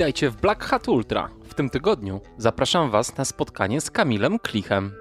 [0.00, 1.28] Witajcie w Black Hat Ultra.
[1.44, 4.92] W tym tygodniu zapraszam Was na spotkanie z Kamilem Klichem.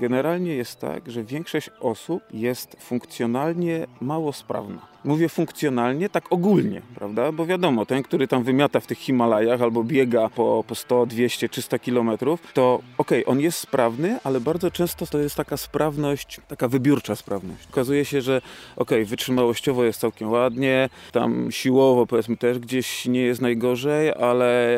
[0.00, 4.86] Generalnie jest tak, że większość osób jest funkcjonalnie mało sprawna.
[5.04, 7.32] Mówię funkcjonalnie, tak ogólnie, prawda?
[7.32, 11.48] Bo wiadomo, ten, który tam wymiata w tych Himalajach albo biega po, po 100, 200,
[11.48, 16.40] 300 kilometrów, to okej, okay, on jest sprawny, ale bardzo często to jest taka sprawność,
[16.48, 17.68] taka wybiórcza sprawność.
[17.70, 18.36] Okazuje się, że
[18.76, 24.76] okej, okay, wytrzymałościowo jest całkiem ładnie, tam siłowo powiedzmy też gdzieś nie jest najgorzej, ale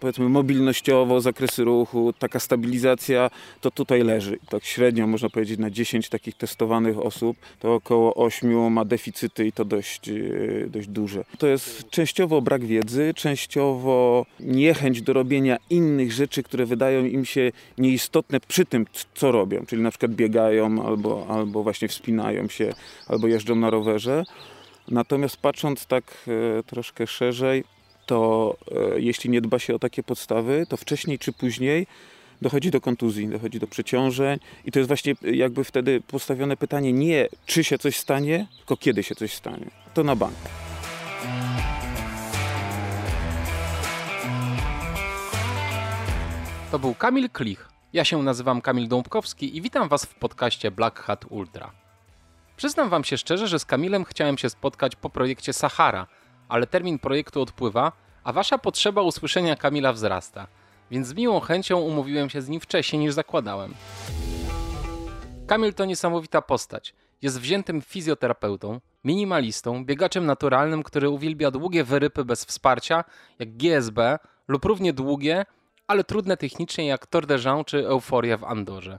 [0.00, 4.38] powiedzmy mobilnościowo, zakresy ruchu, taka stabilizacja, to tutaj leży.
[4.48, 9.52] Tak średnio można powiedzieć na 10 takich testowanych osób, to około 8 ma deficyty i
[9.52, 10.14] to dość, e,
[10.66, 11.24] dość duże.
[11.38, 17.52] To jest częściowo brak wiedzy, częściowo niechęć do robienia innych rzeczy, które wydają im się
[17.78, 22.74] nieistotne przy tym, co robią, czyli na przykład biegają albo, albo właśnie wspinają się,
[23.06, 24.24] albo jeżdżą na rowerze.
[24.88, 26.04] Natomiast patrząc tak
[26.58, 27.64] e, troszkę szerzej,
[28.06, 28.56] to
[28.94, 31.86] e, jeśli nie dba się o takie podstawy, to wcześniej czy później
[32.42, 37.28] dochodzi do kontuzji, dochodzi do przeciążeń i to jest właśnie jakby wtedy postawione pytanie nie
[37.46, 39.70] czy się coś stanie, tylko kiedy się coś stanie.
[39.94, 40.34] To na bank.
[46.70, 47.68] To był Kamil Klich.
[47.92, 51.70] Ja się nazywam Kamil Dąbkowski i witam Was w podcaście Black Hat Ultra.
[52.56, 56.06] Przyznam Wam się szczerze, że z Kamilem chciałem się spotkać po projekcie Sahara,
[56.48, 57.92] ale termin projektu odpływa,
[58.24, 60.46] a Wasza potrzeba usłyszenia Kamila wzrasta–
[60.94, 63.74] więc z miłą chęcią umówiłem się z nim wcześniej niż zakładałem.
[65.46, 66.94] Kamil to niesamowita postać.
[67.22, 73.04] Jest wziętym fizjoterapeutą, minimalistą, biegaczem naturalnym, który uwielbia długie wyrypy bez wsparcia,
[73.38, 75.46] jak GSB, lub równie długie,
[75.86, 78.98] ale trudne technicznie jak Tour de Jean czy Euforia w Andorze.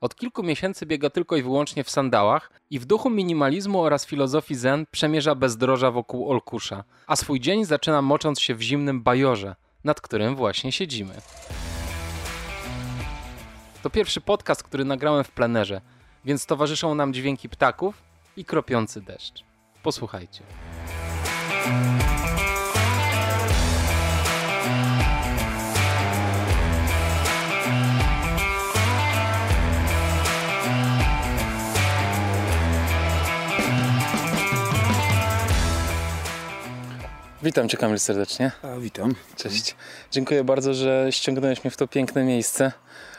[0.00, 4.54] Od kilku miesięcy biega tylko i wyłącznie w sandałach i w duchu minimalizmu oraz filozofii
[4.54, 9.56] zen przemierza bezdroża wokół Olkusza, a swój dzień zaczyna mocząc się w zimnym bajorze–
[9.86, 11.14] nad którym właśnie siedzimy.
[13.82, 15.80] To pierwszy podcast, który nagrałem w plenerze,
[16.24, 18.02] więc towarzyszą nam dźwięki ptaków
[18.36, 19.44] i kropiący deszcz.
[19.82, 20.42] Posłuchajcie.
[37.46, 38.52] Witam Cię Kamil serdecznie.
[38.62, 39.14] A, witam.
[39.36, 39.76] Cześć.
[40.10, 42.72] Dziękuję bardzo, że ściągnąłeś mnie w to piękne miejsce.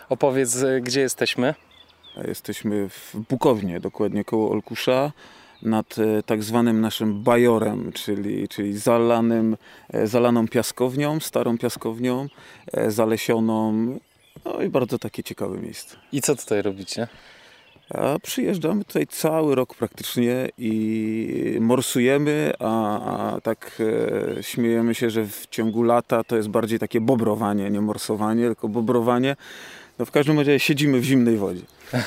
[0.09, 1.55] Opowiedz, e, gdzie jesteśmy.
[2.27, 5.11] Jesteśmy w Bukownie, dokładnie koło Olkusza,
[5.61, 9.57] nad e, tak zwanym naszym bajorem, czyli, czyli zalanym,
[9.93, 12.27] e, zalaną piaskownią, starą piaskownią,
[12.87, 13.73] zalesioną.
[14.45, 15.97] No i bardzo takie ciekawe miejsce.
[16.11, 17.07] I co tutaj robicie?
[17.89, 22.99] A przyjeżdżamy tutaj cały rok praktycznie i morsujemy, a,
[23.35, 23.81] a tak
[24.37, 28.67] e, śmiejemy się, że w ciągu lata to jest bardziej takie bobrowanie, nie morsowanie, tylko
[28.67, 29.35] bobrowanie.
[29.99, 31.61] No w każdym razie siedzimy w zimnej wodzie.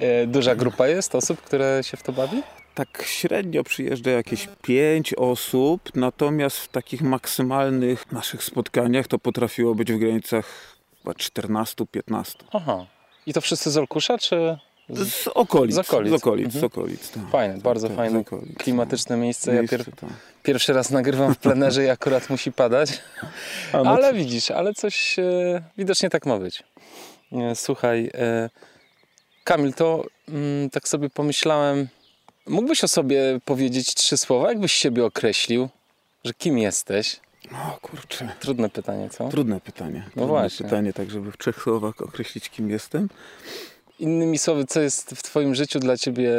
[0.00, 2.42] E, duża grupa jest osób, które się w to bawi?
[2.74, 9.92] Tak średnio przyjeżdża jakieś pięć osób, natomiast w takich maksymalnych naszych spotkaniach to potrafiło być
[9.92, 12.34] w granicach 14-15.
[12.52, 12.86] Aha.
[13.26, 14.58] I to wszyscy z Olkusza, czy
[14.92, 15.74] z okolic.
[15.74, 16.10] Z okolic.
[16.10, 16.60] Z okolic, mhm.
[16.60, 17.30] z okolic tak.
[17.30, 18.24] Fajne, bardzo tak, fajne,
[18.58, 19.54] klimatyczne miejsce.
[19.54, 20.10] Ja pier tak.
[20.42, 23.00] pierwszy raz nagrywam w plenerze i akurat musi padać.
[23.72, 26.62] No ale widzisz, ale coś e, widocznie tak ma być.
[27.32, 28.50] E, słuchaj, e,
[29.44, 31.88] Kamil, to mm, tak sobie pomyślałem,
[32.46, 34.48] mógłbyś o sobie powiedzieć trzy słowa?
[34.48, 35.68] Jakbyś siebie określił?
[36.24, 37.20] Że kim jesteś?
[37.52, 38.28] O kurczę.
[38.40, 39.28] Trudne pytanie, co?
[39.28, 39.98] Trudne pytanie.
[39.98, 40.64] No Trudne no właśnie.
[40.64, 43.08] pytanie, tak żeby w trzech słowach określić, kim jestem.
[44.00, 46.32] Innymi słowy, co jest w Twoim życiu dla Ciebie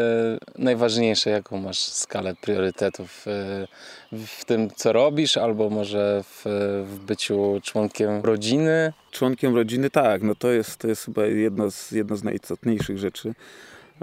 [0.57, 1.29] najważniejsze?
[1.29, 3.67] Jaką masz skalę priorytetów e,
[4.11, 6.43] w tym, co robisz, albo może w,
[6.87, 8.93] w byciu członkiem rodziny?
[9.11, 10.21] Członkiem rodziny, tak.
[10.23, 13.33] No to jest, to jest chyba jedno z, jedno z najistotniejszych rzeczy.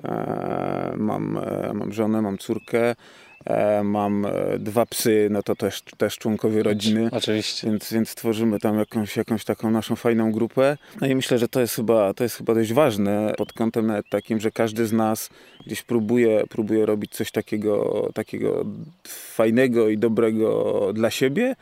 [0.05, 2.97] E, mam, e, mam żonę, mam córkę.
[3.45, 7.09] E, mam e, dwa psy, no to też, też członkowie rodziny.
[7.13, 7.71] Oczywiście.
[7.71, 10.77] Więc, więc tworzymy tam jakąś, jakąś taką naszą fajną grupę.
[11.01, 14.09] No i myślę, że to jest chyba, to jest chyba dość ważne pod kątem nawet
[14.09, 15.31] takim, że każdy z nas
[15.67, 18.65] gdzieś próbuje, próbuje robić coś takiego, takiego
[19.09, 21.57] fajnego i dobrego dla siebie,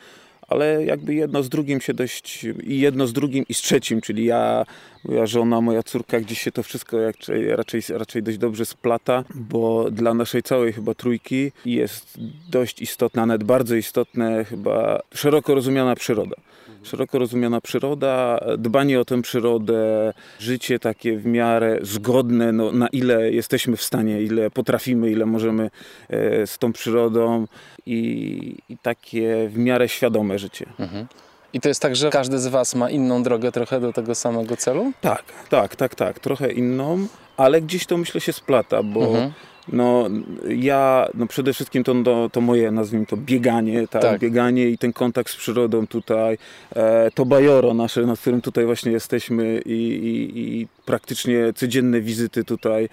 [0.48, 4.24] ale jakby jedno z drugim się dość i jedno z drugim i z trzecim, czyli
[4.24, 4.66] ja
[5.04, 9.90] moja żona, moja córka, gdzieś się to wszystko raczej, raczej, raczej dość dobrze splata, bo
[9.90, 12.18] dla naszej całej chyba trójki jest
[12.50, 16.36] dość istotna, nawet bardzo istotne chyba szeroko rozumiana przyroda
[16.82, 23.32] szeroko rozumiana przyroda, dbanie o tę przyrodę, życie takie w miarę zgodne, no, na ile
[23.32, 25.70] jesteśmy w stanie, ile potrafimy, ile możemy
[26.08, 27.46] e, z tą przyrodą
[27.86, 30.66] i, i takie w miarę świadome życie.
[30.78, 31.06] Mhm.
[31.52, 34.56] I to jest tak, że każdy z Was ma inną drogę trochę do tego samego
[34.56, 34.92] celu?
[35.00, 36.20] Tak, tak, tak, tak.
[36.20, 37.06] Trochę inną,
[37.36, 39.32] ale gdzieś to myślę się splata, bo mhm.
[39.68, 40.08] No,
[40.48, 44.02] ja no przede wszystkim to, to, to moje, nazwijmy to, bieganie, tak?
[44.02, 44.20] tak?
[44.20, 46.38] bieganie i ten kontakt z przyrodą tutaj,
[46.76, 52.44] e, to bajoro nasze, na którym tutaj właśnie jesteśmy i, i, i praktycznie codzienne wizyty
[52.44, 52.88] tutaj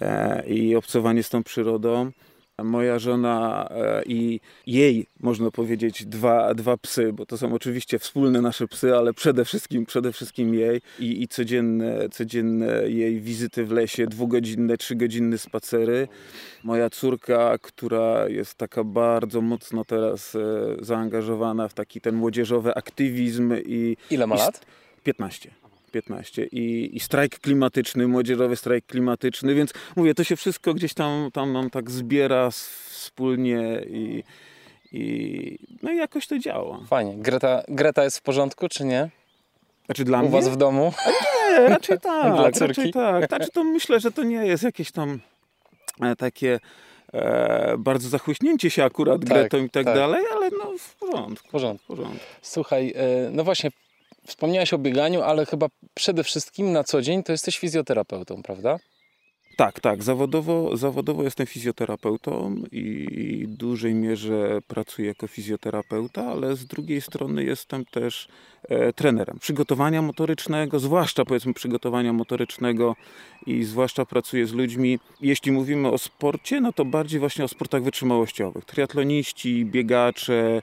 [0.00, 2.10] e, i obcowanie z tą przyrodą.
[2.62, 8.40] Moja żona e, i jej, można powiedzieć, dwa, dwa psy, bo to są oczywiście wspólne
[8.40, 13.72] nasze psy, ale przede wszystkim, przede wszystkim jej i, i codzienne, codzienne jej wizyty w
[13.72, 16.08] lesie, dwugodzinne, trzygodzinne spacery.
[16.64, 20.40] Moja córka, która jest taka bardzo mocno teraz e,
[20.80, 23.96] zaangażowana w taki ten młodzieżowy aktywizm i...
[24.10, 24.66] Ile ma lat?
[25.04, 25.63] 15.
[25.94, 31.30] 15 i, i strajk klimatyczny, młodzieżowy strajk klimatyczny, więc mówię, to się wszystko gdzieś tam,
[31.32, 34.22] tam nam tak zbiera wspólnie i,
[34.92, 36.80] i no i jakoś to działa.
[36.86, 37.14] Fajnie.
[37.16, 39.10] Greta, Greta jest w porządku, czy nie?
[39.86, 40.30] Znaczy dla U mnie?
[40.30, 40.92] was w domu?
[41.50, 42.34] nie, raczej tak.
[42.36, 42.80] dla córki?
[42.80, 43.28] Raczej tak.
[43.28, 45.20] Znaczy to myślę, że to nie jest jakieś tam
[46.00, 46.60] e, takie
[47.12, 51.48] e, bardzo zachłyśnięcie się akurat tak, Gretą i tak, tak, dalej, ale no w porządku.
[51.48, 51.84] W porządku.
[51.84, 52.24] W porządku.
[52.42, 53.70] Słuchaj, e, no właśnie
[54.26, 58.78] Wspomniałeś o bieganiu, ale chyba przede wszystkim na co dzień to jesteś fizjoterapeutą, prawda?
[59.56, 60.02] Tak, tak.
[60.02, 67.44] Zawodowo, zawodowo jestem fizjoterapeutą i w dużej mierze pracuję jako fizjoterapeuta, ale z drugiej strony
[67.44, 68.28] jestem też
[68.96, 72.96] trenerem przygotowania motorycznego, zwłaszcza powiedzmy przygotowania motorycznego
[73.46, 74.98] i zwłaszcza pracuję z ludźmi.
[75.20, 78.64] Jeśli mówimy o sporcie, no to bardziej właśnie o sportach wytrzymałościowych.
[78.64, 80.62] Triatloniści, biegacze,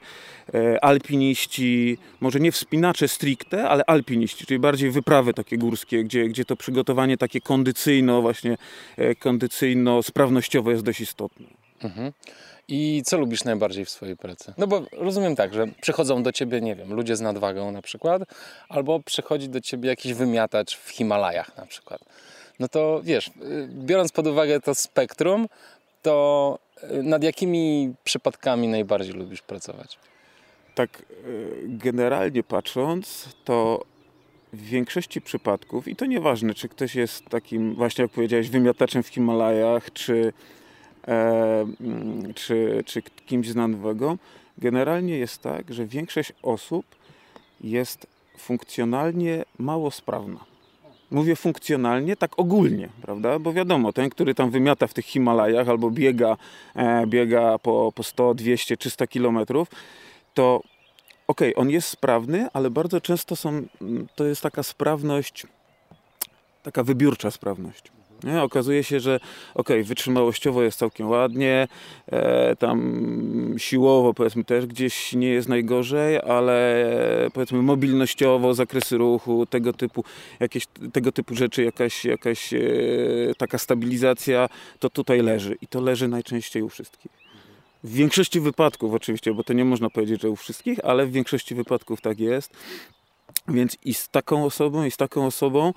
[0.53, 6.45] e, alpiniści, może nie wspinacze stricte, ale alpiniści, czyli bardziej wyprawy takie górskie, gdzie, gdzie
[6.45, 8.57] to przygotowanie takie kondycyjno właśnie
[8.97, 11.45] E, kondycyjno-sprawnościowo jest dość istotne.
[11.83, 12.11] Mhm.
[12.73, 14.53] I co lubisz najbardziej w swojej pracy?
[14.57, 18.21] No bo rozumiem tak, że przychodzą do ciebie, nie wiem, ludzie z nadwagą na przykład,
[18.69, 22.01] albo przychodzi do ciebie jakiś wymiatacz w Himalajach na przykład.
[22.59, 23.31] No to wiesz, y,
[23.71, 25.47] biorąc pod uwagę to spektrum,
[26.01, 29.97] to y, nad jakimi przypadkami najbardziej lubisz pracować?
[30.75, 33.85] Tak, y, generalnie patrząc, to
[34.53, 39.07] w większości przypadków, i to nieważne, czy ktoś jest takim, właśnie jak powiedziałeś, wymiataczem w
[39.07, 40.33] Himalajach, czy,
[42.35, 44.17] czy, czy kimś z nowego,
[44.57, 46.85] generalnie jest tak, że większość osób
[47.61, 48.07] jest
[48.37, 50.45] funkcjonalnie mało sprawna.
[51.11, 53.39] Mówię funkcjonalnie, tak ogólnie, prawda?
[53.39, 56.37] Bo wiadomo, ten, który tam wymiata w tych Himalajach albo biega,
[56.75, 59.67] e, biega po, po 100, 200, 300 kilometrów,
[60.33, 60.61] to
[61.27, 63.61] okej, okay, on jest sprawny, ale bardzo często są,
[64.15, 65.47] to jest taka sprawność,
[66.63, 67.83] taka wybiórcza sprawność.
[68.23, 68.41] Nie?
[68.41, 69.19] Okazuje się, że
[69.55, 71.67] ok, wytrzymałościowo jest całkiem ładnie,
[72.07, 76.85] e, tam siłowo powiedzmy też gdzieś nie jest najgorzej, ale
[77.33, 80.03] powiedzmy mobilnościowo, zakresy ruchu, tego typu,
[80.39, 82.59] jakieś, tego typu rzeczy, jakaś, jakaś e,
[83.37, 87.11] taka stabilizacja, to tutaj leży i to leży najczęściej u wszystkich.
[87.83, 91.55] W większości wypadków oczywiście, bo to nie można powiedzieć, że u wszystkich, ale w większości
[91.55, 92.51] wypadków tak jest.
[93.47, 95.73] Więc i z taką osobą, i z taką osobą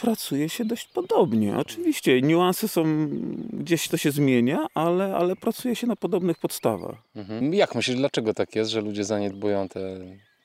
[0.00, 1.56] pracuje się dość podobnie.
[1.56, 3.08] Oczywiście niuanse są,
[3.52, 6.96] gdzieś to się zmienia, ale, ale pracuje się na podobnych podstawach.
[7.16, 7.54] Mhm.
[7.54, 9.98] Jak myślisz, dlaczego tak jest, że ludzie zaniedbują te,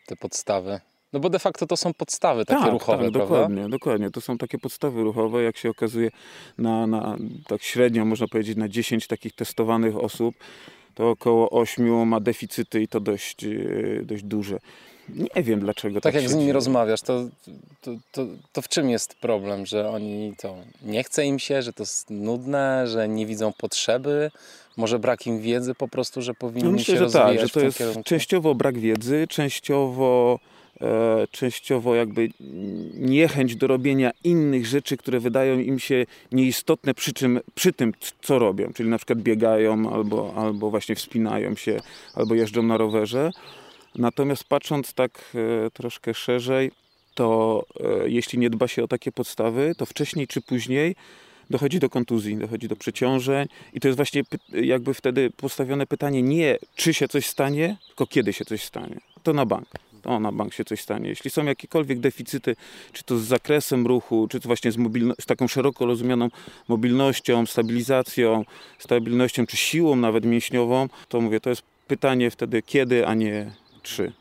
[0.08, 0.80] te podstawy?
[1.14, 3.20] No bo de facto to są podstawy takie tak, ruchowe, tak, prawda?
[3.20, 4.12] Dokładnie, dokładnie.
[4.12, 6.10] To są takie podstawy ruchowe, jak się okazuje
[6.58, 10.36] na, na tak średnio można powiedzieć na 10 takich testowanych osób,
[10.94, 13.50] to około 8 ma deficyty i to dość, e,
[14.04, 14.60] dość duże.
[15.10, 16.02] Nie wiem dlaczego.
[16.02, 16.54] Tak, tak jak z nimi dzieje.
[16.54, 17.28] rozmawiasz, to,
[17.82, 19.66] to, to, to, w czym jest problem?
[19.66, 24.32] Że oni to nie chce im się, że to jest nudne, że nie widzą potrzeby?
[24.78, 27.50] Może brak im wiedzy po prostu, że powinni no myślę, się że rozwijać tak, że
[27.50, 28.04] to jest kierunku?
[28.04, 30.40] częściowo brak wiedzy, częściowo
[30.82, 32.30] E, częściowo jakby
[32.94, 38.40] niechęć do robienia innych rzeczy, które wydają im się nieistotne przy, czym, przy tym, co
[38.40, 41.80] robią, czyli na przykład biegają albo, albo właśnie wspinają się,
[42.16, 43.32] albo jeżdżą na rowerze.
[43.96, 45.36] Natomiast patrząc tak
[45.66, 46.72] e, troszkę szerzej,
[47.14, 50.96] to e, jeśli nie dba się o takie podstawy, to wcześniej czy później
[51.50, 56.58] dochodzi do kontuzji, dochodzi do przeciążeń i to jest właśnie jakby wtedy postawione pytanie nie
[56.76, 59.00] czy się coś stanie, tylko kiedy się coś stanie.
[59.24, 59.68] To na bank.
[60.02, 61.10] to na bank się coś stanie.
[61.10, 62.56] Jeśli są jakiekolwiek deficyty,
[62.94, 64.78] czy to z zakresem ruchu, czy to właśnie z,
[65.20, 66.30] z taką szeroko rozumianą
[66.68, 68.46] mobilnością, stabilizacją,
[68.80, 73.52] stabilnością, czy siłą nawet mięśniową, to mówię, to jest pytanie wtedy kiedy, a nie
[73.86, 74.12] czy.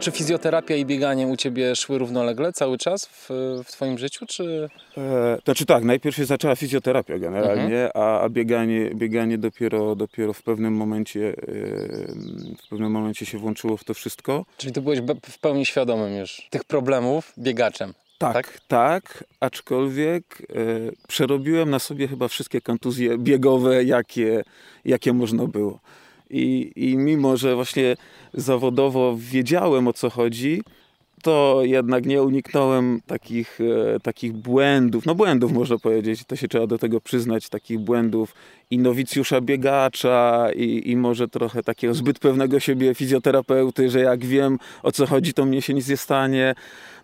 [0.00, 3.28] Czy fizjoterapia i bieganie u Ciebie szły równolegle cały czas w,
[3.64, 4.68] w Twoim życiu, czy...
[4.96, 10.42] E, znaczy tak, najpierw się zaczęła fizjoterapia generalnie, a, a bieganie, bieganie dopiero, dopiero w
[10.42, 11.34] pewnym momencie e,
[12.64, 14.44] w pewnym momencie się włączyło w to wszystko.
[14.56, 15.00] Czyli Ty byłeś
[15.30, 17.94] w pełni świadomym już tych problemów biegaczem.
[18.18, 18.60] Tak, Tak?
[18.68, 20.54] tak, aczkolwiek e,
[21.08, 24.44] przerobiłem na sobie chyba wszystkie kontuzje biegowe, jakie,
[24.84, 25.80] jakie można było.
[26.30, 27.96] I, I mimo, że właśnie
[28.34, 30.62] zawodowo wiedziałem o co chodzi,
[31.24, 33.58] to jednak nie uniknąłem takich,
[33.94, 38.34] e, takich błędów, no błędów można powiedzieć, to się trzeba do tego przyznać, takich błędów
[38.70, 44.58] i nowicjusza biegacza i, i może trochę takiego zbyt pewnego siebie fizjoterapeuty, że jak wiem
[44.82, 46.54] o co chodzi, to mnie się nic nie stanie.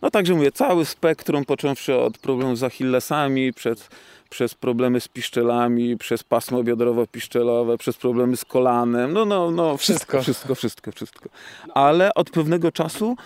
[0.03, 3.89] No także mówię, cały spektrum, począwszy od problemów z achillesami, przez,
[4.31, 10.23] przez problemy z piszczelami, przez pasmo biodrowo-piszczelowe, przez problemy z kolanem, no, no, no, wszystko,
[10.23, 11.29] wszystko, wszystko, wszystko.
[11.75, 13.17] Ale od pewnego czasu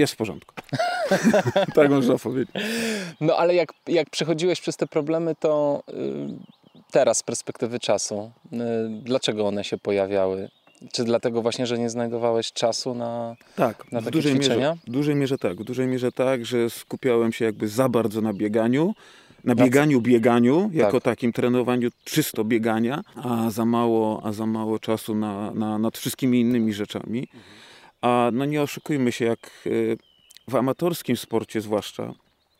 [0.00, 0.54] jest w porządku.
[1.74, 2.54] tak można powiedzieć.
[3.20, 5.92] No ale jak, jak przechodziłeś przez te problemy, to y,
[6.90, 8.56] teraz z perspektywy czasu, y,
[9.02, 10.48] dlaczego one się pojawiały?
[10.92, 13.36] Czy dlatego właśnie, że nie znajdowałeś czasu na...
[13.56, 14.56] Tak, Na w takie dużej, ćwiczenia?
[14.70, 15.60] mierze, w dużej mierze tak.
[15.60, 18.94] W dużej mierze tak, że skupiałem się jakby za bardzo na bieganiu,
[19.44, 21.02] na Na bieganiu, bieganiu, jako Tak.
[21.02, 26.40] takim trenowaniu czysto biegania, a za mało, a za mało czasu na, na, nad wszystkimi
[26.40, 27.28] innymi rzeczami.
[28.00, 29.98] A no nie oszukujmy się, jak y,
[30.48, 32.14] w amatorskim sporcie zwłaszcza,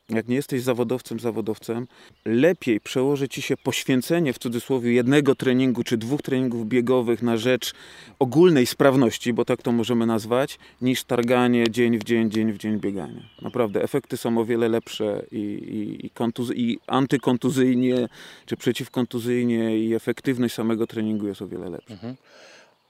[0.09, 1.87] jak nie jesteś zawodowcem, zawodowcem,
[2.25, 7.73] lepiej przełoży ci się poświęcenie w cudzysłowie jednego treningu czy dwóch treningów biegowych na rzecz
[8.19, 12.81] ogólnej sprawności, bo tak to możemy nazwać, niż targanie dzień w dzień, dzień w dzień
[12.81, 13.23] biegania.
[13.43, 18.09] Naprawdę, efekty są o wiele lepsze i, i, i, kontuz- i antykontuzyjnie,
[18.47, 21.95] czy przeciwkontuzyjnie i efektywność samego treningu jest o wiele lepsza.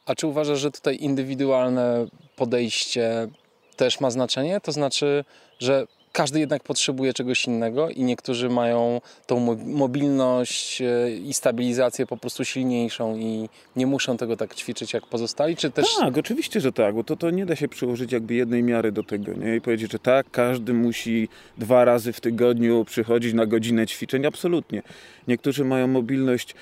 [0.07, 3.29] A czy uważasz, że tutaj indywidualne podejście
[3.77, 4.61] też ma znaczenie?
[4.61, 5.25] To znaczy,
[5.59, 12.07] że każdy jednak potrzebuje czegoś innego i niektórzy mają tą mo- mobilność e, i stabilizację
[12.07, 15.97] po prostu silniejszą i nie muszą tego tak ćwiczyć jak pozostali, czy też...
[16.01, 19.03] Tak, oczywiście, że tak, bo to, to nie da się przyłożyć jakby jednej miary do
[19.03, 19.57] tego, nie?
[19.57, 21.29] I powiedzieć, że tak, każdy musi
[21.59, 24.83] dwa razy w tygodniu przychodzić na godzinę ćwiczeń, absolutnie.
[25.29, 26.55] Niektórzy mają mobilność,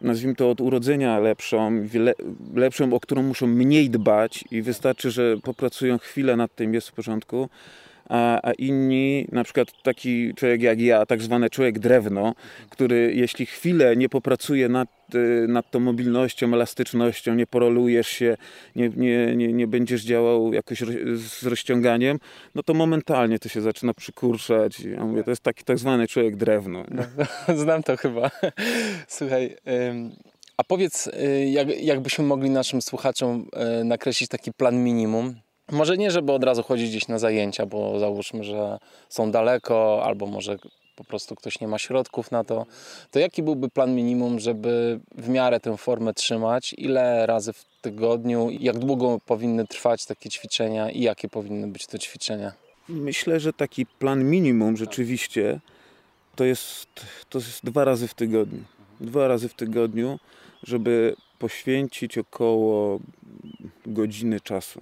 [0.00, 2.14] nazwijmy to od urodzenia lepszą, le,
[2.54, 6.92] lepszą, o którą muszą mniej dbać i wystarczy, że popracują chwilę nad tym, jest w
[6.92, 7.48] porządku.
[8.08, 12.34] A, a inni, na przykład taki człowiek jak ja, tak zwany człowiek drewno,
[12.70, 14.88] który jeśli chwilę nie popracuje nad,
[15.48, 18.36] nad tą mobilnością, elastycznością, nie porolujesz się,
[18.76, 20.82] nie, nie, nie, nie będziesz działał jakoś
[21.16, 22.18] z rozciąganiem,
[22.54, 24.80] no to momentalnie to się zaczyna przykurszać.
[24.80, 26.84] Ja mówię, to jest taki tak zwany człowiek drewno.
[26.90, 27.56] nie?
[27.62, 28.30] Znam to chyba.
[29.08, 29.56] Słuchaj,
[30.56, 33.48] a powiedz, y, jak, jakbyśmy mogli naszym słuchaczom
[33.80, 35.34] y, nakreślić taki plan minimum?
[35.72, 40.26] Może nie, żeby od razu chodzić gdzieś na zajęcia, bo załóżmy, że są daleko, albo
[40.26, 40.56] może
[40.96, 42.66] po prostu ktoś nie ma środków na to.
[43.10, 46.74] To jaki byłby plan minimum, żeby w miarę tę formę trzymać?
[46.78, 48.50] Ile razy w tygodniu?
[48.50, 52.52] Jak długo powinny trwać takie ćwiczenia i jakie powinny być to ćwiczenia?
[52.88, 55.60] Myślę, że taki plan minimum rzeczywiście
[56.36, 56.88] to jest,
[57.28, 58.62] to jest dwa razy w tygodniu.
[59.00, 60.18] Dwa razy w tygodniu,
[60.62, 63.00] żeby poświęcić około
[63.86, 64.80] godziny czasu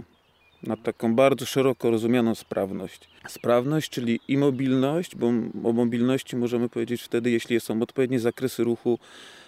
[0.62, 3.08] na taką bardzo szeroko rozumianą sprawność.
[3.28, 5.26] Sprawność, czyli i mobilność, bo
[5.68, 8.98] o mobilności możemy powiedzieć wtedy, jeśli są odpowiednie zakresy ruchu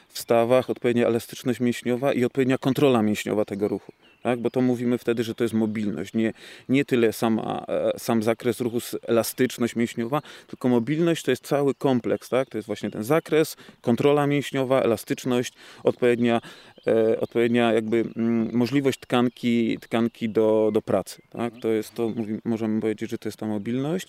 [0.09, 3.93] w stawach, odpowiednia elastyczność mięśniowa i odpowiednia kontrola mięśniowa tego ruchu.
[4.25, 4.41] Tak?
[4.41, 6.15] Bo to mówimy wtedy, że to jest mobilność.
[6.15, 6.33] Nie,
[6.69, 12.29] nie tyle sama, e, sam zakres ruchu, elastyczność mięśniowa, tylko mobilność to jest cały kompleks.
[12.29, 12.49] Tak?
[12.49, 15.53] To jest właśnie ten zakres, kontrola mięśniowa, elastyczność,
[15.83, 16.41] odpowiednia,
[16.87, 21.23] e, odpowiednia jakby mm, możliwość tkanki, tkanki do, do pracy.
[21.31, 21.53] Tak?
[21.61, 22.13] To jest to,
[22.45, 24.09] możemy powiedzieć, że to jest ta mobilność,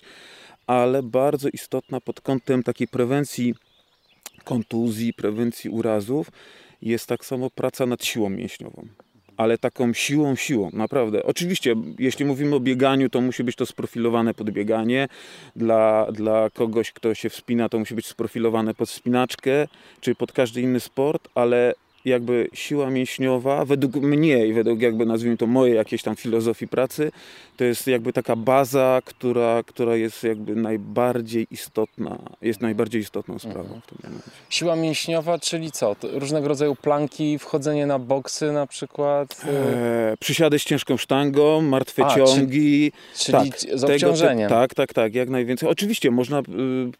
[0.66, 3.54] ale bardzo istotna pod kątem takiej prewencji
[4.44, 6.30] kontuzji, prewencji urazów
[6.82, 8.88] jest tak samo praca nad siłą mięśniową.
[9.36, 11.22] Ale taką siłą, siłą, naprawdę.
[11.22, 15.08] Oczywiście, jeśli mówimy o bieganiu, to musi być to sprofilowane pod bieganie.
[15.56, 19.68] Dla, dla kogoś, kto się wspina, to musi być sprofilowane pod spinaczkę,
[20.00, 21.74] czy pod każdy inny sport, ale
[22.06, 27.12] jakby siła mięśniowa, według mnie i według jakby nazwijmy to mojej jakiejś tam filozofii pracy,
[27.56, 33.60] to jest jakby taka baza, która, która jest jakby najbardziej istotna, jest najbardziej istotną sprawą
[33.60, 33.80] Mhm.
[33.80, 34.30] w tym momencie.
[34.50, 35.96] Siła mięśniowa, czyli co?
[36.12, 42.04] Różnego rodzaju planki, wchodzenie na boksy na przykład, y, E, przysiady z ciężką sztangą, martwe
[42.06, 42.92] A, ciągi.
[43.18, 44.48] czyli tak, z tego obciążeniem.
[44.48, 45.68] Ty, tak, tak, tak, jak najwięcej.
[45.68, 46.42] Oczywiście można y,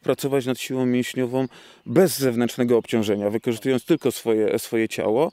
[0.03, 1.47] pracować nad siłą mięśniową
[1.87, 5.33] bez zewnętrznego obciążenia, wykorzystując tylko swoje, swoje ciało, e,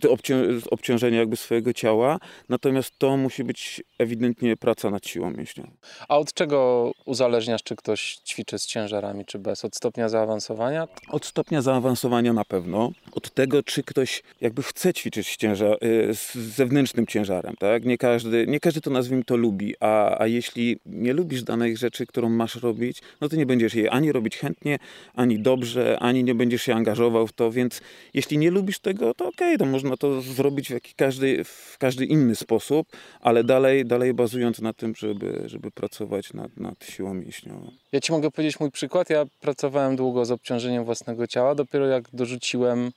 [0.00, 0.34] to obcią,
[0.70, 2.18] obciążenie jakby swojego ciała,
[2.48, 5.70] natomiast to musi być ewidentnie praca nad siłą mięśniową.
[6.08, 9.64] A od czego uzależniasz, czy ktoś ćwiczy z ciężarami, czy bez?
[9.64, 10.88] Od stopnia zaawansowania?
[11.08, 16.14] Od stopnia zaawansowania na pewno, od tego, czy ktoś jakby chce ćwiczyć z, ciężar, y,
[16.14, 17.84] z zewnętrznym ciężarem, tak?
[17.84, 22.06] Nie każdy, nie każdy to nazwijmy to lubi, a, a jeśli nie lubisz danej rzeczy,
[22.06, 24.78] którą masz robić, no to nie będziesz jej ani robić chętnie,
[25.14, 27.80] ani dobrze, ani nie będziesz się angażował w to, więc
[28.14, 32.04] jeśli nie lubisz tego, to okej, to można to zrobić w, jaki każdy, w każdy
[32.04, 32.88] inny sposób,
[33.20, 37.70] ale dalej, dalej bazując na tym, żeby, żeby pracować nad, nad siłą mięśniową.
[37.92, 39.10] Ja ci mogę powiedzieć mój przykład.
[39.10, 41.54] Ja pracowałem długo z obciążeniem własnego ciała.
[41.54, 42.92] Dopiero jak dorzuciłem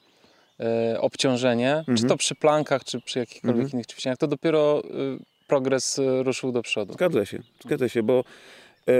[0.59, 2.09] e, obciążenie, czy Mhm.
[2.09, 3.73] to przy plankach, czy przy jakichkolwiek Mhm.
[3.73, 4.89] innych ćwiczeniach, to dopiero y,
[5.47, 6.93] progres y, ruszył do przodu.
[6.93, 8.19] Zgadza się, zgadza się, bo
[8.87, 8.93] e,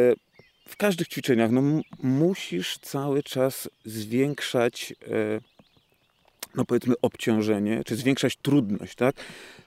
[0.68, 1.62] w każdych ćwiczeniach no,
[2.04, 5.40] musisz cały czas zwiększać, e,
[6.56, 9.16] no powiedzmy, obciążenie, czy zwiększać trudność, tak?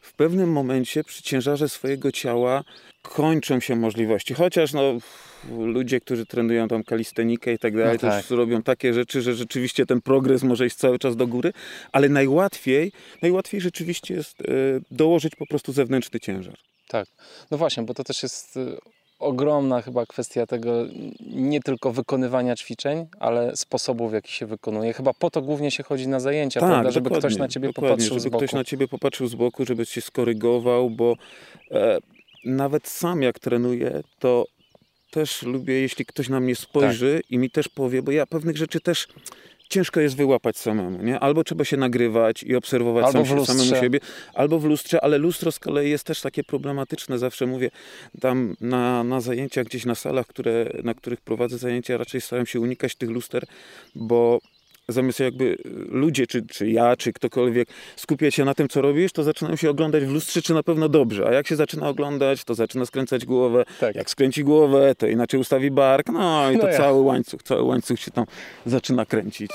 [0.01, 2.65] W pewnym momencie przy ciężarze swojego ciała
[3.03, 4.99] kończą się możliwości, chociaż no,
[5.51, 8.23] ludzie, którzy trenują tam kalistenikę i tak dalej, No tak.
[8.23, 11.53] już robią takie rzeczy, że rzeczywiście ten progres może iść cały czas do góry,
[11.93, 14.45] ale najłatwiej, najłatwiej rzeczywiście jest e,
[14.91, 16.55] dołożyć po prostu zewnętrzny ciężar.
[16.89, 17.09] Tak.
[17.51, 18.77] No właśnie, bo to też jest y,
[19.23, 20.73] ogromna chyba kwestia tego
[21.21, 24.93] nie tylko wykonywania ćwiczeń, ale sposobu, w jaki się wykonuje.
[24.93, 26.91] Chyba po to głównie się chodzi na zajęcia, prawda?
[26.91, 28.37] Żeby ktoś na ciebie popatrzył żeby z boku.
[28.37, 31.15] ktoś na ciebie popatrzył z boku, żeby cię skorygował, bo
[31.71, 31.99] e,
[32.45, 34.47] nawet sam jak trenuję, to
[35.11, 37.31] też lubię, jeśli ktoś na mnie spojrzy Tak.
[37.31, 39.09] i mi też powie, bo ja pewnych rzeczy też
[39.69, 41.21] ciężko jest wyłapać samemu, nie?
[41.21, 44.01] Albo trzeba się nagrywać i obserwować Albo sam samemu siebie,
[44.35, 47.71] albo w lustrze, ale lustro z kolei jest też takie problematyczne, zawsze mówię,
[48.21, 52.61] tam na, na zajęciach gdzieś na salach, które, na których prowadzę zajęcia, raczej staram się
[52.61, 53.45] unikać tych luster,
[53.95, 54.41] bo
[54.93, 55.57] zamiast jakby
[55.89, 59.71] ludzie, czy, czy ja, czy ktokolwiek skupiać się na tym, co robisz, to zaczynają się
[59.71, 61.27] oglądać w lustrze, czy na pewno dobrze.
[61.29, 63.65] A jak się zaczyna oglądać, to zaczyna skręcać głowę.
[63.81, 63.95] Tak.
[63.95, 66.09] Jak skręci głowę, to inaczej ustawi bark.
[66.09, 66.77] No i No to ja.
[66.77, 68.25] cały łańcuch, cały łańcuch się tam
[68.67, 69.51] zaczyna kręcić.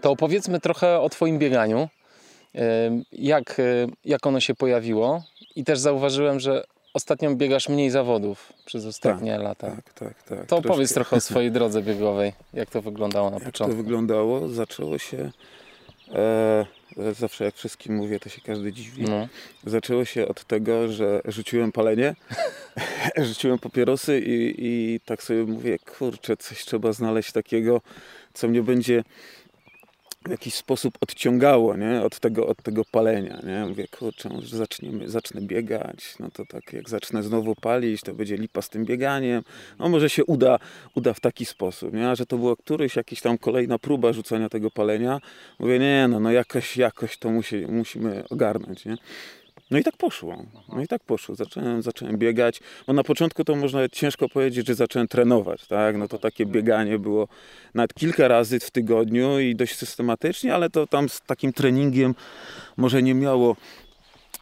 [0.00, 1.88] To opowiedzmy trochę o Twoim bieganiu.
[3.12, 5.22] Jak, y, jak ono się pojawiło?
[5.56, 9.70] I też zauważyłem, że ostatnio biegasz mniej zawodów przez ostatnie lata.
[9.70, 10.38] Tak, tak, tak.
[10.38, 12.32] To Troszkę- opowiedz trochę o swojej drodze biegowej.
[12.54, 13.76] Jak to wyglądało na Jak to początku?
[13.76, 14.48] wyglądało?
[14.48, 15.30] Zaczęło się...
[16.14, 16.66] E,
[17.12, 19.02] zawsze jak wszystkim mówię, to się każdy dziwi.
[19.02, 19.28] No.
[19.66, 22.14] Zaczęło się od tego, że rzuciłem palenie,
[23.28, 27.80] rzuciłem papierosy i, i tak sobie mówię, kurczę, coś trzeba znaleźć takiego,
[28.34, 29.04] co mnie będzie
[30.24, 32.02] w jakiś sposób odciągało nie?
[32.02, 33.40] Od, tego, od tego palenia.
[33.46, 33.66] Nie?
[33.68, 38.36] Mówię, kurczę, może zaczniemy, zacznę biegać, no to tak jak zacznę znowu palić, to będzie
[38.36, 39.42] lipa z tym bieganiem,
[39.78, 40.58] no może się uda,
[40.94, 41.94] uda w taki sposób.
[41.94, 42.10] Nie?
[42.10, 45.20] A że to była któryś jakiś tam kolejna próba rzucania tego palenia,
[45.58, 48.84] mówię, nie no, no jakoś, jakoś to musi, musimy ogarnąć.
[48.84, 48.96] Nie?
[49.70, 50.46] No i tak poszło.
[50.68, 51.34] No i tak poszło.
[51.34, 52.60] Zacząłem, zacząłem biegać.
[52.86, 55.66] Bo na początku to można ciężko powiedzieć, że zacząłem trenować.
[55.66, 55.96] Tak?
[55.96, 57.28] No to takie bieganie było
[57.74, 62.14] nawet kilka razy w tygodniu i dość systematycznie, ale to tam z takim treningiem
[62.76, 63.56] może nie miało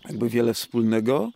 [0.08, 1.30] jakby wiele wspólnego.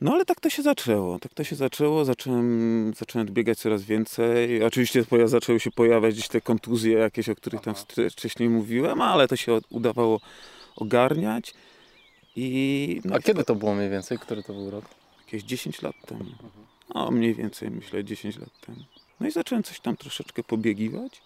[0.00, 1.18] No ale tak to się zaczęło.
[1.18, 2.04] Tak to się zaczęło.
[2.04, 4.64] Zacząłem, zacząłem biegać coraz więcej.
[4.64, 7.74] Oczywiście zaczęły się pojawiać gdzieś te kontuzje jakieś, o których tam
[8.10, 10.20] wcześniej mówiłem, ale to się udawało
[10.76, 11.54] ogarniać.
[12.36, 14.18] I no A i kiedy to było mniej więcej?
[14.18, 14.84] Który to był rok?
[15.26, 16.24] jakieś 10 lat temu.
[16.94, 18.78] No, mniej więcej myślę 10 lat temu.
[19.20, 21.20] No i zacząłem coś tam troszeczkę pobiegiwać.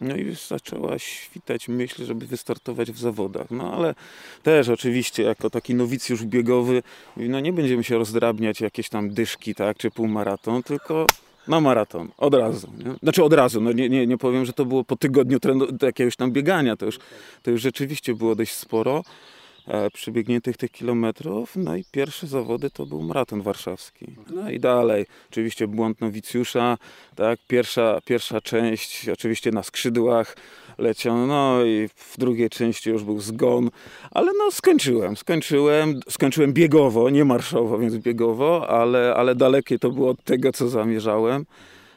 [0.00, 3.50] No i już zaczęła świtać myśl, żeby wystartować w zawodach.
[3.50, 3.94] No ale
[4.42, 6.82] też oczywiście jako taki nowicjusz biegowy,
[7.16, 11.06] no nie będziemy się rozdrabniać jakieś tam dyszki, tak, czy półmaraton, tylko
[11.48, 12.68] na maraton, od razu.
[12.78, 12.94] Nie?
[13.02, 16.16] Znaczy od razu, no nie, nie, nie powiem, że to było po tygodniu trenu- jakiegoś
[16.16, 16.98] tam biegania, to już,
[17.42, 19.02] to już rzeczywiście było dość sporo
[19.92, 21.56] przebiegniętych tych kilometrów.
[21.56, 24.06] No i pierwsze zawody to był maraton warszawski.
[24.30, 26.78] No i dalej, oczywiście błąd nowicjusza,
[27.16, 30.36] tak, pierwsza, pierwsza część oczywiście na skrzydłach
[30.78, 33.70] leciał, no i w drugiej części już był zgon,
[34.10, 40.10] ale no skończyłem, skończyłem, skończyłem biegowo, nie marszowo, więc biegowo, ale, ale dalekie to było
[40.10, 41.46] od tego, co zamierzałem.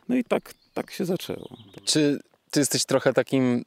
[0.09, 1.49] No i tak, tak się zaczęło.
[1.85, 2.19] Czy
[2.51, 3.63] ty jesteś trochę takim,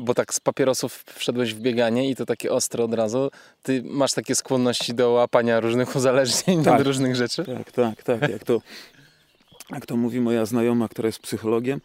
[0.00, 3.30] bo tak z papierosów wszedłeś w bieganie i to takie ostro od razu,
[3.62, 6.80] ty masz takie skłonności do łapania różnych uzależnień Tak.
[6.80, 7.44] od różnych rzeczy?
[7.44, 8.30] Tak, tak, tak.
[8.30, 8.60] Jak to,
[9.70, 11.80] jak to mówi moja znajoma, która jest psychologiem,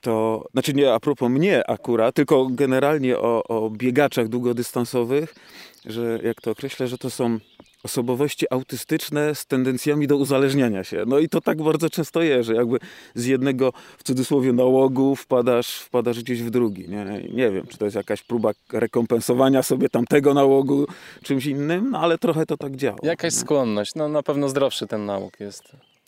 [0.00, 5.34] to, znaczy nie a propos mnie akurat, tylko generalnie o, o biegaczach długodystansowych,
[5.86, 7.38] że jak to określę, że to są
[7.82, 11.04] osobowości autystyczne z tendencjami do uzależniania się.
[11.06, 12.78] No i to tak bardzo często jest, że jakby
[13.14, 16.88] z jednego w cudzysłowie nałogu wpadasz, wpadasz gdzieś w drugi.
[16.88, 17.04] Nie?
[17.32, 20.86] nie wiem, czy to jest jakaś próba rekompensowania sobie tamtego nałogu
[21.22, 22.98] czymś innym, no ale trochę to tak działa.
[23.02, 25.62] Jakaś skłonność, no na pewno zdrowszy ten nauk jest.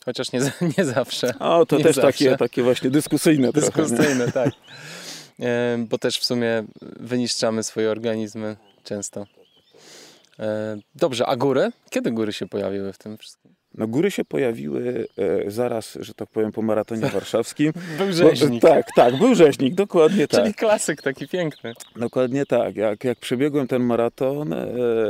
[0.04, 0.40] Chociaż nie,
[0.78, 1.38] nie zawsze.
[1.38, 2.12] O, to Nie też zawsze.
[2.24, 3.82] takie, takie właśnie dyskusyjne trochę.
[3.82, 4.50] Dyskusyjne, tak.
[5.40, 6.64] E, Bo też w sumie
[7.00, 9.26] wyniszczamy swoje organizmy często.
[10.38, 11.70] E, Dobrze, a góry?
[11.90, 13.54] Kiedy góry się pojawiły w tym wszystkim?
[13.74, 15.06] No góry się pojawiły
[15.46, 17.72] e, zaraz, że tak powiem, po maratonie warszawskim.
[17.98, 18.62] Był Bo- rzeźnik.
[18.62, 20.40] tak, tak, był rzeźnik, dokładnie tak.
[20.42, 21.72] Czyli klasyk taki piękny.
[21.96, 22.76] Dokładnie tak.
[22.76, 24.66] Jak, jak przebiegłem ten maraton, e,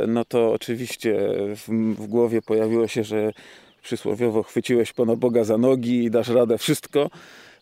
[0.07, 1.15] no to oczywiście
[1.55, 3.31] w, w głowie pojawiło się, że
[3.81, 7.09] przysłowiowo chwyciłeś Pana Boga za nogi i dasz radę wszystko.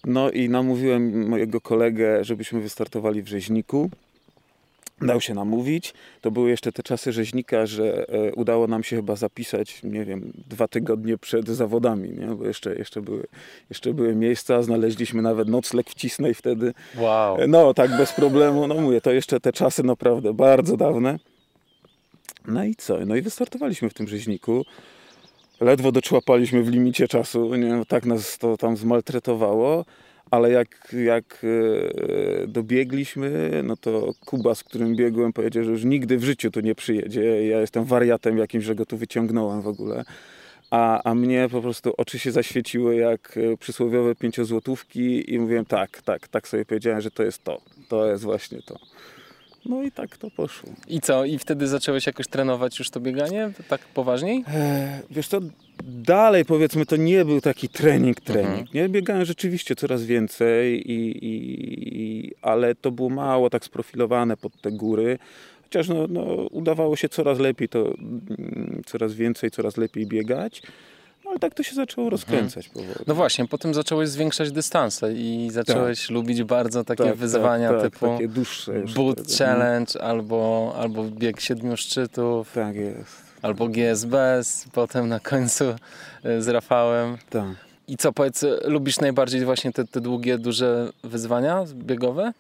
[0.06, 3.90] No i namówiłem mojego kolegę, żebyśmy wystartowali w rzeźniku.
[5.02, 5.94] Dał się namówić.
[6.22, 10.34] To były jeszcze te czasy rzeźnika, że e, udało nam się chyba zapisać, nie wiem,
[10.48, 12.28] dwa tygodnie przed zawodami, nie?
[12.28, 13.28] bo jeszcze, jeszcze, były,
[13.70, 14.64] jeszcze były miejsca.
[14.64, 16.74] Znaleźliśmy nawet nocleg w Cisnej wtedy.
[16.98, 17.38] Wow.
[17.48, 18.68] No, tak bez problemu.
[18.68, 21.20] No mówię, to jeszcze te czasy naprawdę bardzo dawne.
[22.48, 23.06] No i co?
[23.06, 24.66] No i wystartowaliśmy w tym rzeźniku.
[25.62, 27.56] Ledwo doczłapaliśmy w limicie czasu.
[27.56, 29.86] Nie wiem, tak nas to tam zmaltretowało.
[30.32, 31.42] Ale jak, jak
[32.44, 36.60] e, dobiegliśmy, no to Kuba, z którym biegłem, powiedział, że już nigdy w życiu tu
[36.60, 37.48] nie przyjedzie.
[37.48, 40.04] Ja jestem wariatem jakimś, że go tu wyciągnąłem w ogóle.
[40.70, 46.02] A, a mnie po prostu oczy się zaświeciły jak e, przysłowiowe pięciozłotówki i mówiłem tak,
[46.02, 47.62] tak, tak sobie powiedziałem, że to jest to.
[47.90, 48.76] To jest właśnie to.
[49.66, 50.70] No i tak to poszło.
[50.88, 51.26] I co?
[51.26, 53.52] I wtedy zacząłeś jakoś trenować już to bieganie?
[53.68, 54.44] Tak poważniej?
[54.48, 55.40] E, wiesz to
[55.84, 58.60] dalej powiedzmy to nie był taki trening, trening.
[58.60, 58.68] Mhm.
[58.74, 64.62] Nie biegałem rzeczywiście coraz więcej, i, i, i, ale to było mało tak sprofilowane pod
[64.62, 65.20] te góry.
[65.64, 70.62] Chociaż no, no, udawało się coraz lepiej to, mm, coraz więcej, coraz lepiej biegać.
[71.32, 72.94] Ale tak to się zaczęło rozkręcać powoli.
[73.08, 77.92] No właśnie, potem zacząłeś zwiększać dystanse i zacząłeś lubić bardzo takie Tak, wyzwania tak, tak,
[77.92, 79.38] typu takie dłuższe Boot wtedy.
[79.38, 83.22] Challenge albo, albo bieg siedmiu szczytów, Tak jest.
[83.42, 85.64] albo GSB, z- potem na końcu
[86.26, 87.18] y, z Rafałem.
[87.30, 87.46] Tak.
[87.88, 92.34] I co, powiedz, lubisz najbardziej właśnie te, te długie, duże wyzwania biegowe?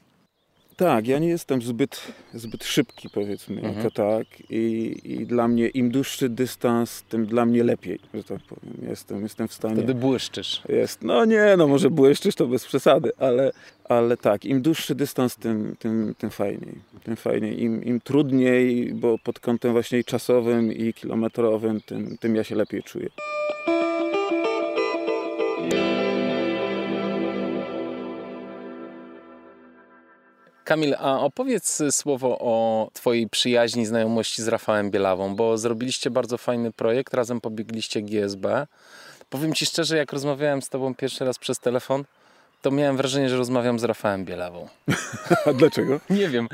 [0.82, 2.02] Tak, ja nie jestem zbyt,
[2.34, 3.76] zbyt szybki, powiedzmy, Mhm.
[3.78, 4.28] jako tak.
[4.50, 8.74] I, I dla mnie im dłuższy dystans, tym dla mnie lepiej, że tak powiem.
[8.90, 9.76] Jestem, jestem w stanie.
[9.76, 10.62] Wtedy błyszczysz.
[10.70, 13.52] Jest, no nie, no może błyszczysz to bez przesady, ale,
[13.84, 16.76] ale tak, im dłuższy dystans, tym, tym, tym fajniej.
[17.04, 17.64] Tym fajniej.
[17.64, 22.84] Im, Im trudniej, bo pod kątem właśnie czasowym i kilometrowym, tym, tym ja się lepiej
[22.84, 23.10] czuję.
[30.72, 36.72] Kamil, a opowiedz słowo o Twojej przyjaźni, znajomości z Rafałem Bielawą, bo zrobiliście bardzo fajny
[36.72, 38.68] projekt, razem pobiegliście GSB.
[39.30, 42.04] Powiem Ci szczerze, jak rozmawiałem z Tobą pierwszy raz przez telefon,
[42.62, 44.68] to miałem wrażenie, że rozmawiam z Rafałem Bielawą.
[45.46, 46.00] A dlaczego?
[46.10, 46.48] Nie wiem,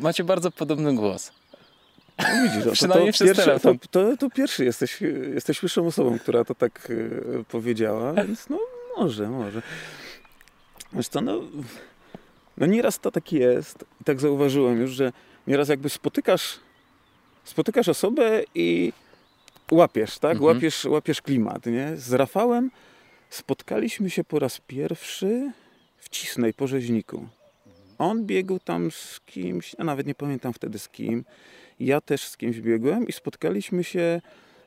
[0.00, 1.32] macie bardzo podobny głos.
[2.18, 5.00] No widzisz, no, to, Przynajmniej to, przez pierwszy, to, to, to pierwszy jesteś,
[5.34, 6.88] jesteś pierwszą osobą, która to tak
[7.40, 8.58] e, powiedziała, więc no
[8.96, 9.62] może, może.
[10.92, 11.40] Wiesz co, no,
[12.58, 15.12] no nieraz to tak jest i tak zauważyłem już, że
[15.46, 16.58] nieraz jakby spotykasz,
[17.44, 18.92] spotykasz osobę i
[19.70, 20.32] łapiesz, tak?
[20.32, 20.54] Mhm.
[20.54, 21.96] Łapiesz, łapiesz klimat, nie?
[21.96, 22.70] Z Rafałem
[23.30, 25.52] spotkaliśmy się po raz pierwszy
[25.96, 27.28] w Cisnej, po Rzeźniku.
[27.98, 31.24] On biegł tam z kimś, a nawet nie pamiętam wtedy z kim.
[31.80, 34.20] Ja też z kimś biegłem i spotkaliśmy się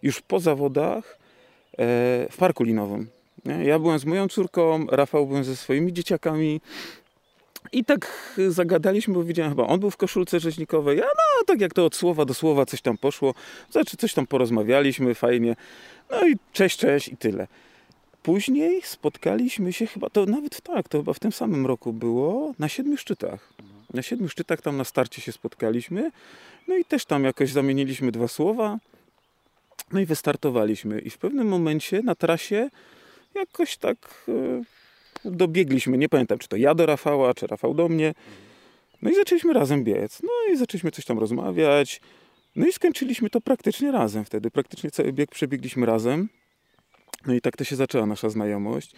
[0.04, 1.17] już po zawodach
[1.71, 1.77] e,
[2.32, 3.10] w parku linowym.
[3.63, 6.62] Ja byłem z moją córką, Rafał byłem ze swoimi dzieciakami.
[7.71, 11.73] I tak zagadaliśmy, bo widziałem chyba, on był w koszulce rzeźnikowej, a no tak jak
[11.73, 13.34] to od słowa do słowa coś tam poszło,
[13.71, 15.55] znaczy coś tam porozmawialiśmy, fajnie.
[16.12, 17.47] No i cześć, cześć i tyle.
[18.23, 22.69] Później spotkaliśmy się chyba, to nawet tak, to chyba w tym samym roku było, na
[22.69, 23.53] siedmiu szczytach.
[23.93, 26.12] Na siedmiu szczytach tam na starcie się spotkaliśmy.
[26.67, 28.77] No i też tam jakoś zamieniliśmy dwa słowa.
[29.91, 30.99] No i wystartowaliśmy.
[30.99, 32.69] I w pewnym momencie na trasie
[33.36, 34.63] jakoś tak e,
[35.25, 35.97] dobiegliśmy.
[35.97, 38.13] Nie pamiętam, czy to ja do Rafała, czy Rafał do mnie.
[39.01, 40.21] No i zaczęliśmy razem biec.
[40.23, 42.01] No i zaczęliśmy coś tam rozmawiać.
[42.55, 44.51] No i skończyliśmy to praktycznie razem wtedy.
[44.51, 46.29] Praktycznie cały bieg przebiegliśmy razem.
[47.25, 48.91] No i tak to się zaczęła nasza znajomość.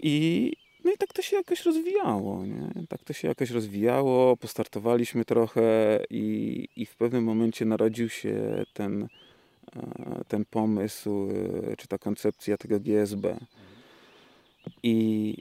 [0.00, 0.52] I
[0.84, 2.86] no i tak to się jakoś rozwijało, nie?
[2.88, 9.08] Tak to się jakoś rozwijało, postartowaliśmy trochę i, i w pewnym momencie narodził się ten,
[9.76, 11.28] e, ten pomysł,
[11.72, 13.36] e, czy ta koncepcja tego GSB.
[14.82, 15.36] I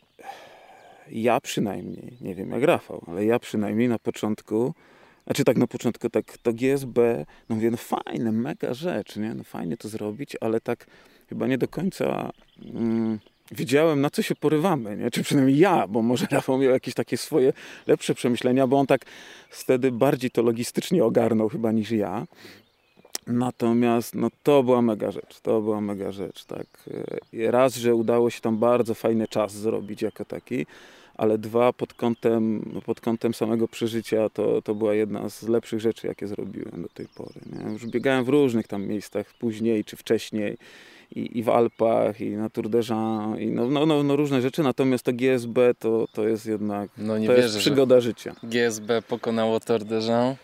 [1.12, 4.74] ja przynajmniej, nie wiem jak Rafał, ale ja przynajmniej na początku,
[5.26, 9.34] znaczy tak na początku, tak to GSB, no mówię, no fajne, mega rzecz, nie?
[9.34, 10.88] No fajnie to zrobić, ale tak
[11.30, 12.32] chyba nie do końca
[12.66, 13.20] mm,
[13.52, 15.12] wiedziałem, na co się porywamy, nie?
[15.12, 17.54] czy przynajmniej ja, bo może Rafał miał jakieś takie swoje
[17.88, 19.06] lepsze przemyślenia, bo on tak
[19.50, 22.28] wtedy bardziej to logistycznie ogarnął chyba niż ja.
[23.28, 26.68] Natomiast no, to była mega rzecz, to była mega rzecz, tak.
[27.34, 30.66] Raz, że udało się tam bardzo fajny czas zrobić jako taki,
[31.16, 36.08] ale dwa, pod kątem, pod kątem samego przeżycia, to, to była jedna z lepszych rzeczy,
[36.08, 37.40] jakie zrobiłem do tej pory.
[37.54, 37.72] Nie?
[37.74, 40.58] Już biegałem w różnych tam miejscach, później czy wcześniej,
[41.16, 44.42] i, i w Alpach, i na Tour de Jean, i no, no, no, no, różne
[44.42, 48.36] rzeczy, natomiast to GSB to, to jest jednak no nie to wierzę, jest przygoda życia.
[48.44, 50.36] GSB pokonało Tour de Jean.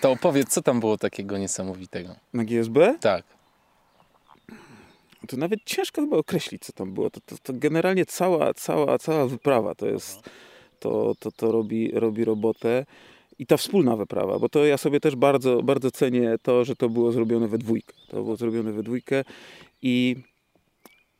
[0.00, 2.14] To opowiedz, co tam było takiego niesamowitego?
[2.32, 2.98] Na GSB?
[3.00, 3.24] Tak.
[5.28, 7.10] To nawet ciężko chyba określić, co tam było.
[7.10, 10.30] To, to, to generalnie cała, cała, cała wyprawa to jest,
[10.80, 12.86] to, to, to robi, robi robotę
[13.38, 16.88] i ta wspólna wyprawa, bo to ja sobie też bardzo, bardzo cenię to, że to
[16.88, 17.92] było zrobione we dwójkę.
[18.08, 19.24] To było zrobione we dwójkę
[19.82, 20.16] i,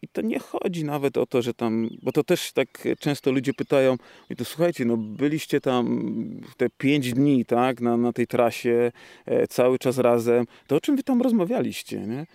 [0.02, 3.54] i to nie chodzi nawet o to, że tam, bo to też tak często ludzie
[3.54, 3.96] pytają,
[4.30, 6.12] i to słuchajcie, no byliście tam
[6.56, 8.92] te pięć dni, tak, na, na tej trasie,
[9.26, 12.26] e, cały czas razem, to o czym wy tam rozmawialiście, nie?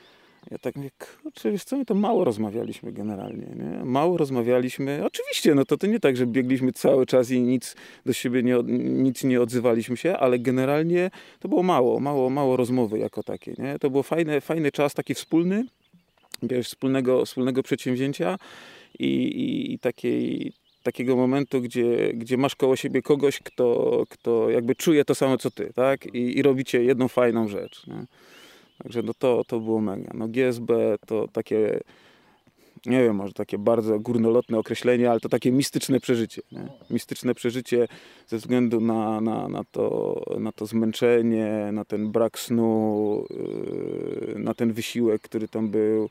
[0.52, 3.86] Ja tak mówię, kurczę, wiesz co, my to mało rozmawialiśmy generalnie, nie?
[3.86, 5.02] Mało rozmawialiśmy.
[5.06, 7.76] Oczywiście, no to, to nie tak, że biegliśmy cały czas i nic
[8.06, 13.00] do siebie nie, nic nie odzywaliśmy się, ale generalnie to było mało, mało, mało rozmowy
[13.00, 13.80] jako takie, nie?
[13.80, 15.66] To był fajny, fajny czas, taki wspólny,
[16.44, 18.38] wiesz, wspólnego, wspólnego przedsięwzięcia
[19.00, 24.76] i, i, i takiej, takiego momentu, gdzie, gdzie masz koło siebie kogoś, kto, kto jakby
[24.76, 26.06] czuje to samo co ty, tak?
[26.06, 28.06] I, i robicie jedną fajną rzecz, nie?
[28.84, 30.12] Także no to, to było mega.
[30.14, 31.80] No GSB to takie,
[32.86, 36.42] nie wiem, może takie bardzo górnolotne określenie, ale to takie mistyczne przeżycie.
[36.52, 36.68] Nie?
[36.90, 37.88] Mistyczne przeżycie
[38.28, 44.54] ze względu na, na, na, to, na to zmęczenie, na ten brak snu, yy, na
[44.54, 46.10] ten wysiłek, który tam był,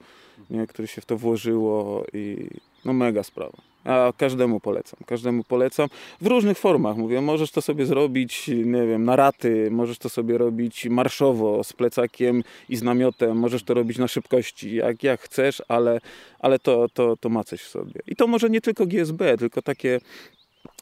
[0.51, 0.67] nie?
[0.67, 2.49] który się w to włożyło i
[2.85, 3.74] no mega sprawa.
[3.85, 5.89] A każdemu polecam, każdemu polecam.
[6.21, 10.39] W różnych formach, mówię, możesz to sobie zrobić, nie wiem, na raty, możesz to sobie
[10.39, 15.63] robić marszowo, z plecakiem i z namiotem, możesz to robić na szybkości, jak, jak chcesz,
[15.69, 16.01] ale,
[16.39, 18.01] ale to, to, to ma coś w sobie.
[18.07, 20.01] I to może nie tylko GSB, tylko takie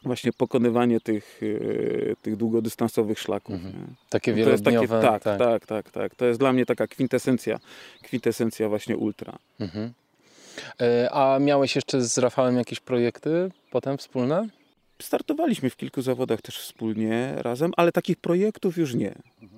[0.03, 3.55] właśnie pokonywanie tych, e, tych długodystansowych szlaków.
[3.55, 3.95] Mhm.
[4.11, 5.03] Takie wielodniowe.
[5.03, 6.15] Takie, tak, tak, tak, tak, tak.
[6.15, 7.59] To jest dla mnie taka kwintesencja,
[8.03, 9.39] kwintesencja właśnie ultra.
[9.61, 9.93] Mhm.
[10.81, 14.49] E, a miałeś jeszcze z Rafałem jakieś projekty potem wspólne?
[15.03, 19.15] Startowaliśmy w kilku zawodach też wspólnie razem, ale takich projektów już nie.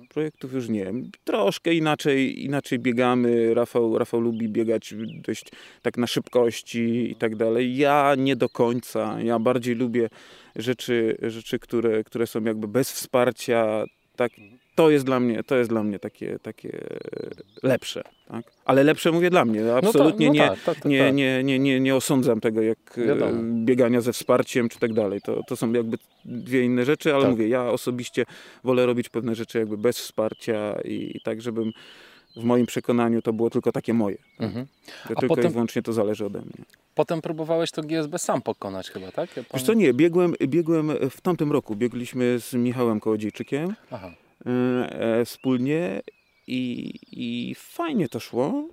[0.09, 0.93] Projektów już nie.
[1.23, 3.53] Troszkę inaczej, inaczej biegamy.
[3.53, 4.93] Rafał, Rafał lubi biegać
[5.27, 7.77] dość tak na szybkości i tak dalej.
[7.77, 9.21] Ja nie do końca.
[9.21, 10.09] Ja bardziej lubię
[10.55, 13.83] rzeczy, rzeczy które, które są jakby bez wsparcia.
[14.15, 14.31] Tak,
[14.75, 16.79] to jest dla mnie, to jest dla mnie takie, takie
[17.63, 18.03] lepsze.
[18.27, 18.45] Tak?
[18.65, 19.75] Ale lepsze mówię dla mnie.
[19.75, 22.97] Absolutnie no tak, no tak, tak, tak, nie, nie, nie, nie, nie osądzam tego jak
[22.97, 23.31] e, Wiadomo.
[23.65, 25.21] biegania ze wsparciem czy tak dalej.
[25.21, 27.31] To, to są jakby dwie inne rzeczy, ale tak.
[27.31, 28.25] mówię, ja osobiście
[28.63, 31.71] wolę robić pewne rzeczy jakby bez wsparcia i, i tak, żebym
[32.35, 34.17] w moim przekonaniu to było tylko takie moje.
[34.39, 34.65] Mhm.
[35.03, 36.65] To tylko potem, i wyłącznie to zależy ode mnie.
[36.95, 39.37] Potem próbowałeś to GSB sam pokonać chyba, tak?
[39.37, 39.59] Ja pan...
[39.59, 41.75] Wiesz co, nie, biegłem, biegłem w tamtym roku.
[41.75, 43.75] Biegliśmy z Michałem Kołodziejczykiem.
[43.91, 44.11] Aha.
[44.45, 46.01] E, wspólnie
[46.47, 48.67] i, i fajnie to szło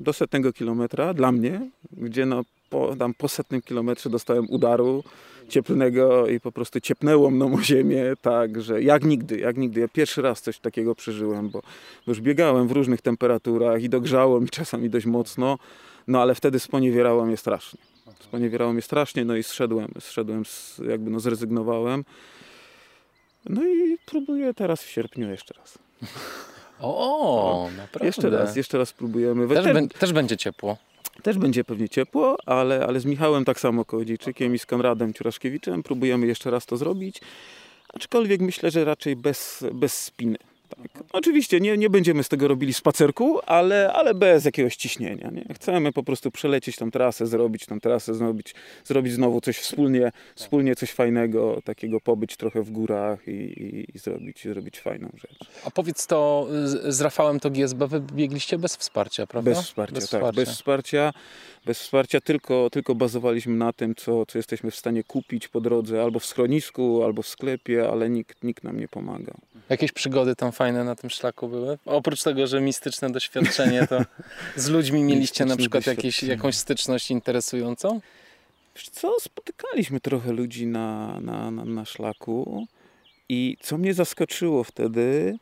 [0.00, 5.04] do setnego kilometra dla mnie, gdzie no po, tam po setnym kilometrze dostałem udaru
[5.48, 9.80] cieplnego i po prostu ciepnęło mną o ziemię, tak, że jak nigdy, jak nigdy.
[9.80, 11.62] Ja pierwszy raz coś takiego przeżyłem, bo
[12.06, 15.58] już biegałem w różnych temperaturach i dogrzało mi czasami dość mocno,
[16.06, 17.80] no ale wtedy sponiewierało mnie strasznie.
[18.20, 22.04] Sponiewierało mnie strasznie, no i zszedłem, zszedłem, z, jakby no zrezygnowałem.
[23.44, 25.78] No i próbuję teraz w sierpniu jeszcze raz.
[26.80, 28.06] O, naprawdę.
[28.06, 29.48] Jeszcze raz, jeszcze raz spróbujemy.
[29.48, 30.76] Też, też, też będzie ciepło.
[31.22, 35.82] Też będzie pewnie ciepło, ale, ale z Michałem tak samo Kołodziejczykiem i z Konradem Ciuraszkiewiczem
[35.82, 37.20] próbujemy jeszcze raz to zrobić.
[37.94, 40.36] Aczkolwiek myślę, że raczej bez, bez spiny.
[40.68, 41.04] Tak.
[41.12, 45.30] Oczywiście nie, nie będziemy z tego robili spacerku, ale, ale bez jakiegoś ciśnienia.
[45.30, 45.54] Nie?
[45.54, 48.54] Chcemy po prostu przelecieć tą trasę, zrobić tą trasę, zrobić,
[48.84, 53.98] zrobić znowu coś wspólnie, wspólnie coś fajnego, takiego pobyć trochę w górach i, i, i
[53.98, 55.50] zrobić, zrobić fajną rzecz.
[55.64, 59.50] A powiedz to, z, Rafałem to GSB wybiegliście bez wsparcia, prawda?
[59.50, 60.20] Bez wsparcia, bez tak.
[60.20, 60.40] Wsparcia.
[60.40, 61.12] Bez wsparcia,
[61.66, 66.02] bez wsparcia tylko, tylko bazowaliśmy na tym, co, co jesteśmy w stanie kupić po drodze,
[66.02, 69.36] albo w schronisku, albo w sklepie, ale nikt, nikt nam nie pomagał.
[69.68, 71.78] Jakieś przygody tam fajne na tym szlaku były?
[71.86, 74.00] Oprócz tego, że mistyczne doświadczenie, to
[74.56, 78.00] z ludźmi mieliście na przykład jakieś, jakąś styczność interesującą?
[78.76, 82.66] Wiesz co, spotykaliśmy trochę ludzi na, na, na, na szlaku
[83.28, 85.38] i co mnie zaskoczyło wtedy,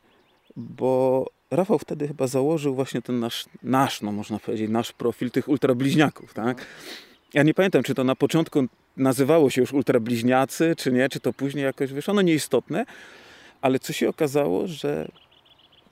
[0.55, 5.47] bo Rafał wtedy chyba założył właśnie ten nasz, nasz no można powiedzieć, nasz profil tych
[5.47, 6.65] ultrabliźniaków, tak?
[7.33, 8.65] Ja nie pamiętam, czy to na początku
[8.97, 12.85] nazywało się już ultrabliźniacy, czy nie, czy to później jakoś, wiesz, ono nieistotne,
[13.61, 15.07] ale co się okazało, że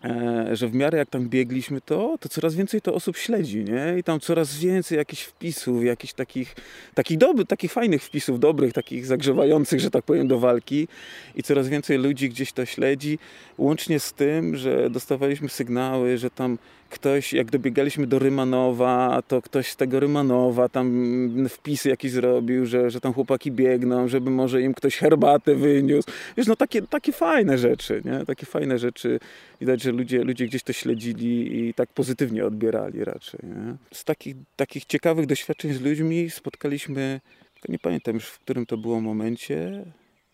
[0.05, 3.99] E, że w miarę jak tam biegliśmy to, to coraz więcej to osób śledzi, nie?
[3.99, 6.55] I tam coraz więcej jakichś wpisów, jakichś takich,
[6.93, 10.87] takich, dobry, takich fajnych wpisów, dobrych, takich zagrzewających, że tak powiem, do walki.
[11.35, 13.19] I coraz więcej ludzi gdzieś to śledzi,
[13.57, 16.57] łącznie z tym, że dostawaliśmy sygnały, że tam
[16.95, 22.89] ktoś, jak dobiegaliśmy do Rymanowa, to ktoś z tego Rymanowa tam wpisy jakieś zrobił, że,
[22.89, 26.09] że tam chłopaki biegną, żeby może im ktoś herbatę wyniósł.
[26.37, 28.25] Wiesz, no takie, takie fajne rzeczy, nie?
[28.25, 29.19] Takie fajne rzeczy.
[29.61, 33.75] Widać, że ludzie, ludzie gdzieś to śledzili i tak pozytywnie odbierali raczej, nie?
[33.93, 37.21] Z takich, takich ciekawych doświadczeń z ludźmi spotkaliśmy,
[37.69, 39.85] nie pamiętam już w którym to było momencie,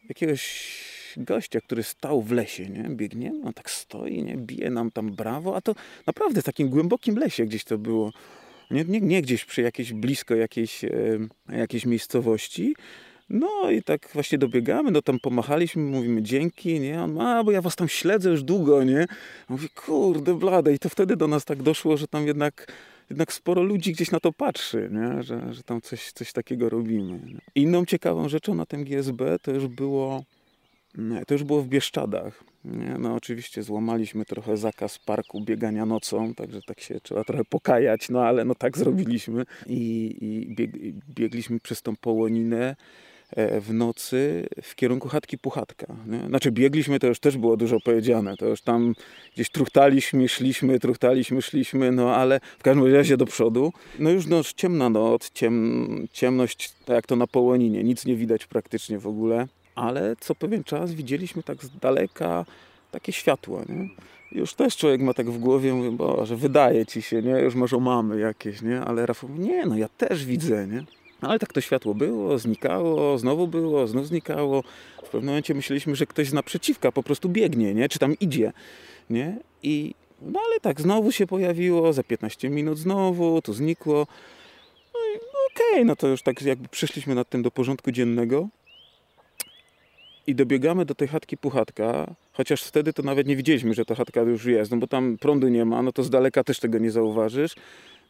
[0.10, 2.84] jakiegoś gościa, który stał w lesie, nie?
[2.90, 4.38] biegnie, on tak stoi, nie?
[4.38, 5.76] bije nam tam brawo, a to
[6.08, 8.12] naprawdę w takim głębokim lesie gdzieś to było.
[8.72, 10.90] Nie, nie, nie gdzieś przy jakiejś, blisko jakiejś, e,
[11.50, 12.76] jakiejś miejscowości.
[13.30, 17.02] No i tak właśnie dobiegamy, no tam pomachaliśmy, mówimy dzięki, nie?
[17.02, 19.06] On, a bo ja was tam śledzę już długo, nie?
[19.50, 20.74] Mówi, kurde blade.
[20.74, 22.72] I to wtedy do nas tak doszło, że tam jednak,
[23.10, 25.24] jednak sporo ludzi gdzieś na to patrzy, nie?
[25.24, 27.20] Że, że tam coś, coś takiego robimy.
[27.56, 30.24] Inną ciekawą rzeczą na tym GSB to już było
[31.28, 32.44] to już było w Bieszczadach.
[33.00, 38.24] No oczywiście złamaliśmy trochę zakaz parku biegania nocą, także tak się trzeba trochę pokajać, no
[38.24, 40.72] ale no tak zrobiliśmy i, i bieg,
[41.16, 42.76] biegliśmy przez tą połoninę
[43.30, 45.96] e, w nocy w kierunku chatki Puchatka.
[46.08, 46.28] Nie?
[46.28, 48.96] Znaczy biegliśmy, to już też było dużo powiedziane, to już tam
[49.34, 53.74] gdzieś truchtaliśmy, szliśmy, truchtaliśmy, szliśmy, no ale w każdym razie do przodu.
[54.00, 58.46] No już no, ciemna noc, ciem, ciemność, tak jak to na połoninie, nic nie widać
[58.48, 59.48] praktycznie w ogóle
[59.82, 62.46] ale co pewien czas widzieliśmy tak z daleka
[62.92, 63.90] takie światło, nie?
[64.32, 67.32] Już też człowiek ma tak w głowie, mówi, że wydaje ci się, nie?
[67.32, 68.82] Już może mamy jakieś, nie?
[68.82, 70.84] Ale Rafał mówi, nie, no ja też widzę, nie?
[71.22, 74.64] Ale tak to światło było, znikało, znowu było, znów znikało.
[75.04, 77.90] W pewnym momencie myśleliśmy, że ktoś z naprzeciwka po prostu biegnie, nie?
[77.90, 78.54] Czy tam idzie,
[79.10, 79.38] nie?
[79.64, 84.08] I no ale tak, znowu się pojawiło, za 15 minut znowu, to znikło.
[84.94, 87.92] No i no okej, okay, no to już tak jakby przyszliśmy nad tym do porządku
[87.92, 88.48] dziennego
[90.32, 94.22] i dobiegamy do tej chatki Puchatka, chociaż wtedy to nawet nie widzieliśmy, że ta chatka
[94.22, 96.92] już jest, no bo tam prądu nie ma, no to z daleka też tego nie
[96.92, 97.56] zauważysz.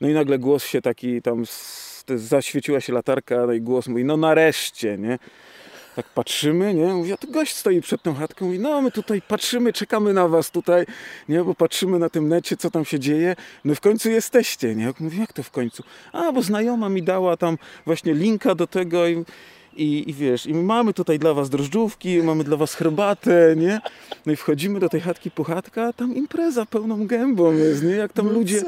[0.02, 1.44] No i nagle głos się taki tam,
[2.16, 5.20] zaświeciła się latarka, no i głos mówi, no nareszcie, nie?
[5.96, 6.86] Tak patrzymy, nie?
[6.86, 10.28] Mówi, a tu gość stoi przed tą chatką, mówi, no my tutaj patrzymy, czekamy na
[10.28, 10.86] was tutaj,
[11.30, 11.44] nie?
[11.44, 14.94] Bo patrzymy na tym necie, co tam się dzieje, no w końcu jesteście, nie?
[15.00, 15.84] Mówi, jak to w końcu?
[16.14, 19.26] A, bo znajoma mi dała tam właśnie linka do tego i
[19.76, 23.82] i, I wiesz, i mamy tutaj dla was drożdżówki, mamy dla was herbatę, nie?
[24.26, 27.92] No i wchodzimy do tej chatki puchatka, tam impreza pełną gębą jest, nie?
[27.92, 28.62] Jak tam no ludzie...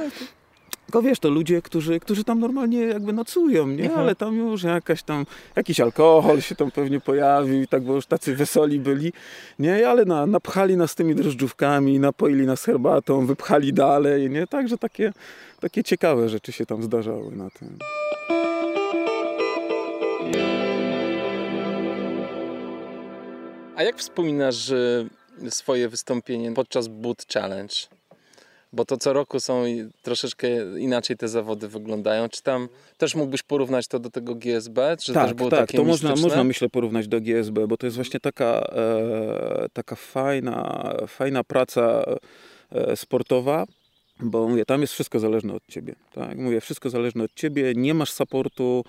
[0.86, 3.86] Tylko wiesz, to ludzie, którzy, którzy tam normalnie jakby nocują, nie?
[3.92, 4.02] Aha.
[4.02, 8.06] Ale tam już jakaś tam, jakiś alkohol się tam pewnie pojawił i tak, bo już
[8.06, 9.14] tacy wesoli byli,
[9.60, 9.90] nie?
[9.90, 14.48] Ale na, napchali nas tymi drożdżówkami, napoili nas herbatą, wypchali dalej, nie?
[14.48, 15.14] Także takie,
[15.60, 17.78] takie ciekawe rzeczy się tam zdarzały na tym.
[23.76, 24.72] A jak wspominasz
[25.50, 27.76] swoje wystąpienie podczas Boot Challenge?
[28.74, 29.64] Bo to co roku są
[30.02, 30.48] troszeczkę
[30.80, 32.30] inaczej te zawody wyglądają.
[32.30, 34.98] Czy tam też mógłbyś porównać to do tego GSB?
[35.00, 37.88] Czy tak, też było tak, takie to można, można myślę porównać do GSB, bo to
[37.88, 42.04] jest właśnie taka, e, taka fajna, fajna praca
[42.72, 43.66] e, sportowa,
[44.20, 45.96] bo mówię, tam jest wszystko zależne od ciebie.
[46.14, 46.38] Tak?
[46.38, 48.84] Mówię, wszystko zależne od ciebie, nie masz supportu,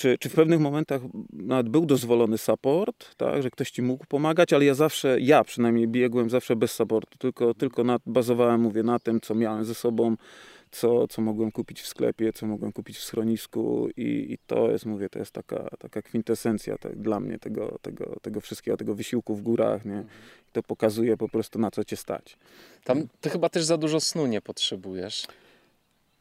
[0.00, 4.52] czy, czy w pewnych momentach nawet był dozwolony support, tak, że ktoś ci mógł pomagać,
[4.52, 8.98] ale ja zawsze, ja przynajmniej biegłem zawsze bez supportu, tylko, tylko na, bazowałem, mówię, na
[8.98, 10.16] tym, co miałem ze sobą,
[10.70, 14.86] co, co mogłem kupić w sklepie, co mogłem kupić w schronisku i, i to jest,
[14.86, 19.34] mówię, to jest taka, taka kwintesencja tak, dla mnie tego, tego, tego wszystkiego, tego wysiłku
[19.34, 20.04] w górach, nie?
[20.52, 22.36] To pokazuje po prostu na co cię stać.
[22.84, 25.26] Tam ty chyba też za dużo snu nie potrzebujesz.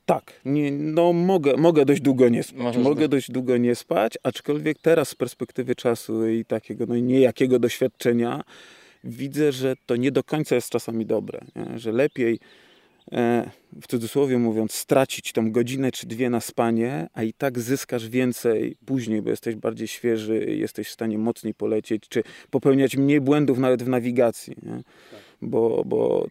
[0.09, 2.63] Tak, nie, no mogę, mogę dość długo nie spać.
[2.63, 6.95] Możesz mogę do- dość długo nie spać, aczkolwiek teraz z perspektywy czasu i takiego no,
[6.95, 8.43] niejakiego doświadczenia
[9.03, 11.41] widzę, że to nie do końca jest czasami dobre.
[11.55, 11.79] Nie?
[11.79, 12.39] Że lepiej,
[13.11, 13.49] e,
[13.81, 18.77] w cudzysłowie mówiąc, stracić tą godzinę czy dwie na spanie, a i tak zyskasz więcej
[18.85, 23.83] później, bo jesteś bardziej świeży, jesteś w stanie mocniej polecieć, czy popełniać mniej błędów nawet
[23.83, 24.55] w nawigacji.
[24.63, 24.81] Nie?
[25.41, 26.27] Bo, bo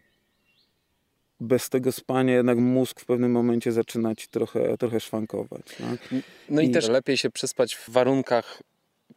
[1.39, 5.61] bez tego spania jednak mózg w pewnym momencie zaczyna ci trochę, trochę szwankować.
[5.77, 6.21] Tak?
[6.49, 8.63] No i, I- też lepiej się przespać w warunkach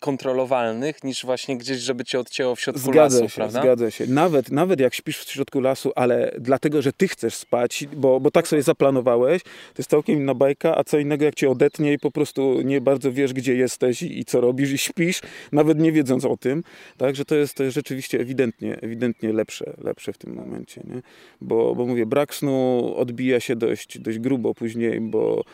[0.03, 3.61] kontrolowalnych niż właśnie gdzieś, żeby cię odcięło w środku Zgadza lasu, się, prawda?
[3.63, 4.07] zgadza się.
[4.07, 8.31] Nawet, nawet jak śpisz w środku lasu, ale dlatego, że ty chcesz spać, bo, bo
[8.31, 11.99] tak sobie zaplanowałeś, to jest całkiem inna bajka, a co innego jak cię odetnie i
[11.99, 15.21] po prostu nie bardzo wiesz, gdzie jesteś i, i co robisz i śpisz,
[15.53, 16.65] nawet nie wiedząc o tym.
[16.97, 20.81] Także to jest, to jest rzeczywiście ewidentnie, ewidentnie lepsze, lepsze w tym momencie.
[20.85, 21.03] Nie?
[21.41, 25.45] Bo, bo mówię, brak snu odbija się dość, dość grubo później, bo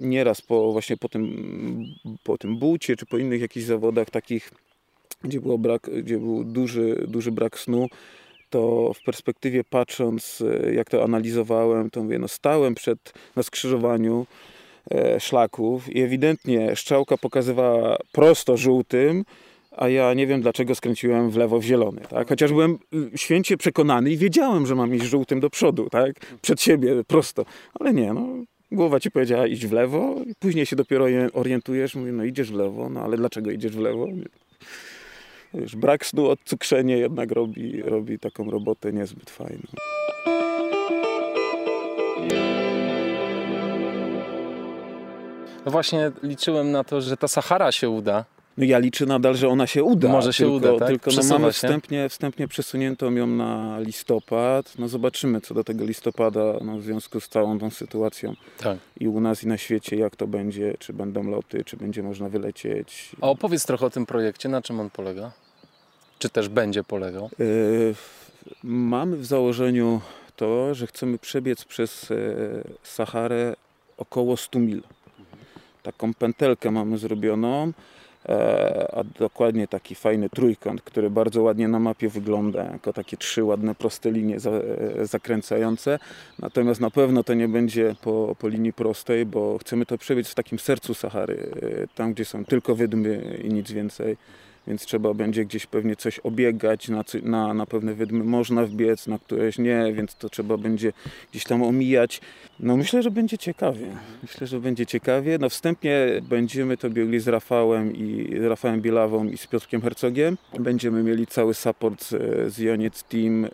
[0.00, 1.84] nieraz po właśnie po tym,
[2.24, 4.50] po tym bucie, czy po innych jakichś zawodach takich,
[5.24, 7.88] gdzie, było brak, gdzie był duży, duży brak snu,
[8.50, 14.26] to w perspektywie patrząc, e, jak to analizowałem, to mówię, no stałem przed, na skrzyżowaniu
[14.90, 19.24] e, szlaków i ewidentnie strzałka pokazywała prosto żółtym,
[19.76, 22.28] a ja nie wiem dlaczego skręciłem w lewo w zielony, tak?
[22.28, 22.78] Chociaż byłem
[23.14, 26.12] y, święcie przekonany i wiedziałem, że mam iść żółtym do przodu, tak?
[26.42, 27.44] Przed siebie, prosto.
[27.80, 28.26] Ale nie, no.
[28.72, 32.54] Głowa ci powiedziała iść w lewo, później się dopiero orien- orientujesz, mówię, no idziesz w
[32.54, 34.06] lewo, no ale dlaczego idziesz w lewo?
[35.54, 39.62] Wiesz, brak snu, odcukrzenie jednak robi, robi taką robotę niezbyt fajną.
[45.64, 48.24] No właśnie liczyłem na to, że ta Sahara się uda.
[48.58, 50.08] No ja liczę nadal, że ona się uda.
[50.08, 50.88] Może się tylko, uda, tak?
[50.88, 51.52] Tylko no mamy się.
[51.52, 54.78] wstępnie, wstępnie przesuniętą ją na listopad.
[54.78, 58.78] No zobaczymy co do tego listopada no, w związku z całą tą sytuacją Tak.
[59.00, 62.28] i u nas i na świecie, jak to będzie, czy będą loty, czy będzie można
[62.28, 63.10] wylecieć.
[63.20, 65.30] A opowiedz trochę o tym projekcie, na czym on polega?
[66.18, 67.30] Czy też będzie polegał?
[67.38, 67.94] Yy,
[68.62, 70.00] mamy w założeniu
[70.36, 72.14] to, że chcemy przebiec przez e,
[72.82, 73.56] Saharę
[73.96, 74.82] około 100 mil.
[75.82, 77.72] Taką pętelkę mamy zrobioną,
[78.92, 83.74] a dokładnie taki fajny trójkąt, który bardzo ładnie na mapie wygląda, jako takie trzy ładne
[83.74, 85.98] proste linie e, zakręcające.
[86.38, 90.34] Natomiast na pewno to nie będzie po, po linii prostej, bo chcemy to przebiec w
[90.34, 94.16] takim sercu Sahary, e, tam gdzie są tylko wydmy i nic więcej
[94.68, 99.18] więc trzeba będzie gdzieś pewnie coś obiegać, na, na, na pewne wydmy można wbiec, na
[99.18, 100.92] któreś nie, więc to trzeba będzie
[101.30, 102.20] gdzieś tam omijać.
[102.60, 103.86] No myślę, że będzie ciekawie.
[104.22, 105.38] Myślę, że będzie ciekawie.
[105.40, 110.38] No wstępnie będziemy to biegli z Rafałem i z Rafałem Bielawą i z Piotrkiem Hercogiem.
[110.58, 112.08] Będziemy mieli cały support z,
[112.54, 113.48] z Joniec Team e,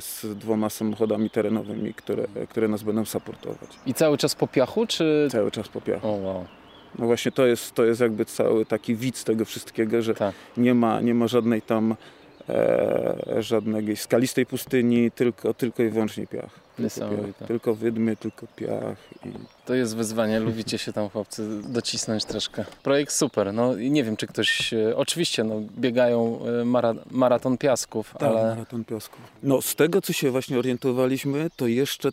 [0.00, 3.70] z dwoma samochodami terenowymi, które, które nas będą supportować.
[3.86, 5.28] I cały czas po piachu, czy...
[5.30, 6.08] Cały czas po piachu.
[6.08, 6.44] O wow,
[6.98, 10.34] No właśnie to jest, to jest jakby cały taki widz tego wszystkiego, że tak.
[10.56, 11.96] nie ma, nie ma żadnej tam
[12.48, 16.70] e, żadnej skalistej pustyni, tylko, tylko i wyłącznie piach.
[16.76, 17.48] Tylko, piach.
[17.48, 18.98] tylko wydmy, tylko piach.
[19.24, 19.28] I...
[19.66, 22.64] To jest wyzwanie, lubicie się tam chłopcy docisnąć troszkę.
[22.82, 27.58] Projekt super, no i nie wiem czy ktoś, e, oczywiście no, biegają e, mara, maraton
[27.58, 29.16] piasków, Tak, ale maraton piasku.
[29.42, 32.10] No z tego, co się właśnie orientowaliśmy, to jeszcze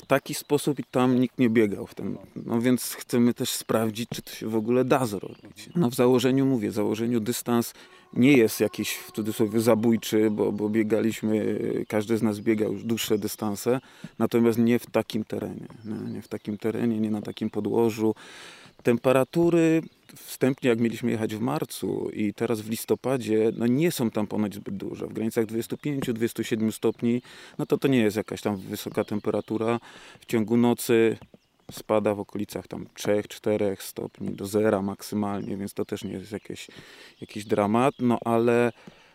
[0.00, 2.18] w taki sposób i tam nikt nie biegał w tym.
[2.36, 5.68] No więc chcemy też sprawdzić, czy to się w ogóle da zrobić.
[5.76, 7.74] No w założeniu mówię, w założeniu dystans
[8.12, 13.18] nie jest jakiś w cudzysłowie zabójczy, bo, bo biegaliśmy, każdy z nas biegał już dłuższe
[13.18, 13.80] dystanse,
[14.18, 15.68] natomiast nie w takim terenie.
[15.84, 18.14] No, nie w takim terenie, nie na takim podłożu.
[18.82, 19.82] Temperatury
[20.16, 24.54] wstępnie, jak mieliśmy jechać w marcu i teraz w listopadzie, no nie są tam ponoć
[24.54, 25.06] zbyt duże.
[25.06, 27.22] W granicach 25-27 stopni,
[27.58, 29.80] no to to nie jest jakaś tam wysoka temperatura.
[30.20, 31.16] W ciągu nocy
[31.72, 36.68] spada w okolicach tam 3-4 stopni do zera maksymalnie, więc to też nie jest jakieś,
[37.20, 38.72] jakiś dramat, no ale,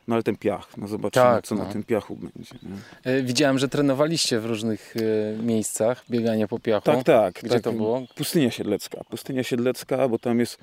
[0.08, 1.64] no ale ten piach, no zobaczymy Tak, co no.
[1.64, 2.56] na tym piachu będzie.
[2.64, 3.12] Nie?
[3.12, 6.86] e, widziałem, że trenowaliście w różnych e, miejscach bieganie po piachu.
[6.86, 7.34] Tak, tak.
[7.34, 7.64] Gdzie tak.
[7.64, 8.04] to było?
[8.16, 9.04] Pustynia Siedlecka.
[9.10, 10.58] Pustynia Siedlecka, bo tam jest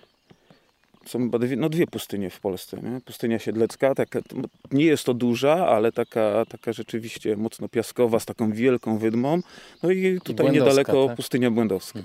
[1.06, 2.76] są dwie, no dwie pustynie w Polsce.
[2.82, 3.00] Nie?
[3.00, 4.20] Pustynia Siedlecka, taka,
[4.72, 9.40] nie jest to duża, ale taka, taka rzeczywiście mocno piaskowa, z taką wielką wydmą.
[9.82, 11.16] No i tutaj Błędowska, niedaleko tak?
[11.16, 12.00] pustynia Błędowska.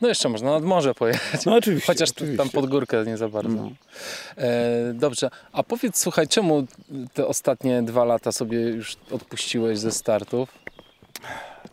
[0.00, 1.46] No jeszcze można nad morze pojechać.
[1.46, 1.86] No oczywiście.
[1.86, 2.38] Chociaż oczywiście.
[2.38, 3.54] tam pod górkę nie za bardzo.
[3.54, 3.70] No.
[4.36, 6.66] E, dobrze, a powiedz, słuchaj, czemu
[7.14, 10.58] te ostatnie dwa lata sobie już odpuściłeś ze startów?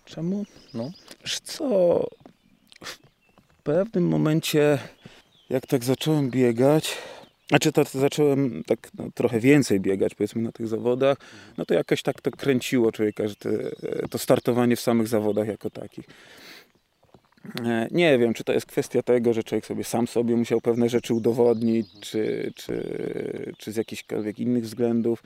[0.06, 0.46] Czemu?
[0.74, 0.92] No.
[1.22, 1.66] Wiesz co,
[2.84, 2.98] w
[3.64, 4.80] pewnym momencie,
[5.50, 6.98] jak tak zacząłem biegać,
[7.50, 11.18] znaczy to zacząłem tak no, trochę więcej biegać powiedzmy na tych zawodach,
[11.58, 13.50] no to jakoś tak to kręciło człowieka, że te,
[14.10, 16.06] to startowanie w samych zawodach jako takich.
[17.66, 20.90] E, Nie wiem, czy to jest kwestia tego, że człowiek sobie sam sobie musiał pewne
[20.90, 25.24] rzeczy udowodnić, czy, czy, czy z jakichkolwiek innych względów,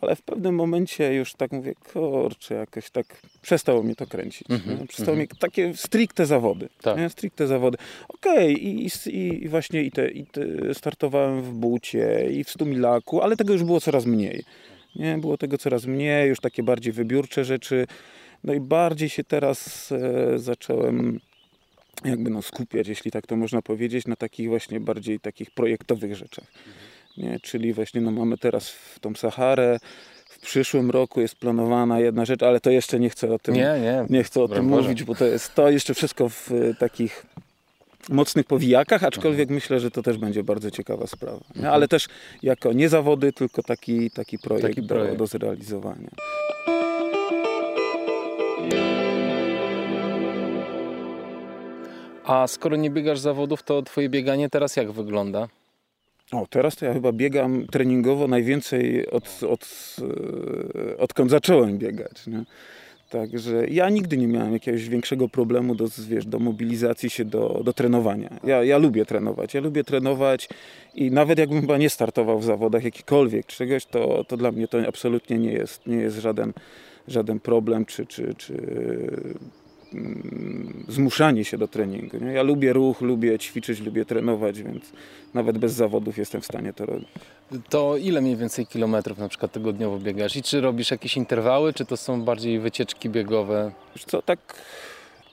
[0.00, 3.06] ale w pewnym momencie już tak mówię, kurczę, jakoś tak
[3.42, 4.50] przestało mnie to kręcić.
[4.50, 4.86] Mhm, nie?
[4.86, 6.68] Przestało mnie takie stricte zawody.
[6.82, 6.98] Tak.
[6.98, 7.10] Nie?
[7.10, 7.78] Stricte zawody.
[8.08, 13.22] Okej, i, i, i właśnie i te, i te startowałem w bucie i w stumilaku,
[13.22, 14.44] ale tego już było coraz mniej.
[14.96, 17.86] Nie, było tego coraz mniej, już takie bardziej wybiórcze rzeczy.
[18.44, 21.20] No i bardziej się teraz e, zacząłem
[22.04, 26.44] jakby no skupiać, jeśli tak to można powiedzieć, na takich właśnie bardziej takich projektowych rzeczach.
[27.18, 27.40] Nie?
[27.42, 29.78] Czyli właśnie no mamy teraz w tą Saharę,
[30.28, 33.74] w przyszłym roku jest planowana jedna rzecz, ale to jeszcze nie chcę o tym, Nie,
[33.82, 34.04] nie.
[34.10, 34.82] nie chcę o tym Boże.
[34.82, 37.26] mówić, bo to jest to jeszcze wszystko w e, takich
[38.08, 41.40] mocnych powijakach, aczkolwiek myślę, że to też będzie bardzo ciekawa sprawa.
[41.56, 41.70] Nie?
[41.70, 42.08] Ale też
[42.42, 45.16] jako nie zawody, tylko taki, taki projekt, Taki do, projekt.
[45.18, 46.10] do zrealizowania.
[52.24, 55.48] A skoro nie biegasz zawodów, to twoje bieganie teraz jak wygląda?
[56.32, 62.26] O, teraz to ja chyba biegam treningowo najwięcej od, od, e, odkąd zacząłem biegać.
[62.26, 62.44] Nie?
[63.10, 67.72] Także ja nigdy nie miałem jakiegoś większego problemu do, wiesz, do mobilizacji się do, do
[67.72, 68.30] trenowania.
[68.44, 69.54] Ja, ja lubię trenować.
[69.54, 70.48] Ja lubię trenować
[70.94, 74.78] i nawet jakbym chyba nie startował w zawodach jakikolwiek czegoś, to, to dla mnie to
[74.88, 76.52] absolutnie nie jest, nie jest żaden,
[77.08, 78.54] żaden problem czy, czy, czy
[79.94, 82.18] mm, zmuszanie się do treningu.
[82.18, 82.32] Nie?
[82.32, 84.92] Ja lubię ruch, lubię ćwiczyć, lubię trenować, więc
[85.34, 87.08] nawet bez zawodów jestem w stanie to robić.
[87.68, 90.36] To ile mniej więcej kilometrów na przykład tygodniowo biegasz?
[90.36, 93.72] I czy robisz jakieś interwały, czy to są bardziej wycieczki biegowe?
[93.94, 94.38] Wiesz co, tak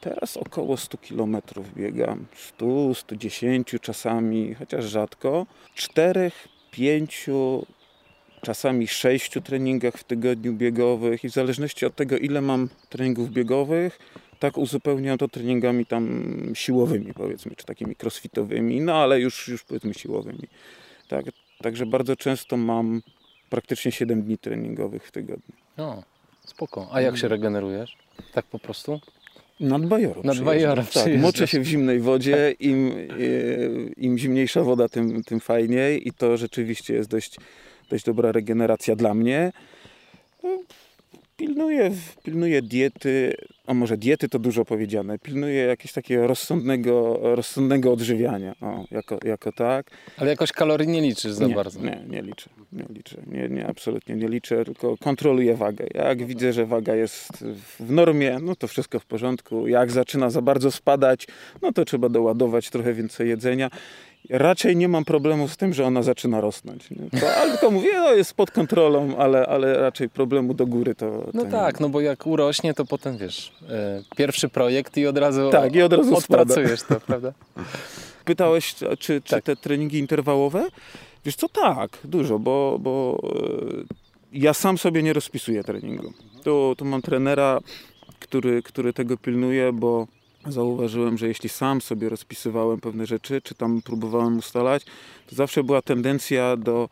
[0.01, 1.37] teraz około 100 km
[1.77, 2.25] biegam.
[2.35, 5.45] 100, 110 czasami, chociaż rzadko.
[5.75, 6.31] 4,
[6.71, 7.29] 5,
[8.41, 13.99] czasami 6 treningach w tygodniu biegowych i w zależności od tego, ile mam treningów biegowych,
[14.39, 19.93] tak uzupełniam to treningami tam siłowymi, powiedzmy, czy takimi crossfitowymi, no ale już, już powiedzmy
[19.93, 20.47] siłowymi.
[21.07, 21.25] Tak,
[21.61, 23.01] także bardzo często mam
[23.49, 25.55] praktycznie 7 dni treningowych w tygodniu.
[25.77, 26.03] No,
[26.45, 26.87] spoko.
[26.91, 27.97] A jak się regenerujesz?
[28.33, 28.99] Tak po prostu?
[29.59, 30.23] Nad bajorą.
[30.23, 32.55] Nad bajorą Tak, moczę się w zimnej wodzie.
[32.59, 33.13] Im, e,
[33.97, 36.07] im zimniejsza woda, tym, tym fajniej.
[36.07, 37.37] I to rzeczywiście jest dość,
[37.89, 39.51] dość dobra regeneracja dla mnie.
[40.43, 40.59] No,
[41.37, 41.91] Pilnuję,
[42.23, 43.35] pilnuję diety,
[43.67, 49.51] a może diety to dużo powiedziane, pilnuję jakiegoś takiego rozsądnego, rozsądnego odżywiania, o, jako, jako
[49.51, 49.91] tak.
[50.17, 51.79] Ale jakoś kalorii nie liczysz za nie, bardzo.
[51.79, 55.85] Nie, nie liczę, nie liczę, nie, nie, absolutnie nie liczę, tylko kontroluję wagę.
[55.93, 57.45] Jak widzę, że waga jest
[57.79, 59.67] w normie, no to wszystko w porządku.
[59.67, 61.27] Jak zaczyna za bardzo spadać,
[61.61, 63.69] no to trzeba doładować trochę więcej jedzenia.
[64.29, 66.89] Raczej nie mam problemu z tym, że ona zaczyna rosnąć.
[66.91, 67.19] Nie?
[67.21, 71.23] To, ale tylko mówię, no jest pod kontrolą, ale, ale raczej problemu do góry to,
[71.33, 71.83] No to tak, nie.
[71.85, 75.81] no bo jak urośnie, to potem wiesz, e, pierwszy projekt i od razu, Tak, i
[75.81, 76.41] od razu spada.
[76.43, 77.33] odpracujesz to, prawda?
[78.25, 79.43] Pytałeś, czy, czy Tak.
[79.43, 80.67] te treningi interwałowe?
[81.25, 83.95] Wiesz co, tak, dużo, bo, bo e,
[84.33, 86.13] ja sam sobie nie rozpisuję treningu.
[86.43, 87.59] Tu, tu mam trenera,
[88.19, 90.07] który, który tego pilnuje, bo
[90.47, 94.83] zauważyłem, że jeśli sam sobie rozpisywałem pewne rzeczy, czy tam próbowałem ustalać,
[95.27, 96.89] to zawsze była tendencja do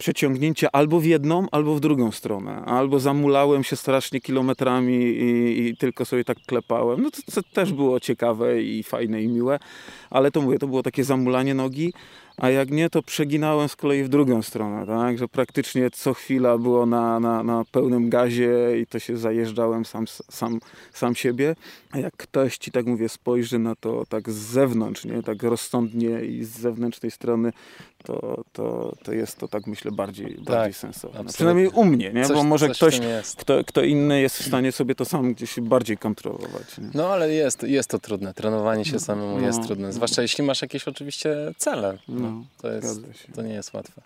[0.00, 2.62] przeciągnięcia albo w jedną, albo w drugą stronę.
[2.64, 7.02] Albo zamulałem się strasznie kilometrami i, i tylko sobie tak klepałem.
[7.02, 9.58] No to, to też było ciekawe i fajne i miłe,
[10.10, 11.92] ale to mówię, to było takie zamulanie nogi,
[12.36, 15.18] a jak nie, to przeginałem z kolei w drugą stronę, tak?
[15.18, 20.06] Że praktycznie co chwila było na, na, na pełnym gazie i to się zajeżdżałem sam,
[20.30, 20.60] sam,
[20.92, 21.56] sam siebie.
[21.90, 25.22] A jak ktoś ci, tak mówię, spojrzy na to tak z zewnątrz, nie?
[25.22, 27.52] Tak rozsądnie i z zewnętrznej strony,
[28.04, 31.08] to, to, to jest to tak myślę bardziej, bardziej sensowne.
[31.10, 31.32] absolutnie.
[31.34, 32.24] Przynajmniej u mnie, nie?
[32.24, 33.00] Coś- Bo może ktoś,
[33.36, 36.78] kto, kto inny jest w stanie sobie to sam gdzieś bardziej kontrolować.
[36.78, 36.90] Nie?
[36.94, 38.34] No ale jest, jest to trudne.
[38.34, 39.92] Trenowanie się samemu no, jest trudne.
[39.92, 41.98] Zwłaszcza jeśli masz jakieś oczywiście cele.
[42.08, 43.00] No, No, to, jest,
[43.34, 44.02] to nie jest łatwe.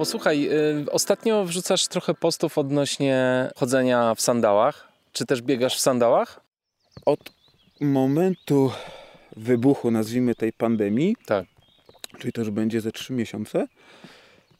[0.00, 0.48] Posłuchaj,
[0.86, 4.88] y, ostatnio wrzucasz trochę postów odnośnie chodzenia w sandałach.
[5.12, 6.40] Czy też biegasz w sandałach?
[7.06, 7.32] Od
[7.80, 8.72] momentu
[9.36, 11.44] wybuchu, nazwijmy tej pandemii, Tak.
[12.18, 13.66] czyli to już będzie ze 3 miesiące,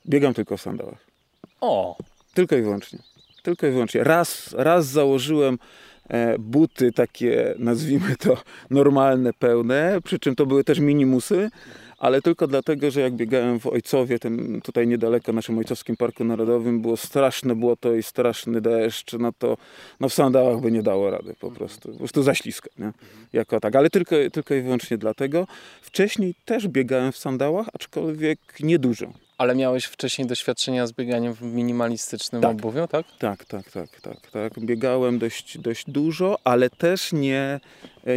[0.06, 1.06] biegam tylko w sandałach.
[1.60, 1.96] O,
[2.34, 2.98] Tylko i wyłącznie.
[3.42, 4.04] Tylko i wyłącznie.
[4.04, 5.58] Raz, raz założyłem
[6.08, 8.36] e, buty takie, nazwijmy to,
[8.70, 11.50] normalne, pełne, przy czym to były też minimusy,
[12.00, 16.82] ale tylko dlatego, że jak biegałem w Ojcowie, tym tutaj niedaleko naszym Ojcowskim Parku Narodowym,
[16.82, 19.56] było straszne błoto i straszny deszcz, no to
[20.00, 21.92] no w sandałach by nie dało rady po prostu.
[21.92, 22.92] Po prostu zaślisko, nie?
[23.32, 25.46] Jako tak, ale tylko, tylko i wyłącznie dlatego.
[25.82, 29.12] Wcześniej też biegałem w sandałach, aczkolwiek niedużo.
[29.38, 32.50] Ale miałeś wcześniej doświadczenia z bieganiem w minimalistycznym Tak.
[32.50, 33.06] obuwiu, tak?
[33.18, 34.60] Tak, tak, tak, tak, tak.
[34.60, 37.60] Biegałem dość, dość dużo, ale też nie,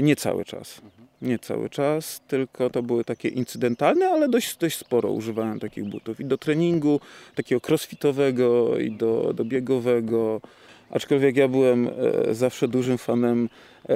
[0.01, 0.81] nie cały czas.
[1.24, 6.19] Nie cały czas, tylko to były takie incydentalne, ale dość, dość sporo używałem takich butów.
[6.19, 6.99] I do treningu
[7.36, 10.41] takiego crossfitowego, i do, do biegowego.
[10.89, 11.89] Aczkolwiek ja byłem
[12.29, 13.49] e, zawsze dużym fanem
[13.89, 13.93] e,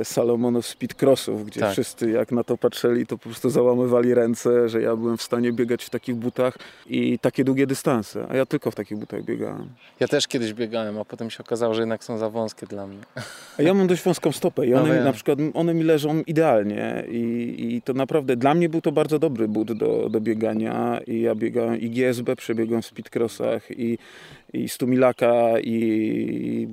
[0.00, 1.72] e, Salomonów Speedcrossów, gdzie Tak.
[1.72, 5.52] wszyscy jak na to patrzyli, to po prostu załamywali ręce, że ja byłem w stanie
[5.52, 8.26] biegać w takich butach i takie długie dystanse.
[8.30, 9.68] A ja tylko w takich butach biegałem.
[10.00, 12.98] Ja też kiedyś biegałem, a potem się okazało, że jednak są za wąskie dla mnie.
[13.58, 15.04] A ja mam dość wąską stopę i No one mi, wiem.
[15.04, 19.18] na przykład one mi leżą idealnie i, i to naprawdę dla mnie był to bardzo
[19.18, 23.98] dobry but do, do biegania i ja biegałem i GSB, przebiegłem w speedcrossach i,
[24.52, 26.68] i Stumilaka i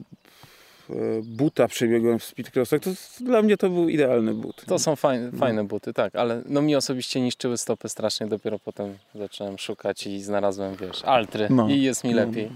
[0.89, 2.79] e, buta przebiegłem w speedcrossach.
[2.81, 2.89] To
[3.21, 4.65] dla mnie to był idealny but.
[4.65, 8.97] To są fajne, fajne buty, tak, ale no mi osobiście niszczyły stopy strasznie, dopiero potem
[9.15, 11.69] zacząłem szukać i znalazłem, wiesz, altry No.
[11.69, 12.15] i jest mi No.
[12.15, 12.49] lepiej.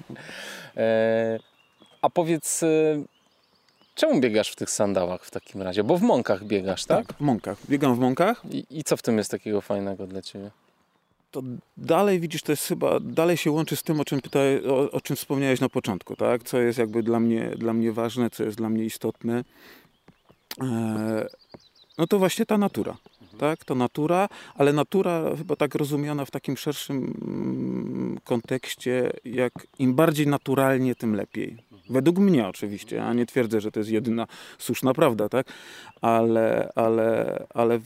[0.78, 1.40] E,
[2.02, 2.68] a powiedz, e,
[3.96, 5.84] czemu biegasz w tych sandałach w takim razie?
[5.84, 7.14] Bo w mąkach biegasz, tak?
[7.14, 7.58] w mąkach.
[7.70, 8.42] Biegam w mąkach.
[8.52, 10.52] I, I co w tym jest takiego fajnego dla Ciebie?
[11.34, 11.42] To
[11.78, 14.20] dalej widzisz, to jest chyba, dalej się łączy z tym, o czym,
[14.70, 16.44] o, o czym wspomniałeś na początku, tak?
[16.44, 19.44] Co jest jakby dla mnie, dla mnie ważne, co jest dla mnie istotne.
[20.62, 21.28] E,
[21.98, 22.98] no to właśnie ta natura,
[23.40, 23.66] tak?
[23.66, 30.28] To natura, ale natura chyba tak rozumiana w takim szerszym mm, kontekście, jak im bardziej
[30.28, 31.58] naturalnie, tym lepiej.
[31.90, 34.28] Według mnie oczywiście, ja nie twierdzę, że to jest jedyna
[34.58, 35.48] słuszna prawda, tak?
[36.02, 37.84] Ale, ale, ale w-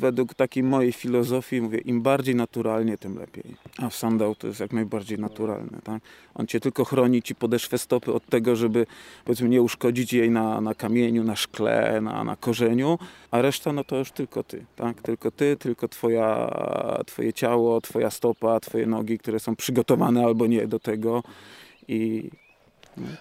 [0.00, 3.44] według takiej mojej filozofii mówię, im bardziej naturalnie, tym lepiej.
[3.78, 5.78] A w sandał to jest jak najbardziej naturalne.
[5.84, 6.02] Tak?
[6.34, 8.86] On cię tylko chroni ci podeszwę stopy od tego, żeby
[9.24, 12.98] powiedzmy nie uszkodzić jej na, na kamieniu, na szkle, na, na korzeniu,
[13.30, 14.64] a reszta no to już tylko ty.
[14.76, 15.02] Tak?
[15.02, 16.50] Tylko ty, tylko twoja,
[17.06, 21.22] twoje ciało, twoja stopa, twoje nogi, które są przygotowane albo nie do tego.
[21.88, 22.30] I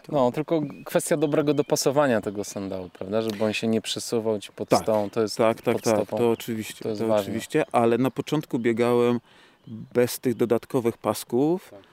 [0.04, 0.12] to...
[0.12, 3.22] No, tylko kwestia dobrego dopasowania tego sandału, prawda?
[3.22, 6.84] Żeby on się nie przesuwał Ci pod Tak, to jest Tak, tak, tak, to oczywiście,
[6.84, 9.20] To to, oczywiście, ale na początku biegałem
[9.68, 11.70] bez tych dodatkowych pasków.
[11.72, 11.90] Tak.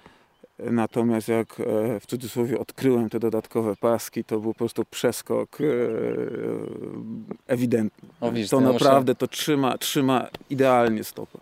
[0.59, 5.65] Natomiast jak e, w cudzysłowie odkryłem te dodatkowe paski, to był po prostu przeskok e,
[7.47, 8.09] ewidentny.
[8.21, 11.39] O, widzisz, to naprawdę to trzyma, trzyma idealnie stopę.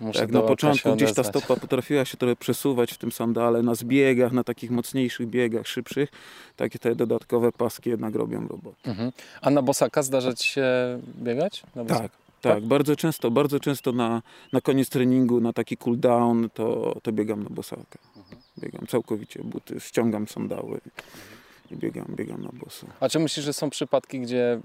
[0.00, 3.62] Muszę Jak do na początku gdzieś ta stopa potrafiła się trochę przesuwać w tym sandale,
[3.62, 6.08] na zbiegach, na takich mocniejszych biegach, szybszych,
[6.56, 8.90] takie te dodatkowe paski jednak robią robotę.
[8.90, 9.12] Mhm.
[9.42, 10.64] A na bosaka zdarza Ci się
[11.22, 11.62] biegać?
[11.76, 12.00] Bosaka?
[12.00, 14.22] Tak, tak, bardzo często, bardzo często na,
[14.52, 17.98] na koniec treningu, na taki cool down, to, to biegam na bosaka.
[18.58, 20.80] Biegam całkowicie buty, ściągam sandały
[21.70, 22.86] i biegam, biegam na boso.
[23.00, 24.60] A czy myślisz, że są przypadki, gdzie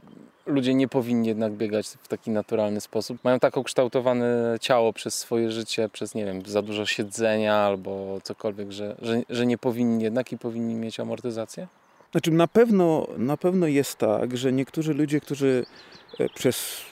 [0.45, 3.23] ludzie nie powinni jednak biegać w taki naturalny sposób?
[3.23, 8.71] Mają tak ukształtowane ciało przez swoje życie, przez, nie wiem, za dużo siedzenia albo cokolwiek,
[8.71, 11.67] że, że, że nie powinni jednak i powinni mieć amortyzację?
[12.11, 15.65] Znaczy na pewno, na pewno jest tak, że niektórzy ludzie, którzy
[16.19, 16.83] e, przez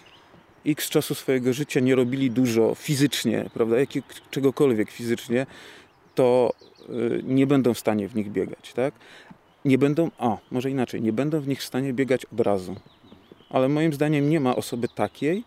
[0.66, 3.76] x czasu swojego życia nie robili dużo fizycznie, prawda,
[4.32, 5.46] czegokolwiek fizycznie,
[6.16, 6.54] to
[6.90, 8.94] y, nie będą w stanie w nich biegać, tak?
[9.66, 12.76] Nie będą, a może inaczej, nie będą w nich w stanie biegać od razu.
[13.50, 15.44] Ale moim zdaniem nie ma osoby takiej,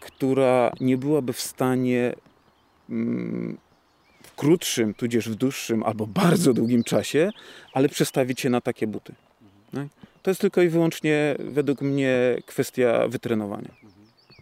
[0.00, 2.14] która nie byłaby w stanie
[2.90, 3.58] mm,
[4.22, 7.30] w krótszym, tudzież w dłuższym albo bardzo długim czasie,
[7.72, 9.14] ale przestawić się na takie buty.
[9.74, 9.88] Tak?
[10.22, 13.70] To jest tylko i wyłącznie według mnie kwestia wytrenowania.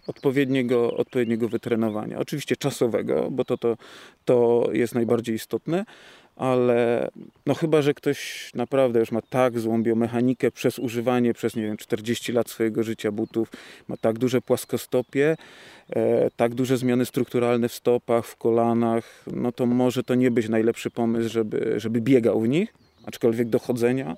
[0.07, 2.19] Odpowiedniego, odpowiedniego wytrenowania.
[2.19, 3.77] Oczywiście czasowego, bo to, to,
[4.25, 5.85] to jest najbardziej istotne,
[6.43, 7.09] ale
[7.47, 11.76] no chyba, że ktoś naprawdę już ma tak złą biomechanikę przez używanie przez, nie wiem,
[11.76, 13.49] 40 lat swojego życia butów,
[13.88, 15.36] ma tak duże płaskostopie,
[15.90, 20.49] e, tak duże zmiany strukturalne w stopach, w kolanach, no to może to nie być
[20.49, 22.74] najlepszy pomysł, żeby, żeby biegał w nich,
[23.07, 24.16] aczkolwiek dochodzenia,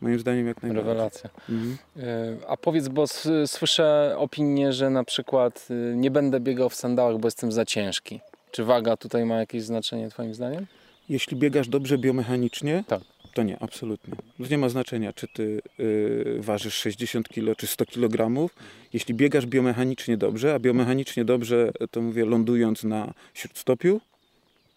[0.00, 0.88] moim zdaniem jak najbardziej.
[0.88, 1.30] Rewelacja.
[1.48, 1.78] Mhm.
[1.96, 3.04] E, A powiedz, bo
[3.46, 8.20] słyszę opinię, że na przykład y, nie będę biegał w sandałach, bo jestem za ciężki.
[8.50, 10.66] Czy waga tutaj ma jakieś znaczenie Twoim zdaniem?
[11.12, 13.02] Jeśli biegasz dobrze biomechanicznie, Tak.
[13.34, 14.14] to nie, absolutnie.
[14.50, 18.48] Nie ma znaczenia, czy ty y, ważysz 60 kg, czy 100 kg.
[18.92, 24.00] Jeśli biegasz biomechanicznie dobrze, a biomechanicznie dobrze, to mówię, lądując na śródstopiu,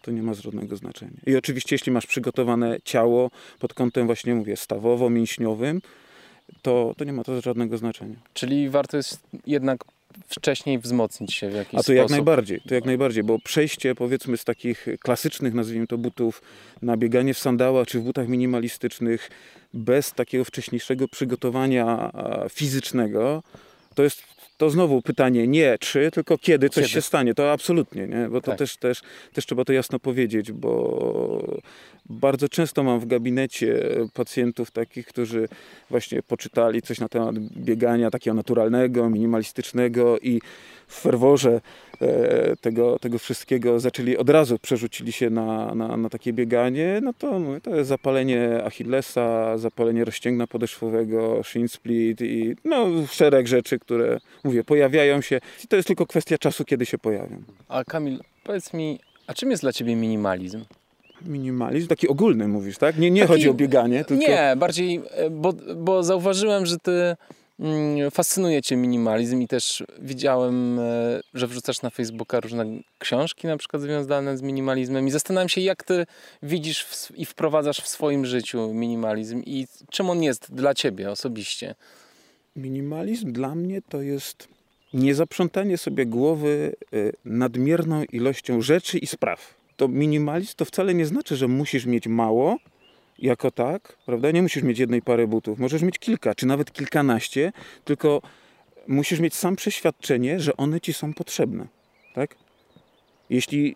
[0.02, 1.18] to nie ma żadnego znaczenia.
[1.28, 5.82] I oczywiście, jeśli masz przygotowane ciało pod kątem właśnie, mówię, stawowo-mięśniowym,
[6.62, 8.16] to, to nie ma to żadnego znaczenia.
[8.34, 9.84] Czyli warto jest jednak
[10.28, 11.96] wcześniej wzmocnić się w jakiś A to sposób.
[11.96, 16.42] jak najbardziej, to jak najbardziej, bo przejście powiedzmy z takich klasycznych, nazwijmy to butów
[16.82, 19.30] na bieganie w sandałach czy w butach minimalistycznych
[19.74, 22.12] bez takiego wcześniejszego przygotowania
[22.50, 23.44] fizycznego,
[23.96, 24.24] to jest
[24.58, 26.90] to znowu pytanie nie czy, tylko kiedy coś Kiedy?
[26.90, 27.34] się stanie.
[27.34, 28.30] To absolutnie, nie?
[28.30, 28.58] bo to Tak.
[28.58, 29.02] też, też,
[29.34, 31.62] też trzeba to jasno powiedzieć, bo
[32.10, 33.80] bardzo często mam w gabinecie
[34.14, 35.48] pacjentów takich, którzy
[35.90, 40.42] właśnie poczytali coś na temat biegania takiego naturalnego, minimalistycznego i
[40.88, 41.62] w ferworze
[42.02, 47.14] e, tego, tego wszystkiego zaczęli od razu przerzucili się na, na, na takie bieganie, no
[47.14, 53.80] to mówię, to jest zapalenie Achillesa, zapalenie rozcięgna podeszwowego, shin split i no szereg rzeczy,
[53.80, 57.42] które mówię, pojawiają się i to jest tylko kwestia czasu, kiedy się pojawią.
[57.68, 60.66] A Kamil, powiedz mi, a czym jest dla ciebie minimalizm?
[61.26, 62.98] Minimalizm, taki ogólny mówisz, tak?
[62.98, 64.24] Nie, nie Taki- chodzi o bieganie, tylko...
[64.24, 67.16] Nie, bardziej, e, bo, bo zauważyłem, że ty
[68.12, 72.66] fascynuje cię minimalizm i też widziałem, e, że wrzucasz na Facebooka różne
[73.00, 76.06] książki na przykład związane z minimalizmem i zastanawiam się, jak ty
[76.44, 81.76] widzisz i wprowadzasz w swoim życiu minimalizm i czym on jest dla ciebie osobiście.
[82.56, 84.48] Minimalizm dla mnie to jest
[84.94, 89.54] niezaprzątanie sobie głowy y, nadmierną ilością rzeczy i spraw.
[89.78, 92.58] To minimalizm to wcale nie znaczy, że musisz mieć mało
[93.20, 94.32] jako tak, prawda?
[94.32, 97.52] Nie musisz mieć jednej pary butów, możesz mieć kilka, czy nawet kilkanaście,
[97.86, 98.22] tylko
[98.88, 101.68] musisz mieć sam przeświadczenie, że one ci są potrzebne,
[102.14, 102.36] tak?
[103.30, 103.76] Jeśli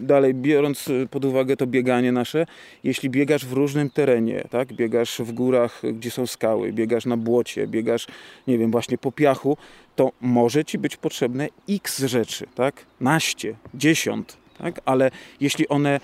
[0.00, 2.46] dalej biorąc pod uwagę to bieganie nasze,
[2.84, 4.72] jeśli biegasz w różnym terenie, tak?
[4.72, 8.06] Biegasz w górach, gdzie są skały, biegasz na błocie, biegasz,
[8.46, 9.56] nie wiem, właśnie po piachu,
[9.96, 12.86] to może ci być potrzebne x rzeczy, tak?
[13.00, 14.80] Naście, dziesiąt, tak?
[14.84, 15.10] Ale
[15.40, 16.00] jeśli one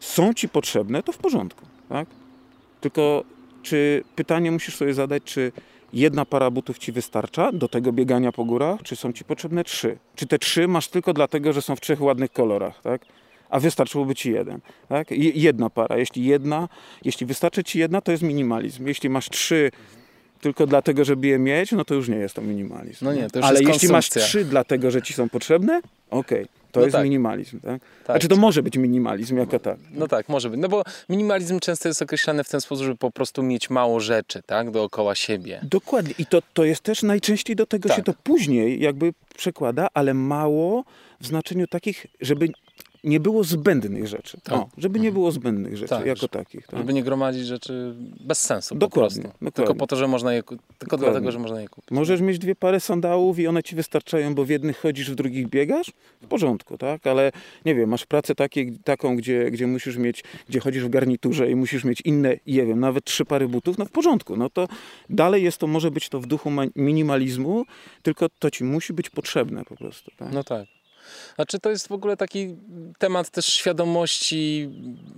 [0.00, 2.08] są ci potrzebne, to w porządku, tak?
[2.80, 3.24] Tylko
[3.62, 5.52] czy pytanie musisz sobie zadać, czy
[5.92, 9.98] jedna para butów ci wystarcza do tego biegania po górach, czy są ci potrzebne trzy?
[10.16, 13.02] Czy te trzy masz tylko dlatego, że są w trzech ładnych kolorach, tak?
[13.50, 15.10] A wystarczyłoby ci jeden, tak?
[15.10, 15.96] Je- Jedna para.
[15.98, 16.68] Jeśli jedna,
[17.04, 18.86] jeśli wystarczy ci jedna, to jest minimalizm.
[18.86, 19.70] Jeśli masz trzy
[20.40, 23.04] tylko dlatego, żeby je mieć, no to już nie jest to minimalizm.
[23.04, 26.80] No nie, to już Ale jeśli masz trzy dlatego, że ci są potrzebne, okej, to
[26.80, 27.04] No jest tak.
[27.04, 27.80] minimalizm, tak?
[27.82, 28.16] Tak.
[28.16, 29.78] Znaczy to może być minimalizm jako tak.
[29.90, 30.60] No tak, może być.
[30.60, 34.42] No bo minimalizm często jest określany w ten sposób, żeby po prostu mieć mało rzeczy,
[34.46, 35.60] tak, dookoła siebie.
[35.62, 36.14] Dokładnie.
[36.18, 37.96] I to, to jest też najczęściej do tego Tak.
[37.96, 40.84] się to później jakby przekłada, ale mało
[41.20, 42.48] w znaczeniu takich, żeby
[43.04, 44.38] nie było zbędnych rzeczy.
[44.42, 44.54] Tak.
[44.54, 46.66] O, żeby nie było zbędnych rzeczy Tak, jako takich.
[46.66, 46.78] Tak?
[46.78, 49.50] Żeby nie gromadzić rzeczy bez sensu Dokładnie, dokładnie.
[49.52, 51.06] Tylko po to, że można je tylko Dokładnie.
[51.06, 51.90] dlatego, że można je kupić.
[51.90, 55.48] Możesz mieć dwie pary sandałów i one ci wystarczają, bo w jednych chodzisz, w drugich
[55.48, 55.92] biegasz?
[56.22, 57.06] W porządku, tak?
[57.06, 57.32] Ale
[57.64, 61.56] nie wiem, masz pracę takie, taką, gdzie, gdzie musisz mieć, gdzie chodzisz w garniturze i
[61.56, 64.36] musisz mieć inne, nie wiem, nawet trzy pary butów, no w porządku.
[64.36, 64.68] No to
[65.10, 67.64] dalej jest to, może być to w duchu ma- minimalizmu,
[68.02, 70.32] tylko to ci musi być potrzebne po prostu, tak?
[70.32, 70.66] No tak.
[71.34, 72.56] Znaczy to jest w ogóle taki
[72.98, 74.68] temat też świadomości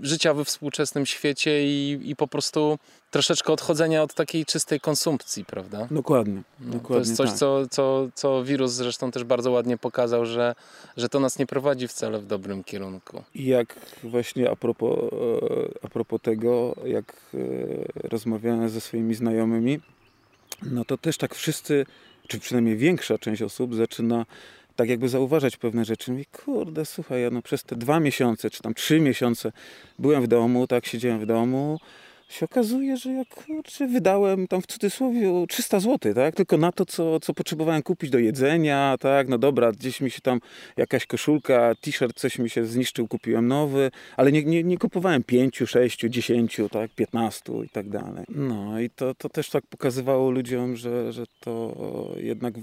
[0.02, 2.78] życia we współczesnym świecie i, i po prostu
[3.10, 5.88] troszeczkę odchodzenia od takiej czystej konsumpcji, prawda?
[5.90, 7.38] Dokładnie, No, dokładnie to jest coś, tak.
[7.38, 10.54] co, co, co wirus zresztą też bardzo ładnie pokazał, że,
[10.96, 13.22] że to nas nie prowadzi wcale w dobrym kierunku.
[13.34, 15.06] I jak właśnie a propos, e,
[15.82, 17.38] a propos tego, jak e,
[18.08, 19.80] rozmawiałem ze swoimi znajomymi,
[20.62, 21.86] no to też tak wszyscy,
[22.28, 24.26] czy przynajmniej większa część osób zaczyna
[24.80, 26.12] tak jakby zauważać pewne rzeczy.
[26.12, 29.52] Mówi, kurde, słuchaj, ja no przez te dwa miesiące, czy tam trzy miesiące
[29.98, 31.78] byłem w domu, tak, siedziałem w domu,
[32.28, 36.34] się okazuje, że ja kurczę, wydałem tam w cudzysłowie 300 zł, tak?
[36.34, 39.28] Tylko na to, co, co potrzebowałem kupić do jedzenia, tak?
[39.28, 40.40] No dobra, gdzieś mi się tam
[40.76, 45.62] jakaś koszulka, t-shirt, coś mi się zniszczył, kupiłem nowy, ale nie, nie, nie kupowałem 5,
[45.66, 46.90] 6, 10, tak?
[46.90, 48.24] 15 i tak dalej.
[48.28, 51.74] No i to, to też tak pokazywało ludziom, że, że to
[52.16, 52.54] jednak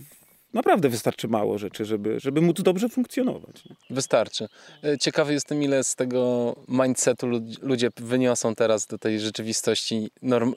[0.54, 3.66] naprawdę wystarczy mało rzeczy, żeby, żeby móc dobrze funkcjonować.
[3.66, 3.76] Nie?
[3.90, 4.48] Wystarczy.
[4.84, 10.10] E, Ciekawy jestem, ile z tego mindsetu lud- ludzie wyniosą teraz do tej rzeczywistości,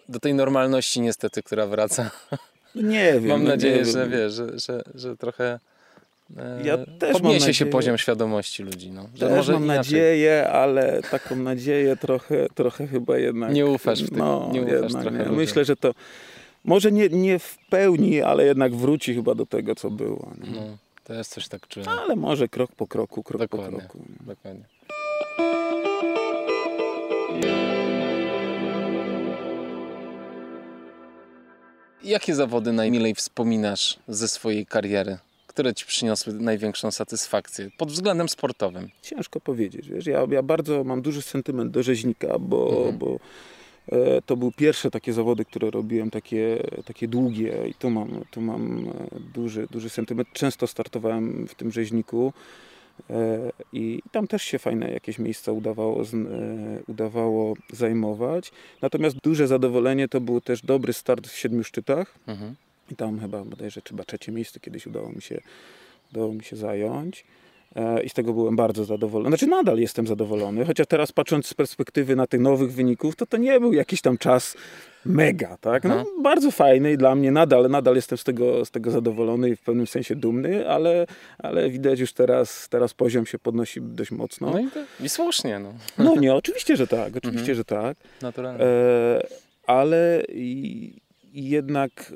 [0.08, 2.10] do tej normalności niestety, która wraca.
[2.74, 3.26] Nie wiem.
[3.26, 4.10] Mam no nadzieję, nie że wiem.
[4.10, 5.58] wiesz, że, że, że trochę
[6.38, 7.70] e, Ja też mam podniesie się nadzieję.
[7.70, 8.90] poziom świadomości ludzi.
[8.90, 9.06] No.
[9.14, 9.78] Że Też może mam inaczej.
[9.78, 13.52] nadzieję, ale taką nadzieję trochę, trochę chyba jednak...
[13.52, 15.36] Nie ufasz w tym, no, nie ufasz trochę nie.
[15.36, 15.94] Myślę, że to
[16.64, 20.30] może nie, nie w pełni, ale jednak wróci chyba do tego, co było.
[20.44, 20.50] Nie?
[20.60, 20.62] No,
[21.04, 21.86] to jest coś tak czuję.
[21.88, 23.72] Ale może krok po kroku, krok Dokładnie.
[23.72, 23.98] po kroku.
[23.98, 24.26] nie?
[24.26, 24.64] Dokładnie.
[32.04, 35.18] Jakie zawody najmilej wspominasz ze swojej kariery?
[35.46, 38.88] Które ci przyniosły największą satysfakcję pod względem sportowym?
[39.02, 42.98] Ciężko powiedzieć, wiesz, ja, ja bardzo mam duży sentyment do rzeźnika, bo, Mhm.
[42.98, 43.16] bo
[44.26, 48.88] to były pierwsze takie zawody, które robiłem, takie, takie długie i tu mam, tu mam
[48.88, 50.28] e, duży, duży sentyment.
[50.32, 52.32] Często startowałem w tym rzeźniku
[53.10, 56.04] e, i tam też się fajne jakieś miejsca udawało,
[56.86, 58.52] udawało zajmować.
[58.82, 62.18] Natomiast duże zadowolenie to był też dobry start w siedmiu szczytach.
[62.26, 62.54] Mhm.
[62.90, 65.40] I tam chyba bodajże chyba trzecie miejsce kiedyś udało mi się,
[66.12, 67.24] udało mi się zająć.
[67.76, 69.30] E, i z tego byłem bardzo zadowolony.
[69.30, 73.36] Znaczy nadal jestem zadowolony, chociaż teraz patrząc z perspektywy na tych nowych wyników, to to
[73.36, 74.56] nie był jakiś tam czas
[75.04, 75.84] mega, tak?
[75.84, 79.56] No, bardzo fajny i dla mnie nadal, nadal jestem z tego, z tego zadowolony i
[79.56, 81.06] w pewnym sensie dumny, ale,
[81.38, 84.50] ale widać już teraz, teraz poziom się podnosi dość mocno.
[84.50, 85.58] No i, to, i słusznie.
[85.58, 85.72] No.
[85.98, 87.56] no nie, oczywiście, że tak, oczywiście, mhm.
[87.56, 87.96] że tak.
[88.22, 88.64] Naturalnie.
[88.64, 89.26] E,
[89.66, 91.00] ale i,
[91.32, 92.12] jednak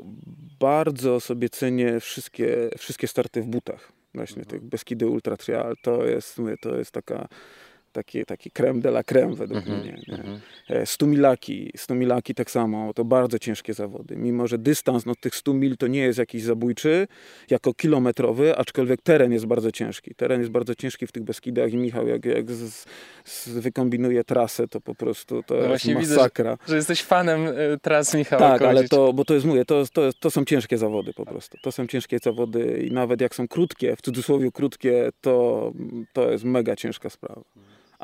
[0.60, 4.50] bardzo sobie cenię wszystkie, wszystkie starty w butach właśnie mhm.
[4.60, 7.28] tych Beskidy Ultra Trial, to jest, mówię, to jest taka
[7.94, 10.02] taki, taki creme de la creme według mm -hmm, mnie.
[10.08, 10.14] Nie?
[10.14, 10.86] Mm -hmm.
[10.86, 14.16] Stumilaki, stumilaki tak samo, to bardzo ciężkie zawody.
[14.16, 17.06] Mimo, że dystans no, tych 100 mil to nie jest jakiś zabójczy,
[17.50, 20.14] jako kilometrowy, aczkolwiek teren jest bardzo ciężki.
[20.14, 22.84] Teren jest bardzo ciężki w tych Beskidach i Michał jak, jak z,
[23.24, 26.50] z wykombinuje trasę, to po prostu to no jest masakra.
[26.52, 29.64] Widzę, że, że, jesteś fanem y, tras Michała Tak, ale to, bo to jest, mówię,
[29.64, 31.58] to, to, to są ciężkie zawody po prostu.
[31.62, 35.72] To są ciężkie zawody i nawet jak są krótkie, w cudzysłowie krótkie, to,
[36.12, 37.44] to jest mega ciężka sprawa.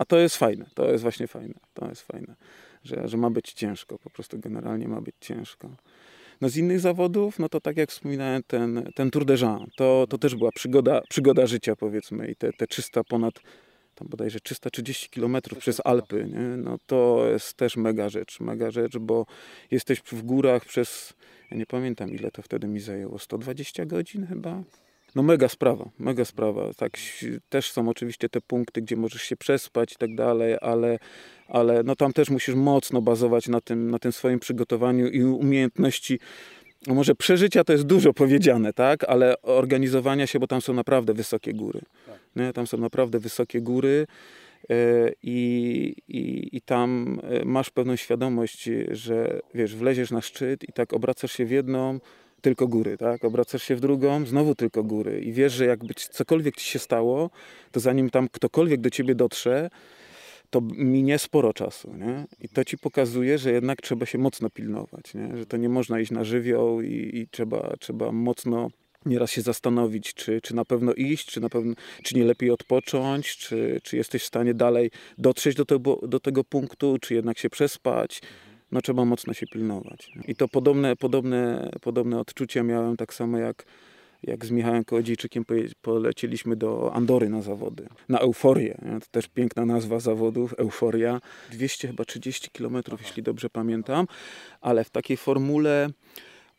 [0.00, 2.34] A to jest fajne, to jest właśnie fajne, to jest fajne,
[2.84, 5.70] że, że ma być ciężko, po prostu generalnie ma być ciężko.
[6.40, 10.06] No z innych zawodów, no to tak jak wspominałem, ten, ten Tour de Jean, to,
[10.10, 13.34] to też była przygoda, przygoda życia powiedzmy i te, te 300 ponad,
[13.94, 16.56] tam bodajże 330 kilometrów przez Alpy, nie?
[16.56, 19.26] no to jest też mega rzecz, mega rzecz, bo
[19.70, 21.14] jesteś w górach przez,
[21.50, 24.62] ja nie pamiętam ile to wtedy mi zajęło, 120 godzin chyba,
[25.14, 26.74] no mega sprawa, mega sprawa.
[26.76, 26.92] Tak,
[27.48, 30.98] też są oczywiście te punkty, gdzie możesz się przespać i tak dalej, ale,
[31.48, 36.18] ale no tam też musisz mocno bazować na tym, na tym swoim przygotowaniu i umiejętności.
[36.86, 41.14] No może przeżycia to jest dużo powiedziane, tak, ale organizowania się, bo tam są naprawdę
[41.14, 41.80] wysokie góry.
[42.06, 42.18] Tak.
[42.36, 42.52] Nie?
[42.52, 44.06] Tam są naprawdę wysokie góry.
[44.70, 50.72] E, I, i, I tam e, masz pewną świadomość, że wiesz, wleziesz na szczyt i
[50.72, 52.00] tak obracasz się w jedną,
[52.40, 53.24] tylko góry, tak?
[53.24, 57.30] Obracasz się w drugą, znowu tylko góry i wiesz, że jakby cokolwiek ci się stało,
[57.72, 59.70] to zanim tam ktokolwiek do ciebie dotrze,
[60.50, 62.26] to minie sporo czasu, nie?
[62.40, 65.36] I to ci pokazuje, że jednak trzeba się mocno pilnować, nie?
[65.36, 68.70] Że to nie można iść na żywioł i, i trzeba, trzeba mocno
[69.06, 73.36] nieraz się zastanowić, czy, czy na pewno iść, czy, na pewno, czy nie lepiej odpocząć,
[73.36, 77.50] czy, czy jesteś w stanie dalej dotrzeć do tego, do tego punktu, czy jednak się
[77.50, 78.22] przespać
[78.72, 80.12] no trzeba mocno się pilnować.
[80.28, 83.64] I to podobne, podobne, podobne odczucia miałem tak samo jak,
[84.22, 85.44] jak z Michałem Kołodziejczykiem
[85.82, 88.78] polecieliśmy do Andory na zawody, na Euforię.
[89.00, 91.20] To też piękna nazwa zawodów, Euforia.
[91.50, 94.06] 200 chyba 30 kilometrów, jeśli dobrze pamiętam,
[94.60, 95.90] ale w takiej formule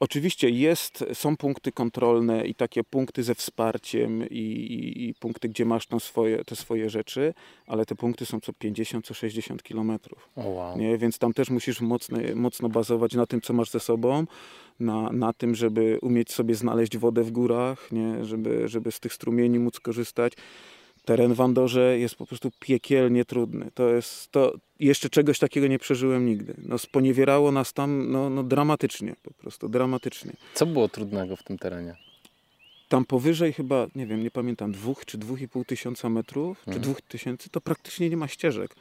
[0.01, 5.65] Oczywiście jest, są punkty kontrolne i takie punkty ze wsparciem i, i, i punkty, gdzie
[5.65, 7.33] masz tam swoje, te swoje rzeczy,
[7.67, 10.29] ale te punkty są co 50, co 60 kilometrów.
[10.35, 10.77] Oh wow.
[10.77, 10.97] Nie?
[10.97, 14.25] Więc tam też musisz mocno, mocno bazować na tym, co masz ze sobą,
[14.79, 18.25] na, na tym, żeby umieć sobie znaleźć wodę w górach, nie?
[18.25, 20.33] Żeby, żeby z tych strumieni móc korzystać
[21.05, 23.71] teren w Andorze jest po prostu piekielnie trudny.
[23.73, 26.53] To jest, to jeszcze czegoś takiego nie przeżyłem nigdy.
[26.57, 30.33] No, sponiewierało nas tam no, no, dramatycznie, po prostu dramatycznie.
[30.53, 31.95] Co było trudnego w tym terenie?
[32.89, 36.77] Tam powyżej chyba, nie wiem, nie pamiętam, dwóch czy dwóch i pół tysiąca metrów, mhm.
[36.77, 38.75] czy dwóch tysięcy, to praktycznie nie ma ścieżek.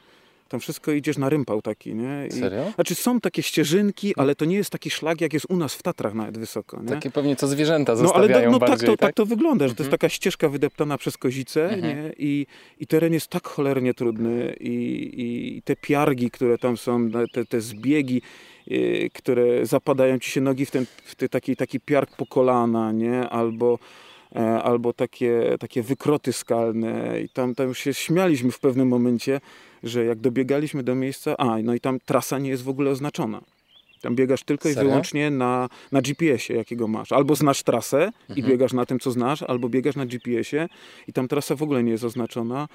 [0.51, 2.27] Tam wszystko idziesz na rympał taki, nie?
[2.27, 2.71] I, Serio?
[2.75, 5.83] Znaczy są takie ścieżynki, ale to nie jest taki szlak, jak jest u nas w
[5.83, 6.87] Tatrach nawet wysoko, nie?
[6.87, 8.99] Takie pewnie co zwierzęta zostawiają no, ale no, bardziej, tak, to, tak?
[8.99, 9.99] tak to wygląda, że to jest mhm.
[9.99, 11.81] taka ścieżka wydeptana przez kozice, mhm.
[11.81, 12.13] nie?
[12.17, 12.47] I,
[12.79, 17.61] I teren jest tak cholernie trudny i, i te piargi, które tam są, te, te
[17.61, 18.21] zbiegi,
[18.71, 22.91] y, które zapadają ci się nogi w ten w te, taki, taki piarg po kolana,
[22.91, 23.29] nie?
[23.29, 23.79] Albo
[24.35, 29.39] e, albo takie, takie wykroty skalne i tam, tam już się śmialiśmy w pewnym momencie,
[29.83, 33.41] że jak dobiegaliśmy do miejsca, a no i tam trasa nie jest w ogóle oznaczona.
[34.01, 34.81] Tam biegasz tylko Serio?
[34.81, 37.11] i wyłącznie na, na GPS-ie, jakiego masz.
[37.11, 38.39] Albo znasz trasę mhm.
[38.39, 40.69] i biegasz na tym, co znasz, albo biegasz na GPS-ie
[41.07, 42.67] i tam trasa w ogóle nie jest oznaczona.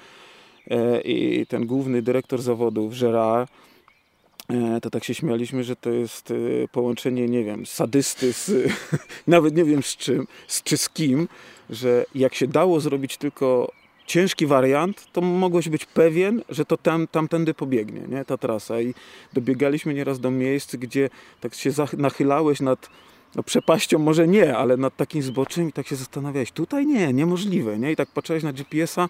[0.69, 3.51] E, I ten główny dyrektor zawodów, Gerard,
[4.49, 8.51] e, to tak się śmialiśmy, że to jest e, połączenie, nie wiem, sadysty z,
[9.27, 11.27] nawet nie wiem z czym, z, czy z kim,
[11.69, 13.71] że jak się dało zrobić tylko
[14.07, 18.25] ciężki wariant, to mogłeś być pewien, że to tam, tamtędy pobiegnie, nie?
[18.25, 18.81] ta trasa.
[18.81, 18.93] I
[19.33, 21.09] dobiegaliśmy nieraz do miejsc, gdzie
[21.41, 22.89] tak się nachylałeś nad
[23.35, 27.79] no, przepaścią, może nie, ale nad takim zboczem i tak się zastanawiałeś, tutaj nie, niemożliwe,
[27.79, 27.91] nie?
[27.91, 29.09] I tak patrzyłeś na GPS-a,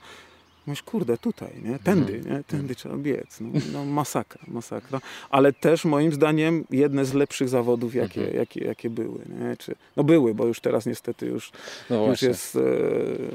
[0.68, 1.80] Mówisz, kurde, tutaj, nie?
[1.80, 2.44] Tędy, nie?
[2.48, 3.38] Tędy trzeba biec.
[3.42, 5.00] No, no masakra, masakra.
[5.30, 9.58] Ale też moim zdaniem jedne z lepszych zawodów, jakie, jakie, jakie były, nie?
[9.58, 11.52] Czy, no były, bo już teraz niestety już,
[11.90, 12.60] No już jest e,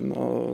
[0.01, 0.47] no,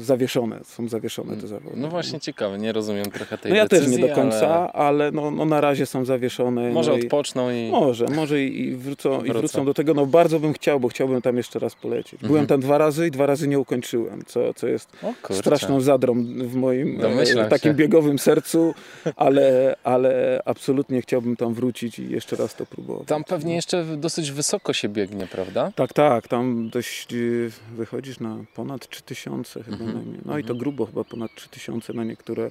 [0.00, 1.76] zawieszone, są zawieszone te zawody.
[1.76, 4.86] No właśnie ciekawe, nie rozumiem trochę tej No ja też decyzji, nie do końca, ale
[4.86, 6.70] ale, no, no na razie są zawieszone.
[6.72, 7.70] może no i- odpoczną i...
[7.70, 9.64] Może, może i, i, wrócą, i Wrócą.
[9.64, 9.94] do tego.
[9.94, 12.20] No bardzo bym chciał, bo chciałbym tam jeszcze raz polecieć.
[12.20, 12.46] Byłem Mhm.
[12.46, 14.88] tam dwa razy i dwa razy nie ukończyłem, co, co jest
[15.30, 17.74] straszną zadrą w moim Domyślam e, takim się.
[17.74, 18.74] biegowym sercu,
[19.16, 23.08] ale, ale absolutnie chciałbym tam wrócić i jeszcze raz to próbować.
[23.08, 25.72] Tam pewnie jeszcze dosyć wysoko się biegnie, prawda?
[25.74, 30.20] Tak, tak, tam dość y, wychodzisz na ponad 3000 chyba Mhm, najmniej.
[30.24, 30.58] No i to mhm.
[30.58, 32.50] grubo chyba ponad 3000 na niektóre,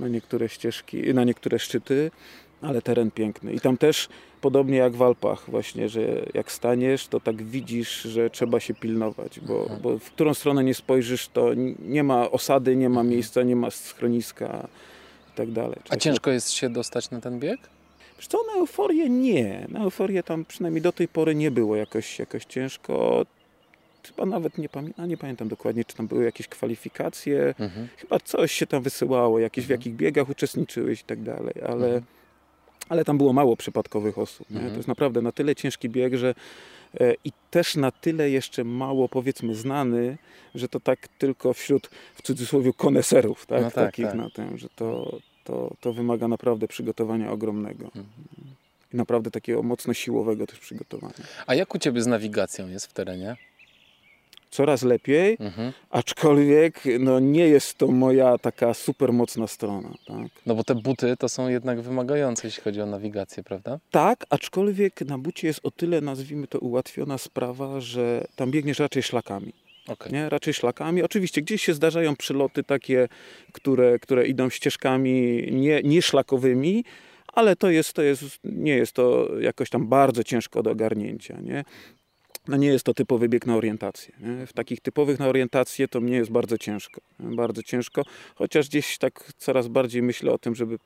[0.00, 2.10] na niektóre ścieżki, na niektóre szczyty,
[2.62, 3.52] ale teren piękny.
[3.52, 4.08] I tam też
[4.40, 6.00] podobnie jak w Alpach właśnie, że
[6.34, 9.80] jak staniesz, to tak widzisz, że trzeba się pilnować, bo, Mhm.
[9.80, 13.70] bo w którą stronę nie spojrzysz, to nie ma osady, nie ma miejsca, nie ma
[13.70, 14.68] schroniska
[15.32, 15.76] i tak dalej.
[15.88, 17.60] A ciężko jest się dostać na ten bieg?
[18.16, 19.66] Wiesz co, na euforię nie.
[19.68, 23.26] Na euforię tam przynajmniej do tej pory nie było jakoś, jakoś ciężko.
[24.06, 27.54] Chyba nawet nie pamiętam, nie pamiętam dokładnie, czy tam były jakieś kwalifikacje.
[27.58, 27.88] Mhm.
[27.96, 29.80] Chyba coś się tam wysyłało, jakieś w Mhm.
[29.80, 32.02] jakich biegach uczestniczyłeś i tak dalej, ale, Mhm.
[32.90, 34.50] Ale tam było mało przypadkowych osób.
[34.50, 34.70] Mhm.
[34.70, 36.34] To jest naprawdę na tyle ciężki bieg, że
[37.00, 40.18] e, i też na tyle jeszcze mało powiedzmy znany,
[40.54, 43.62] że to tak tylko wśród w cudzysłowie koneserów, tak?
[43.62, 44.14] No tak, takich tak.
[44.14, 47.84] na tym, że to, to, to wymaga naprawdę przygotowania ogromnego.
[47.84, 48.06] Mhm.
[48.94, 51.14] I naprawdę takiego mocno siłowego też przygotowania.
[51.46, 53.36] A jak u Ciebie z nawigacją jest w terenie?
[54.50, 55.72] Coraz lepiej, Mhm.
[55.90, 59.94] aczkolwiek no, nie jest to moja taka super mocna strona.
[60.06, 60.26] Tak?
[60.46, 63.78] No bo te buty to są jednak wymagające, jeśli chodzi o nawigację, prawda?
[63.90, 69.02] tak, aczkolwiek na bucie jest o tyle, nazwijmy to, ułatwiona sprawa, że tam biegniesz raczej
[69.02, 69.52] szlakami.
[69.88, 70.12] Okej.
[70.12, 70.28] Nie?
[70.28, 71.02] Raczej szlakami.
[71.02, 73.08] Oczywiście gdzieś się zdarzają przyloty takie,
[73.52, 76.84] które, które idą ścieżkami nie, nie szlakowymi,
[77.32, 81.40] ale to jest, to jest, nie jest to jakoś tam bardzo ciężko do ogarnięcia.
[81.40, 81.64] Nie?
[82.48, 84.14] No nie jest to typowy bieg na orientację.
[84.20, 84.46] Nie?
[84.46, 87.00] W takich typowych na orientację to mnie jest bardzo ciężko.
[87.20, 87.36] nie?
[87.36, 88.02] Bardzo ciężko,
[88.34, 90.78] chociaż gdzieś tak coraz bardziej myślę o tym, żeby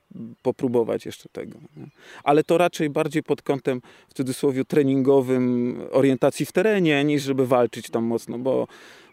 [0.42, 1.58] popróbować jeszcze tego.
[1.76, 1.86] Nie?
[2.24, 7.90] Ale to raczej bardziej pod kątem w cudzysłowie treningowym orientacji w terenie, niż żeby walczyć
[7.90, 8.66] tam mocno, bo,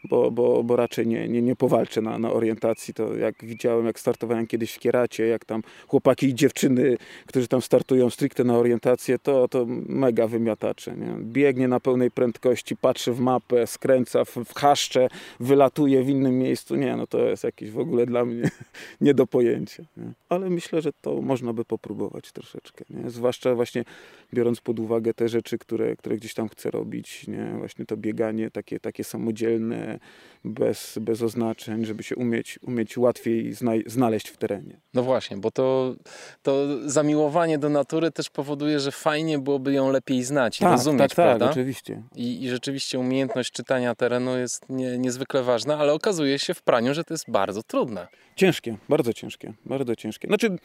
[0.04, 2.94] bo, bo, bo raczej nie, nie, nie powalczę na, na orientacji.
[2.94, 7.62] To jak widziałem, jak startowałem kiedyś w Kieracie, jak tam chłopaki i dziewczyny, którzy tam
[7.62, 10.96] startują stricte na orientację, to, to mega wymiatacze.
[10.96, 11.16] Nie?
[11.20, 15.08] Biegnie na pełnej prędkości, patrzy w mapę, skręca w, w chaszcze,
[15.40, 16.76] wylatuje w innym miejscu.
[16.76, 18.50] Nie, no to jest jakieś w ogóle dla mnie
[19.02, 19.84] nie do pojęcia.
[19.98, 20.12] Nie?
[20.30, 22.86] Ale myślę, że to można by popróbować troszeczkę.
[22.90, 23.10] Nie?
[23.10, 23.84] Zwłaszcza właśnie
[24.34, 27.54] biorąc pod uwagę te rzeczy, które, które gdzieś tam chcę robić, nie?
[27.58, 29.91] właśnie to bieganie takie, takie samodzielne,
[30.46, 33.54] bez, bez oznaczeń, żeby się umieć, umieć łatwiej
[33.86, 34.80] znaleźć w terenie.
[34.94, 35.96] No właśnie, bo to,
[36.42, 41.10] to zamiłowanie do natury też powoduje, że fajnie byłoby ją lepiej znać i rozumieć, tak,
[41.10, 41.50] tak, prawda?
[41.50, 42.04] oczywiście.
[42.16, 46.94] I, I rzeczywiście umiejętność czytania terenu jest nie, niezwykle ważna, ale okazuje się w praniu,
[46.94, 48.08] że to jest bardzo trudne.
[48.36, 50.28] Ciężkie, bardzo ciężkie, bardzo ciężkie.
[50.28, 50.58] Znaczy,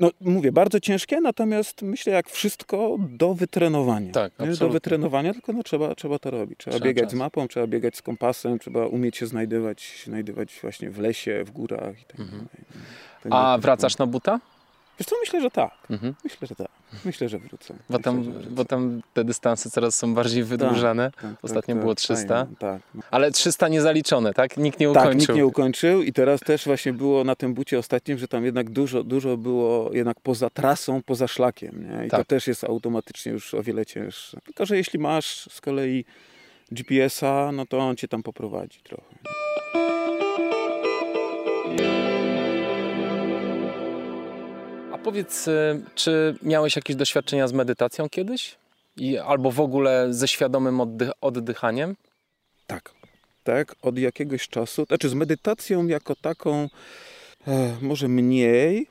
[0.00, 4.12] no mówię, bardzo ciężkie, natomiast myślę jak wszystko do wytrenowania.
[4.12, 4.46] Tak, nie?
[4.46, 4.72] Do absolutnie.
[4.72, 6.58] wytrenowania, tylko no, trzeba, trzeba to robić.
[6.58, 7.12] Trzeba, Trzeba biegać czas.
[7.12, 11.50] z mapą, trzeba biegać z kompasem, trzeba umieć się znajdywać, znajdywać właśnie w lesie, w
[11.50, 12.46] górach i tak Mhm.
[13.24, 13.44] dalej.
[13.54, 14.40] A wracasz na buta?
[14.98, 15.72] Wiesz co, myślę, że tak.
[15.90, 16.14] Mhm.
[16.24, 16.68] Myślę, że tak.
[17.04, 17.74] Myślę, że wrócę.
[17.90, 18.50] Bo, tam, Myślę, wrócę.
[18.50, 21.10] bo tam te dystanse coraz są bardziej wydłużane.
[21.10, 22.38] Tak, tak, Ostatnio tak, było tak, 300.
[22.40, 23.02] fajnie, Tak, no.
[23.10, 24.56] Ale 300 niezaliczone, tak?
[24.56, 25.18] Nikt nie Tak, ukończył.
[25.20, 28.70] nikt nie ukończył i teraz też właśnie było na tym bucie ostatnim, że tam jednak
[28.70, 31.86] dużo, dużo było jednak poza trasą, poza szlakiem.
[31.90, 32.06] Nie?
[32.06, 32.26] I to Tak.
[32.26, 34.38] też jest automatycznie już o wiele cięższe.
[34.44, 36.04] Tylko, że jeśli masz z kolei
[36.72, 39.14] GPS-a, no to on cię tam poprowadzi trochę.
[45.04, 48.56] Powiedz, y, czy miałeś jakieś doświadczenia z medytacją kiedyś?
[48.96, 51.96] I, albo w ogóle ze świadomym oddych- oddychaniem?
[52.66, 52.90] Tak.
[53.44, 54.84] Tak, od jakiegoś czasu.
[54.84, 56.68] Znaczy z medytacją jako taką
[57.48, 58.86] e, może mniej,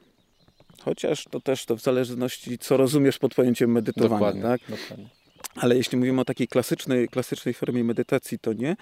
[0.81, 4.15] chociaż to też to w zależności co rozumiesz pod pojęciem medytowania.
[4.15, 4.41] Dokładnie.
[4.41, 4.61] Tak?
[4.69, 5.09] dokładnie.
[5.55, 8.75] Ale jeśli mówimy o takiej klasycznej, klasycznej formie medytacji, to nie.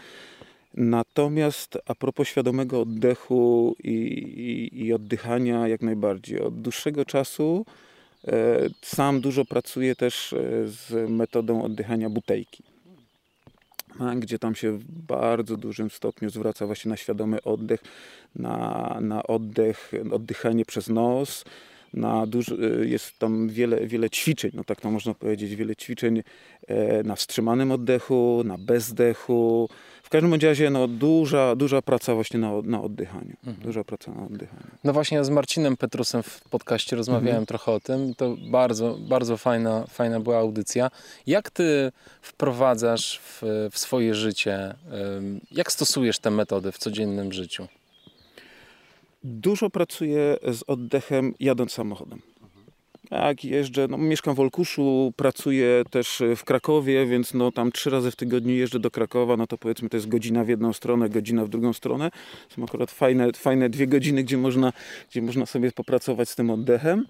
[0.73, 6.41] Natomiast a propos świadomego oddechu i, i, i oddychania, jak najbardziej.
[6.41, 7.65] Od dłuższego czasu
[8.27, 12.63] e, sam dużo pracuję też e, z metodą oddychania butejki.
[14.17, 17.83] Gdzie tam się w bardzo dużym stopniu zwraca właśnie na świadomy oddech,
[18.35, 21.43] na, na oddech, oddychanie przez nos,
[21.93, 26.23] na duży, e, jest tam wiele, wiele ćwiczeń, no tak to można powiedzieć, wiele ćwiczeń
[26.67, 29.69] e, na wstrzymanym oddechu, na bezdechu.
[30.11, 33.35] W każdym razie no, duża, duża praca właśnie na, na oddychaniu.
[33.43, 34.63] Duża praca na oddychaniu.
[34.83, 38.15] No właśnie ja z Marcinem Petrusem w podcaście rozmawiałem trochę o tym.
[38.15, 40.91] To bardzo, bardzo fajna, fajna była audycja.
[41.27, 41.91] Jak ty
[42.21, 43.41] wprowadzasz w,
[43.71, 44.75] w swoje życie,
[45.51, 47.67] jak stosujesz te metody w codziennym życiu?
[49.23, 52.21] Dużo pracuję z oddechem jadąc samochodem.
[53.11, 58.11] Jak jeżdżę, no mieszkam w Olkuszu, pracuję też w Krakowie, więc no tam trzy razy
[58.11, 61.45] w tygodniu jeżdżę do Krakowa, no to powiedzmy to jest godzina w jedną stronę, godzina
[61.45, 62.11] w drugą stronę.
[62.55, 64.73] Są akurat fajne, fajne dwie godziny, gdzie można,
[65.09, 67.05] gdzie można sobie popracować z tym oddechem.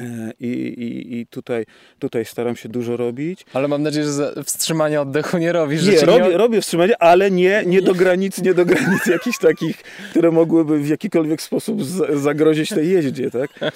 [0.00, 1.64] E, I, i, i tutaj,
[1.98, 3.46] tutaj staram się dużo robić.
[3.52, 5.86] Ale mam nadzieję, że wstrzymania oddechu nie robisz.
[5.86, 9.76] Nie, robię, robię wstrzymanie, ale nie, nie do granic, nie do granic jakichś takich,
[10.10, 11.84] które mogłyby w jakikolwiek sposób
[12.14, 13.50] zagrozić tej jeździe, tak?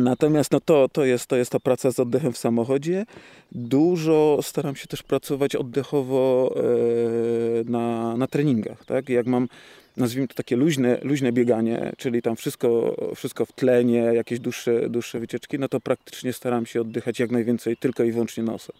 [0.00, 3.06] Natomiast no to, to, jest, to jest ta praca z oddechem w samochodzie.
[3.52, 8.84] Dużo staram się też pracować oddechowo e, na, na treningach.
[8.84, 9.08] Tak?
[9.08, 9.48] Jak mam,
[9.96, 15.20] nazwijmy to takie luźne, luźne bieganie, czyli tam wszystko, wszystko w tlenie, jakieś dłuższe, dłuższe
[15.20, 18.76] wycieczki, no to praktycznie staram się oddychać jak najwięcej tylko i wyłącznie nosem.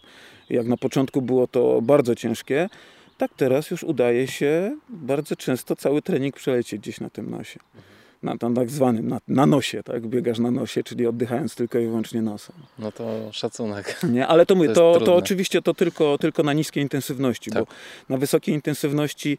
[0.49, 2.69] Jak na początku było to bardzo ciężkie,
[3.17, 7.59] tak teraz już udaje się bardzo często cały trening przelecieć gdzieś na tym nosie.
[8.23, 10.07] Na tam tak zwanym, na, na nosie, tak?
[10.07, 12.55] Biegasz na nosie, czyli oddychając tylko i wyłącznie nosem.
[12.79, 13.99] No to szacunek.
[14.09, 17.63] Nie, ale to mówię, To to, to, oczywiście to tylko, tylko na niskiej intensywności, Tak.
[17.65, 17.71] bo
[18.09, 19.37] na wysokiej intensywności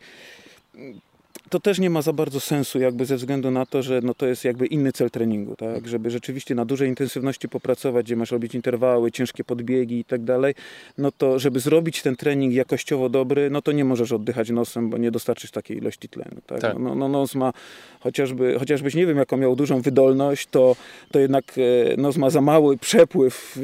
[1.51, 4.27] to też nie ma za bardzo sensu, jakby ze względu na to, że no to
[4.27, 5.89] jest jakby inny cel treningu, tak?
[5.89, 10.55] Żeby rzeczywiście na dużej intensywności popracować, gdzie masz robić interwały, ciężkie podbiegi i tak dalej,
[10.99, 14.99] no to żeby zrobić ten trening jakościowo dobry, no to nie możesz oddychać nosem, bo
[14.99, 16.61] nie dostarczysz takiej ilości tlenu, tak?
[16.61, 16.79] Tak.
[16.79, 17.53] No, no nos ma,
[18.01, 20.77] chociażby, chociażbyś nie wiem jaką miał dużą wydolność, to,
[21.13, 21.45] to jednak
[21.93, 23.59] e, nos ma za mały przepływ,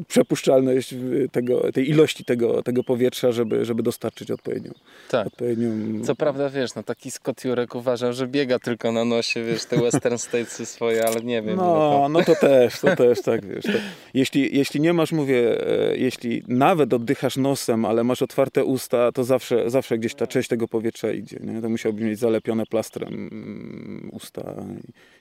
[0.00, 0.94] e, przepuszczalność
[1.32, 4.72] tego, tej ilości tego, tego powietrza, żeby, żeby dostarczyć odpowiednią,
[5.10, 5.26] Tak.
[5.26, 9.64] odpowiednią Co prawda, wiesz, no taki Scott Jurek uważał, że biega tylko na nosie, wiesz,
[9.64, 11.54] te Western Statesy swoje, ale nie wiem.
[11.54, 12.08] ile No, to...
[12.08, 13.64] no to też, to też tak, wiesz.
[13.64, 13.78] To,
[14.14, 19.24] jeśli, jeśli nie masz, mówię, e, jeśli nawet oddychasz nosem, ale masz otwarte usta, to
[19.24, 21.62] zawsze, zawsze gdzieś ta część tego powietrza idzie, nie?
[21.62, 24.54] To musiałbyś mieć zalepione plastrem mm, usta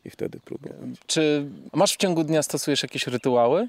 [0.03, 0.77] i, i wtedy próbować.
[1.07, 3.67] Czy masz w ciągu dnia stosujesz jakieś rytuały?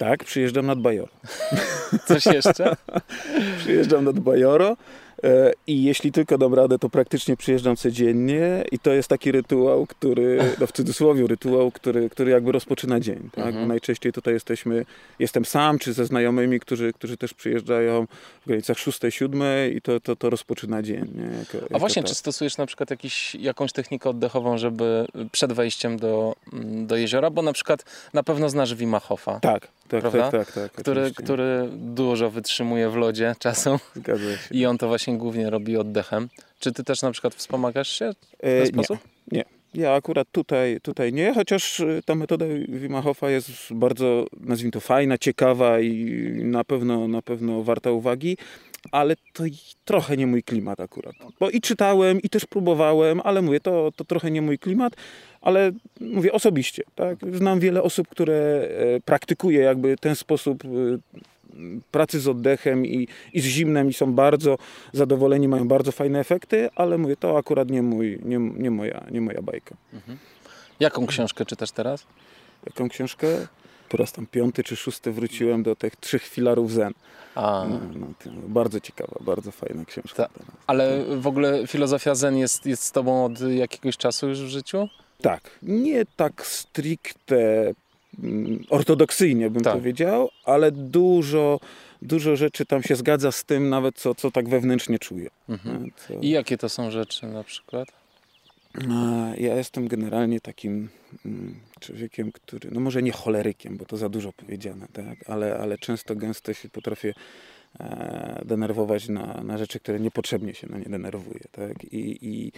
[0.00, 1.12] Tak, przyjeżdżam nad Bajoro.
[2.08, 2.76] Coś jeszcze?
[3.58, 4.76] Przyjeżdżam nad Bajoro
[5.24, 9.86] e, i jeśli tylko dam radę, to praktycznie przyjeżdżam codziennie i to jest taki rytuał,
[9.86, 13.30] który, no w cudzysłowie rytuał, który, który jakby rozpoczyna dzień.
[13.32, 13.46] Tak?
[13.46, 13.68] Mhm.
[13.68, 14.84] Najczęściej tutaj jesteśmy,
[15.18, 18.06] jestem sam czy ze znajomymi, którzy, którzy też przyjeżdżają
[18.42, 19.44] w granicach 6-7
[19.76, 21.12] i to, to, to rozpoczyna dzień.
[21.14, 21.38] Nie?
[21.38, 22.08] Jako, A właśnie, tak.
[22.08, 27.30] czy stosujesz na przykład jakiś, jakąś technikę oddechową, żeby przed wejściem do, mm, do jeziora?
[27.30, 30.30] Bo na przykład na pewno znasz Wima Hofa, Tak, tak, Prawda?
[30.30, 30.72] tak, tak, tak.
[30.72, 31.22] który, oczywiście.
[31.22, 34.54] który dużo wytrzymuje w lodzie czasem Zgadza się.
[34.54, 36.28] i on to właśnie głównie robi oddechem.
[36.58, 38.84] Czy ty też na przykład wspomagasz się w E, ten nie.
[38.84, 38.98] sposób?
[39.74, 44.80] Ja akurat tutaj, tutaj nie, chociaż y, ta metoda Wima Hofa jest bardzo, nazwijmy to,
[44.80, 48.36] fajna, ciekawa i na pewno, na pewno warta uwagi,
[48.92, 49.44] ale to
[49.84, 51.14] trochę nie mój klimat akurat.
[51.40, 54.92] Bo i czytałem, i też próbowałem, ale mówię, to, to trochę nie mój klimat,
[55.40, 57.18] ale mówię osobiście, tak?
[57.32, 58.34] Znam wiele osób, które
[58.96, 60.98] e, praktykuje jakby ten sposób y,
[61.90, 64.58] pracy z oddechem i, i z zimnem i są bardzo
[64.92, 69.20] zadowoleni, mają bardzo fajne efekty, ale mówię, to akurat nie, mój, nie, nie, moja, nie
[69.20, 69.74] moja bajka.
[70.80, 72.06] Jaką książkę czytasz teraz?
[72.66, 73.26] Jaką książkę?
[73.88, 76.92] Po raz tam piąty czy szósty wróciłem do tych trzech filarów zen.
[77.34, 80.14] A, No, no, to bardzo ciekawa, bardzo fajna książka.
[80.24, 80.28] Ta-
[80.66, 84.88] ale w ogóle filozofia zen jest, jest z tobą od jakiegoś czasu już w życiu?
[85.22, 87.72] Tak, nie tak stricte
[88.22, 89.72] mm, ortodoksyjnie bym Tak.
[89.74, 91.60] powiedział, ale dużo,
[92.02, 95.30] dużo rzeczy tam się zgadza z tym nawet, co, co tak wewnętrznie czuję.
[95.48, 95.90] Mhm.
[95.96, 96.14] Co...
[96.14, 97.88] I jakie to są rzeczy na przykład?
[98.90, 100.88] A, Ja jestem generalnie takim
[101.26, 105.30] mm, człowiekiem, który, no może nie cholerykiem, bo to za dużo powiedziane, tak?
[105.30, 107.14] ale, ale często gęsto się potrafię
[107.80, 111.40] e, denerwować na, na rzeczy, które niepotrzebnie się na nie denerwuje.
[111.52, 111.84] Tak?
[111.84, 112.52] I, i,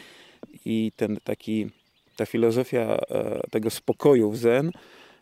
[0.64, 1.70] I ten taki,
[2.22, 4.72] ta filozofia e, tego spokoju w zen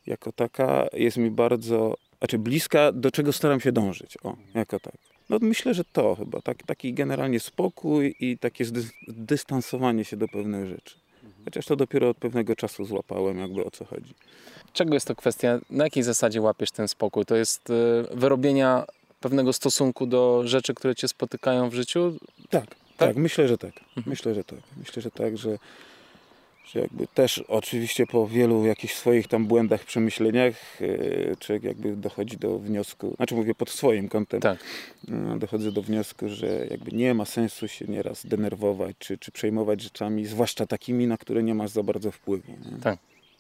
[0.07, 4.19] jako taka jest mi bardzo, znaczy bliska, do czego staram się dążyć.
[4.25, 4.95] O, jako tak.
[5.31, 8.65] No myślę, że to chyba, tak, taki generalnie spokój i takie
[9.09, 10.97] dystansowanie się do pewnych rzeczy.
[11.45, 14.15] Chociaż to dopiero od pewnego czasu złapałem, jakby o co chodzi.
[14.73, 15.59] Czego jest to kwestia?
[15.71, 17.25] Na jakiej zasadzie łapiesz ten spokój?
[17.25, 17.75] To jest y,
[18.15, 18.85] wyrobienia
[19.21, 22.17] pewnego stosunku do rzeczy, które cię spotykają w życiu?
[22.51, 23.73] Tak, tak, myślę, że tak.
[24.07, 24.59] Myślę, że tak.
[24.77, 25.59] Myślę, że tak, że,
[26.75, 32.37] że jakby też oczywiście po wielu jakichś swoich tam błędach, przemyśleniach yy, człowiek jakby dochodzi
[32.37, 34.59] do wniosku, znaczy mówię pod swoim kątem, Tak.
[35.09, 39.83] yy, dochodzę do wniosku, że jakby nie ma sensu się nieraz denerwować czy, czy przejmować
[39.83, 42.53] rzeczami, zwłaszcza takimi, na które nie masz za bardzo wpływu.
[42.53, 42.79] Nie?
[42.83, 42.99] Tak.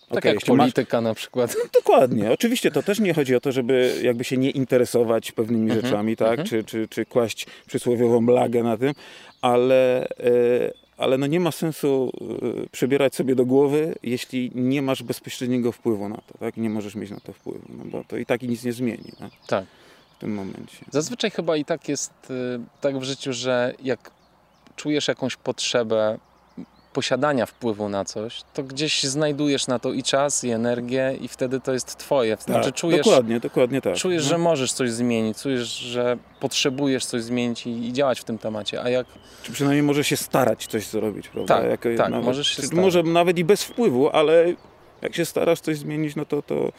[0.08, 1.56] Tak Okej, jak jeśli masz- polityka na przykład.
[1.74, 2.30] Dokładnie.
[2.32, 6.16] Oczywiście to też nie chodzi o to, żeby jakby się nie interesować pewnymi Mhm, rzeczami,
[6.16, 6.30] tak?
[6.30, 6.48] mhm.
[6.48, 8.92] Czy, czy, czy kłaść przysłowiową lagę na tym,
[9.40, 10.10] ale, e,
[11.00, 12.12] ale no nie ma sensu
[12.64, 16.56] e, przebierać sobie do głowy, jeśli nie masz bezpośredniego wpływu na to, tak?
[16.56, 19.30] Nie możesz mieć na to wpływu, no bo to i tak nic nie zmieni tak?
[19.46, 19.64] Tak.
[20.16, 20.84] w tym momencie.
[20.90, 24.10] Zazwyczaj chyba i tak jest y, tak w życiu, że jak
[24.76, 26.18] czujesz jakąś potrzebę
[26.92, 31.60] posiadania wpływu na coś, to gdzieś znajdujesz na to i czas, i energię, i wtedy
[31.60, 32.36] to jest twoje.
[32.36, 33.96] Znaczy tak, czujesz, dokładnie, dokładnie tak.
[33.96, 38.38] czujesz że możesz coś zmienić, czujesz, że potrzebujesz coś zmienić i, i działać w tym
[38.38, 38.82] temacie.
[38.82, 39.06] A jak
[39.42, 41.54] Czy przynajmniej może się starać coś zrobić, prawda?
[41.54, 42.84] Tak, Jako- tak, nawet, możesz się starać.
[42.84, 44.54] Może nawet i bez wpływu, ale
[45.02, 46.72] jak się starasz coś zmienić, no to, to,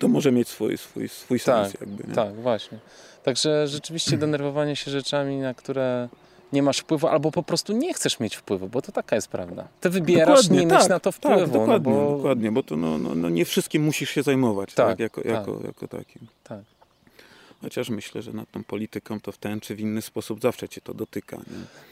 [0.00, 2.08] to może mieć swój, swój, swój sens Tak, jakby.
[2.08, 2.14] Nie?
[2.14, 2.78] Tak, właśnie.
[3.22, 6.08] Także rzeczywiście denerwowanie się rzeczami, na które
[6.52, 9.68] nie masz wpływu, albo po prostu nie chcesz mieć wpływu, bo to taka jest prawda.
[9.80, 12.62] Ty wybierasz Dokładnie, nie tak, mieć na to wpływu, Tak, dokładnie, no bo dokładnie, bo
[12.62, 15.30] to no, no, no nie wszystkim musisz się zajmować, tak, Tak, jako, tak.
[15.30, 16.26] jako, jako takim.
[16.44, 16.60] Tak.
[17.62, 20.80] Chociaż myślę, że nad tą polityką to w ten czy w inny sposób zawsze cię
[20.80, 21.36] to dotyka.
[21.36, 21.42] Nie?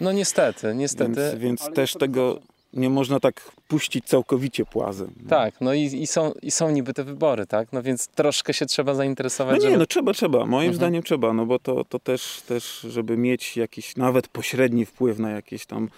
[0.01, 1.15] no niestety, niestety.
[1.15, 2.41] Więc, więc też tego
[2.73, 5.15] nie można tak puścić całkowicie płazem.
[5.23, 5.29] nie?
[5.29, 7.73] Tak, no i, i, są, i są niby te wybory, tak?
[7.73, 9.79] No więc troszkę się trzeba No zainteresować, nie, żeby...
[9.79, 10.39] no trzeba, trzeba.
[10.39, 10.75] Moim Mhm.
[10.75, 15.31] zdaniem trzeba, no bo to, to też, też, żeby mieć jakiś nawet pośredni wpływ na
[15.31, 15.89] jakieś tam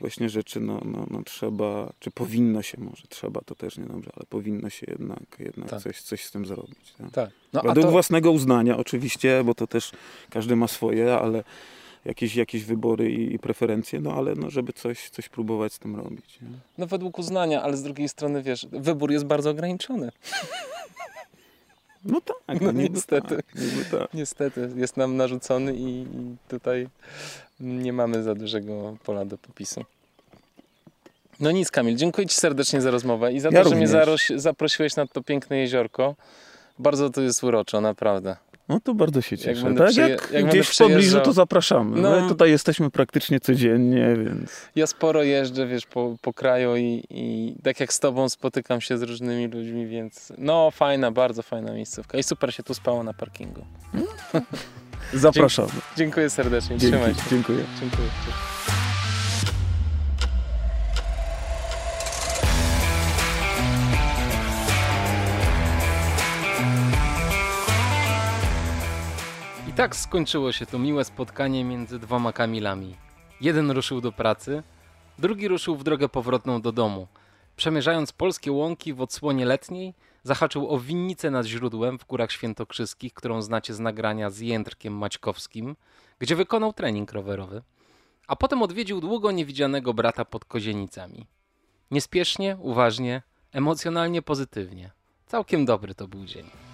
[0.00, 4.26] właśnie rzeczy, no, no, no trzeba, czy powinno się może, trzeba to też niedobrze, ale
[4.28, 5.82] powinno się jednak, jednak Tak.
[5.82, 6.94] coś, coś z tym zrobić.
[6.98, 7.10] Tak?
[7.10, 7.30] Tak.
[7.52, 9.90] No Według to, własnego uznania oczywiście, bo to też
[10.30, 11.44] każdy ma swoje, ale
[12.04, 15.96] jakieś, jakieś wybory i, i preferencje, no ale no, żeby coś, coś próbować z tym
[15.96, 16.38] robić.
[16.42, 16.48] Nie?
[16.78, 20.12] no według uznania, ale z drugiej strony, wiesz, wybór jest bardzo ograniczony.
[22.04, 23.36] No tak, No niby niestety.
[23.36, 23.46] Tak,
[24.00, 24.14] tak.
[24.14, 26.06] Niestety, jest nam narzucony i, i
[26.48, 26.88] tutaj
[27.60, 29.84] nie mamy za dużego pola do popisu.
[31.40, 34.32] No nic, Kamil, dziękuję Ci serdecznie za rozmowę i za to, Ja że mnie również.
[34.36, 36.14] zaprosiłeś na to piękne jeziorko.
[36.78, 38.36] Bardzo to jest uroczo, naprawdę.
[38.72, 39.64] No to bardzo się cieszę.
[39.64, 42.00] będę tak przyje- jak, jak gdzieś w pobliżu to zapraszamy.
[42.00, 42.20] No.
[42.20, 44.50] My tutaj jesteśmy praktycznie codziennie, więc...
[44.76, 48.98] Ja sporo jeżdżę, wiesz, po, po kraju i, i tak jak z Tobą spotykam się
[48.98, 53.14] z różnymi ludźmi, więc no fajna, bardzo fajna miejscówka i super się tu spało na
[53.14, 53.64] parkingu.
[55.14, 55.68] Zapraszamy.
[55.96, 57.30] Dziękuję serdecznie, trzymaj Dzięki, się.
[57.30, 57.64] dziękuję.
[57.80, 58.08] Dziękuję.
[69.72, 72.96] I tak skończyło się to miłe spotkanie między dwoma Kamilami.
[73.40, 74.62] Jeden ruszył do pracy,
[75.18, 77.06] drugi ruszył w drogę powrotną do domu.
[77.56, 83.42] Przemierzając polskie łąki w odsłonie letniej, zahaczył o winnicę nad źródłem w Górach Świętokrzyskich, którą
[83.42, 85.76] znacie z nagrania z Jędrkiem Maćkowskim,
[86.18, 87.62] gdzie wykonał trening rowerowy,
[88.26, 91.26] a potem odwiedził długo niewidzianego brata pod Kozienicami.
[91.90, 93.22] Niespiesznie, uważnie,
[93.52, 94.90] emocjonalnie pozytywnie.
[95.26, 96.71] Całkiem dobry to był dzień.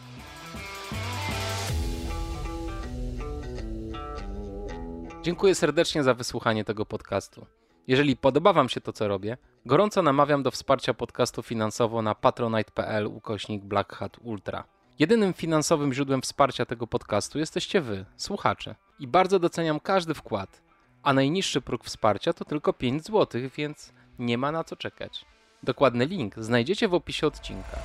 [5.29, 7.47] Dziękuję serdecznie za wysłuchanie tego podcastu.
[7.87, 9.37] Jeżeli podoba Wam się to, co robię,
[9.67, 14.65] gorąco namawiam do wsparcia podcastu finansowo na patronite.pl ukośnik Black Hat Ultra.
[14.99, 18.75] Jedynym finansowym źródłem wsparcia tego podcastu jesteście Wy, słuchacze.
[18.99, 20.63] I bardzo doceniam każdy wkład.
[21.03, 25.25] A najniższy próg wsparcia to tylko 5 zł, więc nie ma na co czekać.
[25.63, 27.79] Dokładny link znajdziecie w opisie odcinka.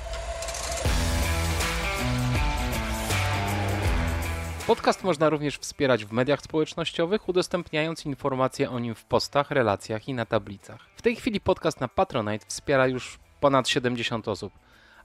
[4.66, 10.14] Podcast można również wspierać w mediach społecznościowych, udostępniając informacje o nim w postach, relacjach i
[10.14, 10.80] na tablicach.
[10.96, 14.52] W tej chwili podcast na Patronite wspiera już ponad 70 osób,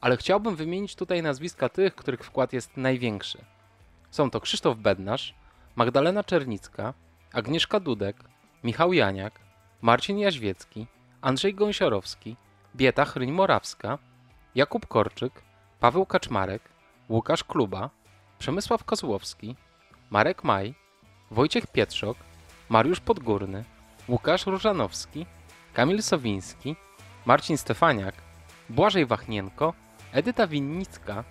[0.01, 3.45] ale chciałbym wymienić tutaj nazwiska tych, których wkład jest największy.
[4.11, 5.35] Są to Krzysztof Bednarz,
[5.75, 6.93] Magdalena Czernicka,
[7.33, 8.17] Agnieszka Dudek,
[8.63, 9.39] Michał Janiak,
[9.81, 10.87] Marcin Jaźwiecki,
[11.21, 12.35] Andrzej Gąsiorowski,
[12.75, 13.97] Bieta Chryń-Morawska,
[14.55, 15.41] Jakub Korczyk,
[15.79, 16.61] Paweł Kaczmarek,
[17.09, 17.89] Łukasz Kluba,
[18.39, 19.55] Przemysław Kozłowski,
[20.09, 20.73] Marek Maj,
[21.31, 22.17] Wojciech Pietrzok,
[22.69, 23.63] Mariusz Podgórny,
[24.07, 25.25] Łukasz Różanowski,
[25.73, 26.75] Kamil Sowiński,
[27.25, 28.15] Marcin Stefaniak,
[28.69, 29.73] Błażej Wachnienko,
[30.13, 31.23] Edyta Winnicka,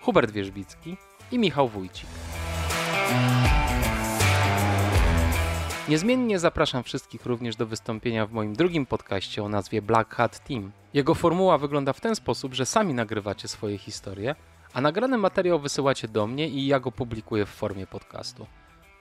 [0.00, 0.96] Hubert Wierzbicki
[1.32, 2.08] i Michał Wójcik.
[5.88, 10.72] Niezmiennie zapraszam wszystkich również do wystąpienia w moim drugim podcaście o nazwie Black Hat Team.
[10.94, 14.34] Jego formuła wygląda w ten sposób, że sami nagrywacie swoje historie,
[14.72, 18.46] a nagrany materiał wysyłacie do mnie i ja go publikuję w formie podcastu.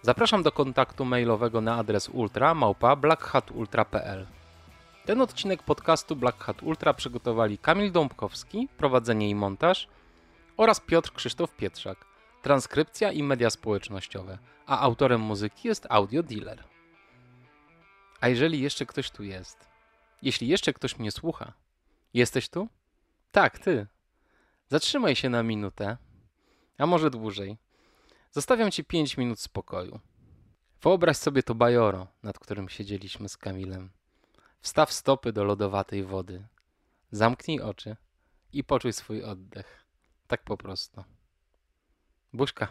[0.02, 4.28] Zapraszam do kontaktu mailowego na adres ultra małpa blackhatultra.pl.
[5.06, 9.88] Ten odcinek podcastu Black Hat Ultra przygotowali Kamil Dąbkowski, prowadzenie i montaż
[10.58, 12.06] oraz Piotr Krzysztof Pietrzak,
[12.42, 16.64] transkrypcja i media społecznościowe, a autorem muzyki jest Audio Dealer.
[18.22, 19.70] A jeżeli jeszcze ktoś tu jest,
[20.22, 21.54] jeśli jeszcze ktoś mnie słucha,
[22.14, 22.68] jesteś tu?
[23.32, 23.88] Tak, ty.
[24.70, 25.98] Zatrzymaj się na minutę,
[26.78, 27.58] a może dłużej.
[28.32, 30.00] Zostawiam ci 5 minut spokoju.
[30.82, 33.90] Wyobraź sobie to bajoro, nad którym siedzieliśmy z Kamilem.
[34.62, 36.48] Wstaw stopy do lodowatej wody.
[37.12, 37.96] Zamknij oczy
[38.54, 39.86] i poczuj swój oddech.
[40.28, 41.04] Tak po prostu.
[42.34, 42.68] Buźka.